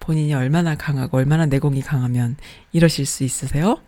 본인이 0.00 0.34
얼마나 0.34 0.74
강하고 0.74 1.16
얼마나 1.18 1.46
내공이 1.46 1.82
강하면 1.82 2.36
이러실 2.72 3.06
수 3.06 3.22
있으세요? 3.22 3.80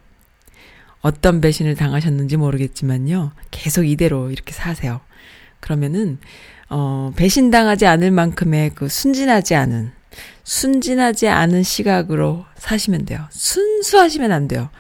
어떤 1.01 1.41
배신을 1.41 1.75
당하셨는지 1.75 2.37
모르겠지만요, 2.37 3.33
계속 3.51 3.85
이대로 3.85 4.31
이렇게 4.31 4.53
사세요. 4.53 5.01
그러면은, 5.61 6.19
어, 6.71 7.13
배신당하지 7.17 7.87
않을 7.87 8.11
만큼의 8.11 8.71
그 8.75 8.89
순진하지 8.89 9.55
않은, 9.55 9.93
순진하지 10.45 11.29
않은 11.29 11.63
시각으로 11.63 12.47
사시면 12.57 13.05
돼요. 13.05 13.27
순수하시면 13.31 14.33
안 14.33 14.49
돼요. 14.49 14.71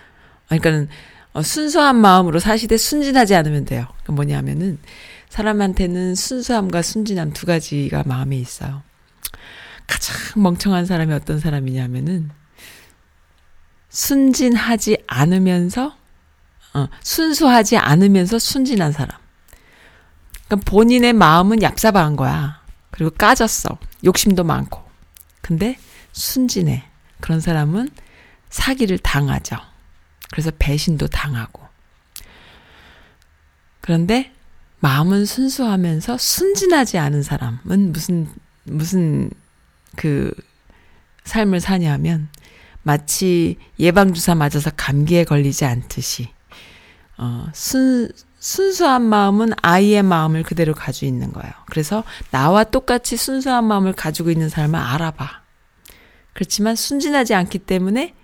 그러니까는, 0.46 0.88
어, 1.34 1.42
순수한 1.42 1.96
마음으로 1.96 2.38
사시되 2.38 2.76
순진하지 2.76 3.34
않으면 3.34 3.64
돼요. 3.64 3.86
그 4.04 4.12
뭐냐면은 4.12 4.78
사람한테는 5.28 6.14
순수함과 6.14 6.80
순진함 6.82 7.32
두 7.32 7.44
가지가 7.44 8.04
마음에 8.06 8.36
있어요. 8.36 8.82
가장 9.86 10.16
멍청한 10.40 10.86
사람이 10.86 11.12
어떤 11.12 11.40
사람이냐면은 11.40 12.30
순진하지 13.88 14.98
않으면서 15.06 15.96
어, 16.72 16.88
순수하지 17.02 17.78
않으면서 17.78 18.38
순진한 18.38 18.92
사람. 18.92 19.18
그러니까 20.46 20.70
본인의 20.70 21.12
마음은 21.12 21.58
얍삽한 21.58 22.16
거야. 22.16 22.60
그리고 22.90 23.10
까졌어. 23.10 23.78
욕심도 24.04 24.44
많고. 24.44 24.82
근데 25.40 25.78
순진해. 26.12 26.84
그런 27.20 27.40
사람은 27.40 27.90
사기를 28.50 28.98
당하죠. 28.98 29.56
그래서 30.30 30.50
배신도 30.58 31.08
당하고. 31.08 31.62
그런데 33.80 34.32
마음은 34.80 35.24
순수하면서 35.24 36.18
순진하지 36.18 36.98
않은 36.98 37.22
사람은 37.22 37.92
무슨, 37.92 38.28
무슨 38.64 39.30
그 39.96 40.32
삶을 41.24 41.60
사냐면 41.60 42.28
마치 42.82 43.56
예방주사 43.78 44.34
맞아서 44.34 44.70
감기에 44.76 45.24
걸리지 45.24 45.64
않듯이, 45.64 46.28
어, 47.16 47.46
순, 47.54 48.10
순수한 48.38 49.02
마음은 49.02 49.52
아이의 49.62 50.02
마음을 50.02 50.42
그대로 50.42 50.74
가지고 50.74 51.06
있는 51.06 51.32
거예요. 51.32 51.50
그래서 51.70 52.04
나와 52.30 52.62
똑같이 52.62 53.16
순수한 53.16 53.64
마음을 53.64 53.94
가지고 53.94 54.30
있는 54.30 54.50
사람을 54.50 54.78
알아봐. 54.78 55.42
그렇지만 56.34 56.76
순진하지 56.76 57.32
않기 57.34 57.60
때문에 57.60 58.14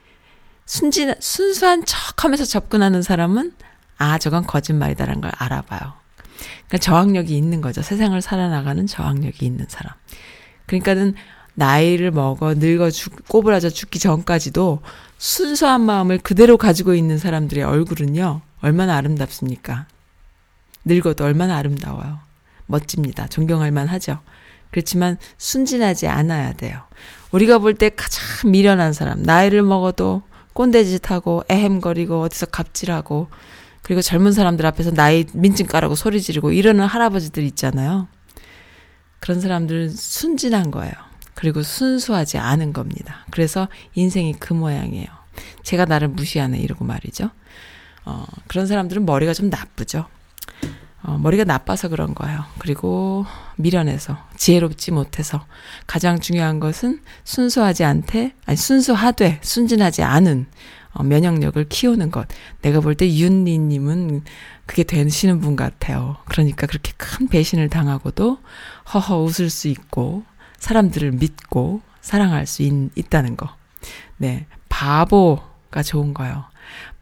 순진, 0.71 1.13
순수한 1.19 1.85
척 1.85 2.23
하면서 2.23 2.45
접근하는 2.45 3.03
사람은, 3.03 3.53
아, 3.99 4.19
저건 4.19 4.47
거짓말이다라는 4.47 5.21
걸 5.21 5.33
알아봐요. 5.37 5.81
그러니까 6.69 6.79
저항력이 6.79 7.37
있는 7.37 7.61
거죠. 7.61 7.83
세상을 7.83 8.23
살아나가는 8.23 8.87
저항력이 8.87 9.45
있는 9.45 9.67
사람. 9.69 9.93
그러니까는 10.67 11.15
나이를 11.55 12.13
먹어 12.13 12.55
늙어 12.55 12.93
죽, 12.93 13.27
꼬부라져 13.27 13.69
죽기 13.69 13.99
전까지도 13.99 14.81
순수한 15.19 15.81
마음을 15.81 16.19
그대로 16.19 16.57
가지고 16.57 16.95
있는 16.95 17.19
사람들의 17.19 17.65
얼굴은요, 17.65 18.41
얼마나 18.61 18.95
아름답습니까? 18.95 19.87
늙어도 20.85 21.25
얼마나 21.25 21.57
아름다워요. 21.57 22.21
멋집니다. 22.67 23.27
존경할 23.27 23.73
만 23.73 23.89
하죠. 23.89 24.21
그렇지만 24.71 25.19
순진하지 25.37 26.07
않아야 26.07 26.53
돼요. 26.53 26.81
우리가 27.33 27.59
볼 27.59 27.75
때 27.75 27.89
가장 27.89 28.53
미련한 28.53 28.93
사람, 28.93 29.21
나이를 29.25 29.65
먹어도 29.65 30.23
꼰대짓하고 30.53 31.45
애햄거리고 31.51 32.21
어디서 32.23 32.47
갑질하고 32.47 33.29
그리고 33.83 34.03
젊은 34.03 34.33
사람들 34.33 34.67
앞에서 34.67 34.91
나이 34.93 35.25
민증 35.33 35.67
까라고 35.67 35.95
소리 35.95 36.21
지르고 36.21 36.53
이러는 36.53 36.85
할아버지들 36.85 37.43
있잖아요. 37.45 38.09
그런 39.21 39.41
사람들은 39.41 39.91
순진한 39.91 40.71
거예요. 40.71 40.93
그리고 41.35 41.63
순수하지 41.63 42.39
않은 42.39 42.73
겁니다. 42.73 43.25
그래서 43.31 43.69
인생이 43.95 44.35
그 44.35 44.53
모양이에요. 44.53 45.07
제가 45.63 45.85
나를 45.87 46.09
무시하네 46.09 46.59
이러고 46.59 46.85
말이죠. 46.85 47.31
어, 48.05 48.27
그런 48.47 48.67
사람들은 48.67 49.07
머리가 49.07 49.33
좀 49.33 49.49
나쁘죠. 49.49 50.07
어, 51.03 51.17
머리가 51.19 51.45
나빠서 51.45 51.89
그런 51.89 52.15
거예요. 52.15 52.45
그리고 52.59 53.25
미련해서 53.57 54.19
지혜롭지 54.37 54.91
못해서 54.93 55.45
가장 55.87 56.21
중요한 56.21 56.61
것은 56.61 57.01
순수하지 57.25 57.85
않되 57.85 58.35
아니 58.45 58.57
순수하되 58.57 59.41
순진하지 59.43 60.03
않은 60.03 60.47
어, 60.93 61.03
면역력을 61.03 61.69
키우는 61.69 62.11
것. 62.11 62.27
내가 62.63 62.81
볼 62.81 62.95
때 62.97 63.09
윤리님은 63.09 64.25
그게 64.67 64.83
되시는 64.83 65.41
분 65.41 65.57
같아요. 65.57 66.17
그러니까 66.27 66.67
그렇게 66.67 66.93
큰 66.97 67.29
배신을 67.29 67.69
당하고도 67.69 68.39
허허 68.93 69.23
웃을 69.23 69.51
수 69.51 69.69
있고 69.69 70.25
사람들을 70.59 71.13
믿고 71.13 71.81
사랑할 72.03 72.47
수 72.47 72.63
있, 72.63 72.73
있다는 72.97 73.37
거. 73.37 73.49
네, 74.19 74.47
바보가 74.69 75.83
좋은 75.83 76.13
거예요. 76.13 76.45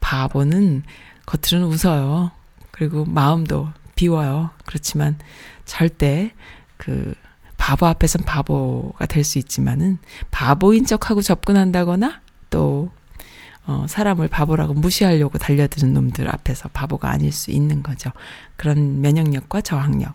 바보는 0.01 0.85
겉으로는 1.27 1.73
웃어요. 1.73 2.31
그리고 2.71 3.05
마음도 3.05 3.69
비워요. 3.99 4.51
그렇지만 4.65 5.19
절대 5.65 6.33
그 6.77 7.15
바보 7.57 7.87
앞에선 7.87 8.23
바보가 8.25 9.07
될 9.07 9.25
수 9.25 9.39
있지만은 9.39 9.99
바보인 10.31 10.87
척하고 10.87 11.21
접근한다거나 11.21 12.21
또 12.49 12.93
어, 13.67 13.87
사람을 13.89 14.29
바보라고 14.29 14.73
무시하려고 14.75 15.37
달려드는 15.39 15.93
놈들 15.93 16.33
앞에서 16.33 16.69
바보가 16.69 17.11
아닐 17.11 17.33
수 17.33 17.51
있는 17.51 17.83
거죠. 17.83 18.13
그런 18.57 19.01
면역력과 19.01 19.63
저항력, 19.63 20.15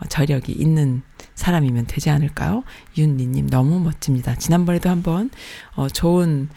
어, 0.00 0.06
저력이 0.08 0.52
있는 0.52 1.02
사람이면 1.34 1.86
되지 1.88 2.08
않을까요? 2.08 2.64
윤리님 2.96 3.50
너무 3.50 3.78
멋집니다. 3.78 4.34
지난번에도 4.36 4.88
한번 4.88 5.30
어, 5.76 5.86
좋은 5.88 6.48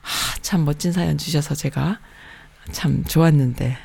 하, 0.00 0.38
참 0.42 0.64
멋진 0.64 0.92
사연 0.92 1.18
주셔서 1.18 1.56
제가 1.56 1.98
참 2.72 3.04
좋았는데 3.04 3.76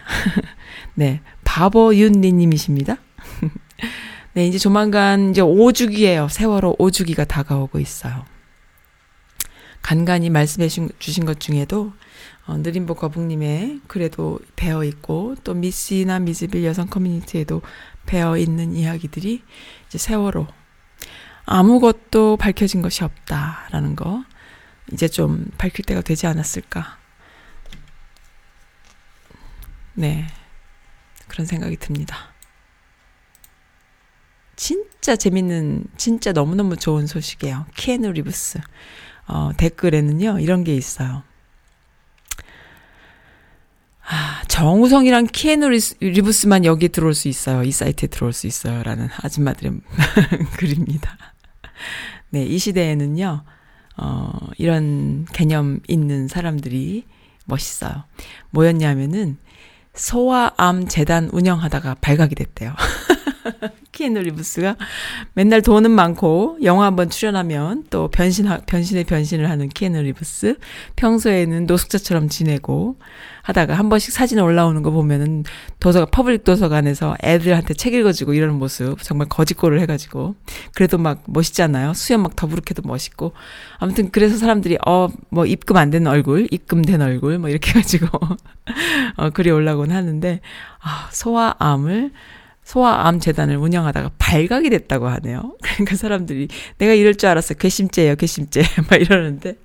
네 0.96 1.22
바보 1.44 1.96
윤리님이십니다. 1.96 2.98
네 4.34 4.48
이제 4.48 4.58
조만간 4.58 5.32
이제 5.32 5.42
5주기예요. 5.42 6.30
세월호 6.30 6.78
5주기가 6.78 7.28
다가오고 7.28 7.80
있어요. 7.80 8.26
간간히 9.82 10.30
말씀해 10.30 10.68
주신 10.68 11.26
것 11.26 11.40
중에도 11.40 11.94
어, 12.46 12.58
느림보 12.58 12.96
거북님의 12.96 13.82
글에도 13.88 14.40
배어 14.56 14.84
있고 14.84 15.36
또 15.44 15.54
미씨나 15.54 16.20
미즈빌 16.20 16.64
여성 16.66 16.88
커뮤니티에도 16.88 17.62
배어 18.06 18.38
있는 18.38 18.76
이야기들이 18.76 19.42
이제 19.88 19.98
세월호 19.98 20.48
아무것도 21.46 22.38
밝혀진 22.38 22.84
것이 22.84 23.04
없다라는 23.04 23.96
거 23.96 24.24
이제 24.92 25.08
좀 25.08 25.48
밝힐 25.58 25.84
때가 25.86 26.02
되지 26.02 26.28
않았을까. 26.28 26.99
네. 30.00 30.26
그런 31.28 31.46
생각이 31.46 31.76
듭니다. 31.76 32.16
진짜 34.56 35.18
재밌는, 35.18 35.84
진짜 35.98 36.32
너무너무 36.32 36.78
좋은 36.78 37.06
소식이에요. 37.06 37.66
키에누 37.76 38.14
리브스. 38.14 38.60
어, 39.28 39.52
댓글에는요, 39.58 40.40
이런 40.40 40.64
게 40.64 40.74
있어요. 40.74 41.24
정우성이랑 44.48 45.28
키에누 45.28 45.70
리브스만 46.00 46.64
여기에 46.64 46.88
들어올 46.90 47.14
수 47.14 47.28
있어요. 47.28 47.64
이 47.64 47.72
사이트에 47.72 48.08
들어올 48.08 48.32
수 48.32 48.48
있어요. 48.48 48.82
라는 48.84 49.10
아줌마들의 49.22 49.82
글입니다. 50.58 51.18
네, 52.30 52.46
이 52.46 52.58
시대에는요, 52.58 53.44
어, 53.98 54.32
이런 54.58 55.26
개념 55.34 55.82
있는 55.90 56.30
사람들이 56.30 57.06
멋있어요. 57.46 58.06
뭐였냐면은, 58.52 59.38
소아암 60.00 60.88
재단 60.88 61.30
운영하다가 61.32 61.96
발각이 62.02 62.34
됐대요. 62.36 62.74
키에누 63.92 64.22
리브스가 64.22 64.78
맨날 65.34 65.62
돈은 65.62 65.92
많고 65.92 66.58
영화 66.64 66.86
한번 66.86 67.10
출연하면 67.10 67.84
또 67.90 68.08
변신 68.08 68.48
변신의 68.66 69.04
변신을 69.04 69.50
하는 69.50 69.68
키에누 69.68 70.02
리브스 70.02 70.58
평소에는 70.96 71.66
노숙자처럼 71.66 72.30
지내고 72.30 72.98
하다가 73.50 73.74
한 73.74 73.90
번씩 73.90 74.14
사진 74.14 74.40
올라오는 74.40 74.82
거 74.84 74.92
보면은 74.92 75.44
도서관 75.80 76.08
public 76.12 76.44
도서관에서 76.44 77.16
애들한테 77.24 77.74
책 77.74 77.94
읽어주고 77.94 78.34
이러는 78.34 78.56
모습 78.56 79.02
정말 79.04 79.28
거지꼴을 79.28 79.80
해가지고 79.82 80.36
그래도 80.76 80.98
막 80.98 81.24
멋있잖아요 81.28 81.94
수염 81.94 82.22
막 82.24 82.36
더부룩해도 82.36 82.82
멋있고 82.86 83.34
아무튼 83.78 84.10
그래서 84.12 84.38
사람들이 84.38 84.78
어 84.86 85.10
뭐 85.30 85.46
입금 85.46 85.76
안 85.78 85.90
된 85.90 86.06
얼굴 86.08 86.48
입금된 86.52 87.02
얼굴 87.02 87.40
뭐 87.40 87.50
이렇게 87.50 87.72
해가지고 87.72 88.08
어 89.18 89.30
글이 89.32 89.50
올라오곤 89.52 89.92
하는데 89.92 90.40
아 90.82 91.10
소아암을 91.12 92.12
소아암 92.64 93.20
재단을 93.20 93.58
운영하다가 93.58 94.12
발각이 94.20 94.70
됐다고 94.70 95.08
하네요. 95.08 95.56
그러니까 95.64 95.96
사람들이 95.96 96.48
내가 96.78 96.94
이럴 96.94 97.16
줄 97.16 97.30
알았어. 97.30 97.56
괘씸죄예요, 97.56 98.16
괘씸죄. 98.16 98.62
막 98.90 99.02
이러는데. 99.02 99.56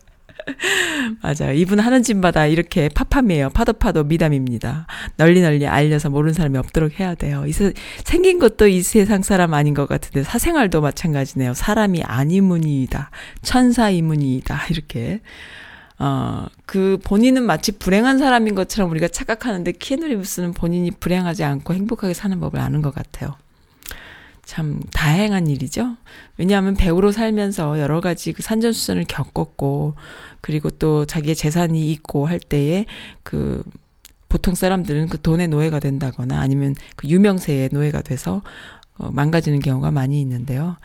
맞아요. 1.23 1.53
이분 1.55 1.81
하는 1.81 2.03
짓마다 2.03 2.47
이렇게 2.47 2.89
팝팝이에요. 2.89 3.51
파도 3.51 3.73
파도 3.73 4.05
미담입니다. 4.05 4.87
널리 5.17 5.41
널리 5.41 5.67
알려서 5.67 6.11
모르는 6.11 6.35
사람이 6.35 6.59
없도록 6.59 7.01
해야 7.01 7.15
돼요. 7.15 7.45
이 7.47 7.53
세, 7.53 7.73
생긴 8.05 8.39
것도 8.39 8.67
이 8.69 8.83
세상 8.83 9.23
사람 9.23 9.55
아닌 9.55 9.75
것 9.75 9.89
같은데 9.89 10.23
사생활도 10.23 10.81
마찬가지네요. 10.81 11.55
사람이 11.55 12.03
아니문이다. 12.03 13.11
천사이문이다. 13.43 14.67
이렇게. 14.71 15.21
어, 15.99 16.47
그 16.67 16.99
본인은 17.05 17.45
마치 17.45 17.71
불행한 17.73 18.19
사람인 18.19 18.57
것처럼 18.57 18.91
우리가 18.91 19.07
착각하는데 19.09 19.73
키에누 19.73 20.07
리브스는 20.07 20.53
본인이 20.53 20.91
불행하지 20.91 21.45
않고 21.45 21.73
행복하게 21.73 22.15
사는 22.15 22.39
법을 22.41 22.59
아는 22.59 22.83
것 22.83 22.93
같아요. 22.93 23.37
참 24.45 24.81
다행한 24.93 25.47
일이죠. 25.47 25.97
왜냐하면 26.37 26.75
배우로 26.75 27.13
살면서 27.13 27.81
여러 27.81 28.01
가지 28.01 28.33
그 28.33 28.43
산전수전을 28.43 29.05
겪었고 29.05 29.95
그리고 30.41 30.71
또 30.71 31.07
자기의 31.07 31.35
재산이 31.35 31.91
있고 31.93 32.27
할 32.27 32.39
때에 32.39 32.87
그 33.23 33.63
보통 34.29 34.55
사람들은 34.55 35.09
그 35.09 35.21
돈의 35.21 35.49
노예가 35.49 35.79
된다거나 35.81 36.41
아니면 36.41 36.75
그 36.97 37.09
유명세의 37.09 37.71
노예가 37.73 38.03
돼서 38.03 38.43
어, 38.97 39.11
망가지는 39.11 39.59
경우가 39.59 39.91
많이 39.91 40.21
있는데요. 40.21 40.77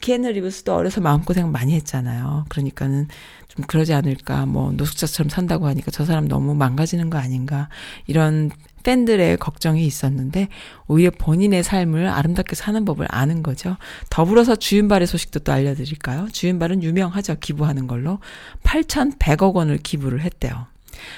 키에누 0.00 0.28
리브스도 0.32 0.74
어려서 0.74 1.00
마음고생 1.00 1.50
많이 1.50 1.74
했잖아요. 1.74 2.44
그러니까는 2.50 3.08
좀 3.48 3.64
그러지 3.66 3.94
않을까, 3.94 4.44
뭐, 4.44 4.72
노숙자처럼 4.72 5.30
산다고 5.30 5.66
하니까 5.66 5.90
저 5.90 6.04
사람 6.04 6.28
너무 6.28 6.54
망가지는 6.54 7.08
거 7.08 7.16
아닌가, 7.16 7.70
이런 8.06 8.50
팬들의 8.84 9.38
걱정이 9.38 9.84
있었는데, 9.84 10.48
오히려 10.86 11.10
본인의 11.10 11.64
삶을 11.64 12.06
아름답게 12.06 12.54
사는 12.54 12.84
법을 12.84 13.08
아는 13.10 13.42
거죠. 13.42 13.76
더불어서 14.10 14.54
주윤발의 14.54 15.08
소식도 15.08 15.40
또 15.40 15.52
알려드릴까요? 15.52 16.28
주윤발은 16.30 16.84
유명하죠. 16.84 17.36
기부하는 17.40 17.88
걸로. 17.88 18.20
8,100억 18.62 19.54
원을 19.54 19.78
기부를 19.78 20.20
했대요. 20.20 20.66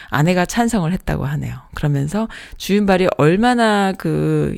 아내가 0.08 0.46
찬성을 0.46 0.90
했다고 0.90 1.26
하네요. 1.26 1.58
그러면서 1.74 2.28
주윤발이 2.56 3.08
얼마나 3.18 3.92
그, 3.92 4.56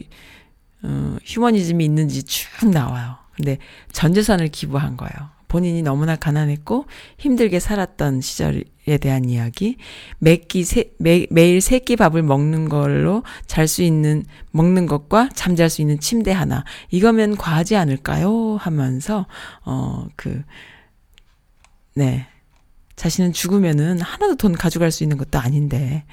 어, 0.82 1.16
휴머니즘이 1.24 1.84
있는지 1.84 2.22
쭉 2.22 2.68
나와요. 2.70 3.16
근데 3.34 3.58
전 3.92 4.14
재산을 4.14 4.48
기부한 4.48 4.96
거예요. 4.96 5.37
본인이 5.48 5.82
너무나 5.82 6.16
가난했고 6.16 6.86
힘들게 7.18 7.58
살았던 7.58 8.20
시절에 8.20 8.98
대한 9.00 9.28
이야기. 9.28 9.76
매끼 10.18 10.64
세, 10.64 10.92
매, 10.98 11.26
매일 11.30 11.60
세 11.60 11.78
끼 11.80 11.96
밥을 11.96 12.22
먹는 12.22 12.68
걸로 12.68 13.22
잘 13.46 13.66
수 13.66 13.82
있는 13.82 14.24
먹는 14.52 14.86
것과 14.86 15.30
잠잘 15.34 15.70
수 15.70 15.80
있는 15.80 15.98
침대 16.00 16.32
하나. 16.32 16.64
이거면 16.90 17.36
과하지 17.36 17.76
않을까요? 17.76 18.56
하면서 18.60 19.26
어그 19.64 20.42
네. 21.94 22.26
자신은 22.96 23.32
죽으면은 23.32 24.00
하나도 24.00 24.34
돈 24.36 24.52
가져갈 24.52 24.90
수 24.90 25.04
있는 25.04 25.16
것도 25.18 25.38
아닌데 25.38 26.04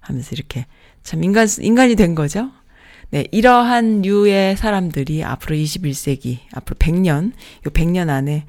하면서 0.00 0.30
이렇게 0.32 0.66
참 1.02 1.24
인간 1.24 1.48
인간이 1.60 1.96
된 1.96 2.14
거죠. 2.14 2.50
네, 3.10 3.26
이러한 3.32 4.02
류의 4.02 4.56
사람들이 4.56 5.24
앞으로 5.24 5.56
21세기, 5.56 6.40
앞으로 6.52 6.76
100년, 6.76 7.32
요 7.66 7.70
100년 7.70 8.10
안에, 8.10 8.44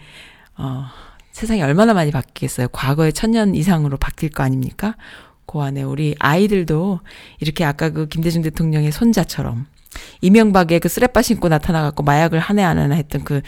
어, 0.60 0.86
세상이 1.32 1.62
얼마나 1.62 1.94
많이 1.94 2.12
바뀌겠어요. 2.12 2.68
과거의 2.70 3.14
천년 3.14 3.56
이상으로 3.56 3.98
바뀔 3.98 4.30
거 4.30 4.44
아닙니까? 4.44 4.96
그 5.46 5.60
안에 5.60 5.84
우리 5.84 6.16
아이들도 6.20 7.00
이렇게 7.40 7.64
아까 7.64 7.90
그 7.90 8.08
김대중 8.08 8.42
대통령의 8.44 8.92
손자처럼 8.92 9.66
이명박의 10.22 10.82
그 10.82 10.90
쓰레빠 10.90 11.22
신고 11.22 11.48
나타나갖고 11.48 12.04
마약을 12.04 12.40
하네 12.40 12.64
안 12.64 12.78
하나 12.78 12.96
했던 12.96 13.24
그 13.24 13.42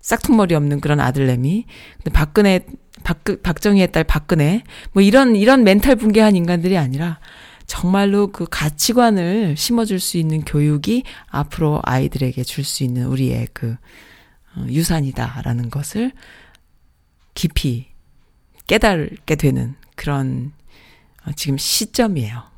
싹퉁머리 0.00 0.54
없는 0.54 0.80
그런 0.80 1.00
아들내미. 1.00 1.64
근데 1.96 2.10
박근혜, 2.12 2.60
박, 3.04 3.24
박정희의 3.42 3.90
딸 3.90 4.04
박근혜. 4.04 4.62
뭐 4.92 5.02
이런, 5.02 5.34
이런 5.34 5.64
멘탈 5.64 5.96
붕괴한 5.96 6.36
인간들이 6.36 6.78
아니라 6.78 7.18
정말로 7.66 8.28
그 8.28 8.46
가치관을 8.50 9.56
심어줄 9.56 9.98
수 9.98 10.18
있는 10.18 10.42
교육이 10.44 11.04
앞으로 11.28 11.80
아이들에게 11.84 12.42
줄 12.44 12.64
수 12.64 12.84
있는 12.84 13.06
우리의 13.06 13.48
그 13.52 13.76
어, 14.56 14.66
유산이다라는 14.68 15.70
것을 15.70 16.12
깊이 17.34 17.86
깨달게 18.66 19.36
되는 19.36 19.74
그런 19.96 20.52
어, 21.26 21.32
지금 21.36 21.58
시점이에요. 21.58 22.50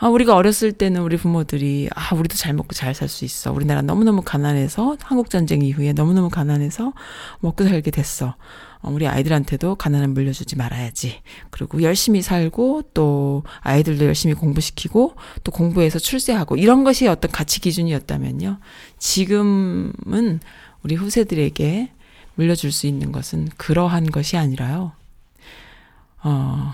아, 0.00 0.06
우리가 0.08 0.36
어렸을 0.36 0.70
때는 0.70 1.02
우리 1.02 1.16
부모들이, 1.16 1.88
아, 1.92 2.14
우리도 2.14 2.36
잘 2.36 2.54
먹고 2.54 2.72
잘 2.72 2.94
살 2.94 3.08
수 3.08 3.24
있어. 3.24 3.50
우리나라 3.52 3.82
너무너무 3.82 4.22
가난해서, 4.22 4.96
한국전쟁 5.02 5.62
이후에 5.62 5.92
너무너무 5.92 6.28
가난해서 6.28 6.92
먹고 7.40 7.64
살게 7.64 7.90
됐어. 7.90 8.36
어, 8.80 8.90
우리 8.92 9.08
아이들한테도 9.08 9.74
가난을 9.74 10.06
물려주지 10.08 10.54
말아야지. 10.54 11.20
그리고 11.50 11.82
열심히 11.82 12.22
살고, 12.22 12.90
또 12.94 13.42
아이들도 13.62 14.04
열심히 14.04 14.34
공부시키고, 14.34 15.16
또 15.42 15.50
공부해서 15.50 15.98
출세하고, 15.98 16.54
이런 16.54 16.84
것이 16.84 17.08
어떤 17.08 17.32
가치 17.32 17.60
기준이었다면요. 17.60 18.60
지금은 18.98 20.38
우리 20.84 20.94
후세들에게 20.94 21.90
물려줄 22.38 22.70
수 22.70 22.86
있는 22.86 23.10
것은 23.10 23.48
그러한 23.56 24.12
것이 24.12 24.36
아니라요. 24.36 24.92
어, 26.22 26.72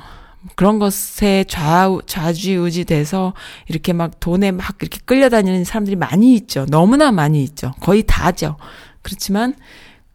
그런 0.56 0.78
것에 0.78 1.44
좌, 1.48 1.88
좌지우지 2.04 2.84
돼서 2.84 3.32
이렇게 3.66 3.94
막 3.94 4.20
돈에 4.20 4.52
막 4.52 4.76
이렇게 4.80 5.00
끌려다니는 5.06 5.64
사람들이 5.64 5.96
많이 5.96 6.34
있죠. 6.34 6.66
너무나 6.66 7.12
많이 7.12 7.42
있죠. 7.42 7.72
거의 7.80 8.04
다죠. 8.06 8.56
그렇지만, 9.00 9.54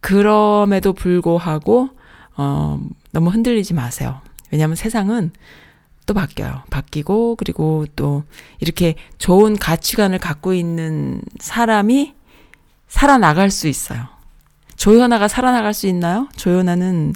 그럼에도 0.02 0.94
불구하고, 0.94 1.90
어, 2.38 2.80
너무 3.12 3.32
흔들리지 3.32 3.74
마세요. 3.74 4.22
왜냐하면 4.52 4.76
세상은 4.76 5.32
또 6.06 6.14
바뀌어요. 6.14 6.62
바뀌고, 6.70 7.38
그리고 7.38 7.88
또 7.96 8.24
이렇게 8.60 8.96
좋은 9.18 9.58
가치관을 9.58 10.20
갖고 10.20 10.54
있는 10.54 11.22
사람이 11.40 12.14
살아나갈 12.88 13.50
수 13.50 13.68
있어요. 13.68 14.19
조연아가 14.80 15.28
살아나갈 15.28 15.74
수 15.74 15.88
있나요? 15.88 16.30
조연아는 16.38 17.14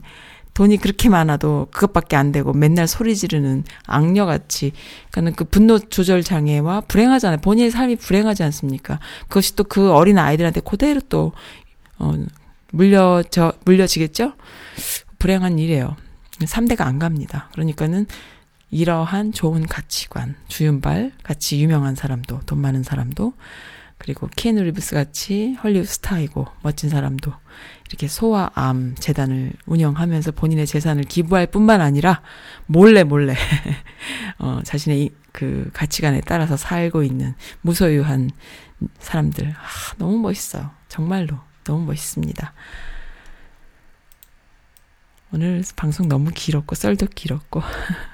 돈이 0.54 0.78
그렇게 0.78 1.10
많아도 1.10 1.68
그것밖에 1.72 2.16
안 2.16 2.32
되고 2.32 2.54
맨날 2.54 2.88
소리 2.88 3.16
지르는 3.16 3.64
악녀같이 3.88 4.74
그러니까는 5.10 5.36
그 5.36 5.46
분노 5.46 5.80
조절 5.80 6.24
장애와 6.24 6.82
불행하잖아요. 6.82 7.40
본인의 7.40 7.72
삶이 7.72 7.96
불행하지 7.96 8.44
않습니까? 8.44 9.00
그것이 9.28 9.56
또 9.56 9.64
그 9.64 9.92
어린 9.92 10.20
아이들한테 10.20 10.60
그대로 10.60 11.00
또 11.10 11.32
어, 11.98 12.14
물려져 12.72 13.54
물려지겠죠? 13.66 14.34
불행한 15.18 15.58
일이에요. 15.58 15.96
3대가 16.42 16.82
안 16.82 17.00
갑니다. 17.00 17.50
그러니까는 17.54 18.06
이러한 18.70 19.32
좋은 19.32 19.66
가치관, 19.66 20.36
주윤발 20.50 21.14
같이 21.24 21.62
유명한 21.62 21.96
사람도 21.96 22.42
돈 22.46 22.60
많은 22.60 22.84
사람도 22.84 23.34
그리고 24.04 24.28
키에누 24.36 24.62
리브스 24.64 24.96
같이 24.96 25.54
헐리우드 25.64 25.88
스타이고 25.88 26.46
멋진 26.62 26.90
사람도 26.90 27.32
이렇게 27.88 28.10
소아암 28.10 28.96
재단을 29.00 29.54
운영하면서 29.66 30.34
본인의 30.34 30.68
재산을 30.68 31.06
기부할 31.06 31.48
뿐만 31.48 31.80
아니라 31.80 32.22
몰래 32.66 33.04
몰래 33.04 33.34
어 34.40 34.60
자신의 34.66 35.04
이, 35.04 35.10
그 35.32 35.70
가치관에 35.72 36.20
따라서 36.26 36.58
살고 36.58 37.04
있는 37.04 37.34
무소유한 37.62 38.30
사람들 39.00 39.52
아, 39.52 39.94
너무 39.98 40.18
멋있어요. 40.20 40.72
정말로 40.90 41.40
너무 41.64 41.86
멋있습니다. 41.86 42.54
오늘 45.32 45.64
방송 45.78 46.10
너무 46.10 46.30
길었고 46.32 46.76
썰도 46.76 47.08
길었고 47.16 47.62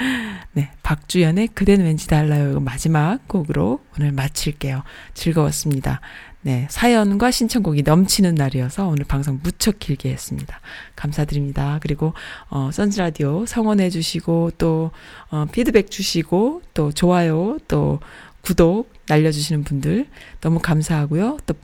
네, 0.52 0.70
박주연의 0.82 1.48
그댄 1.48 1.80
왠지 1.82 2.06
달라요. 2.08 2.60
마지막 2.60 3.26
곡으로 3.28 3.80
오늘 3.98 4.12
마칠게요. 4.12 4.82
즐거웠습니다. 5.14 6.00
네, 6.42 6.66
사연과 6.70 7.30
신청곡이 7.30 7.82
넘치는 7.82 8.34
날이어서 8.34 8.88
오늘 8.88 9.04
방송 9.04 9.40
무척 9.42 9.78
길게 9.78 10.10
했습니다. 10.10 10.60
감사드립니다. 10.96 11.78
그리고 11.82 12.14
어 12.48 12.70
선즈 12.72 12.98
라디오 12.98 13.44
성원해 13.44 13.90
주시고 13.90 14.52
또 14.56 14.90
어, 15.30 15.44
피드백 15.52 15.90
주시고 15.90 16.62
또 16.72 16.92
좋아요 16.92 17.58
또 17.68 18.00
구독 18.40 18.90
날려 19.06 19.30
주시는 19.30 19.64
분들 19.64 20.06
너무 20.40 20.58
감사하고요. 20.60 21.38
또 21.46 21.54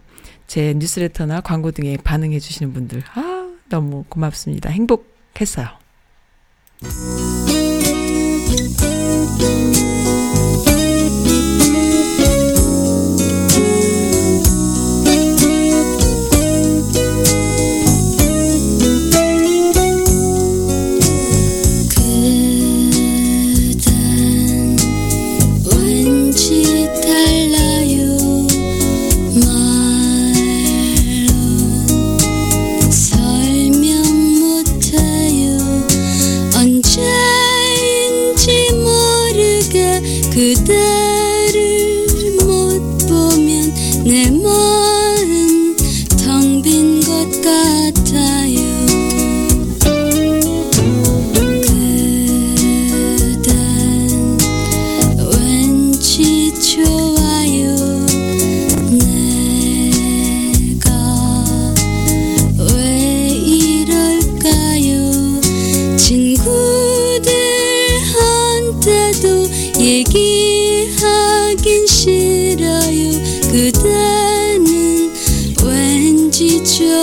제 0.47 0.75
뉴스레터나 0.77 1.41
광고 1.41 1.71
등에 1.71 1.97
반응해 1.97 2.39
주시는 2.39 2.73
분들 2.73 3.03
아, 3.15 3.51
너무 3.69 4.05
고맙습니다. 4.09 4.71
행복했어요. 4.71 5.69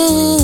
왠 0.04 0.43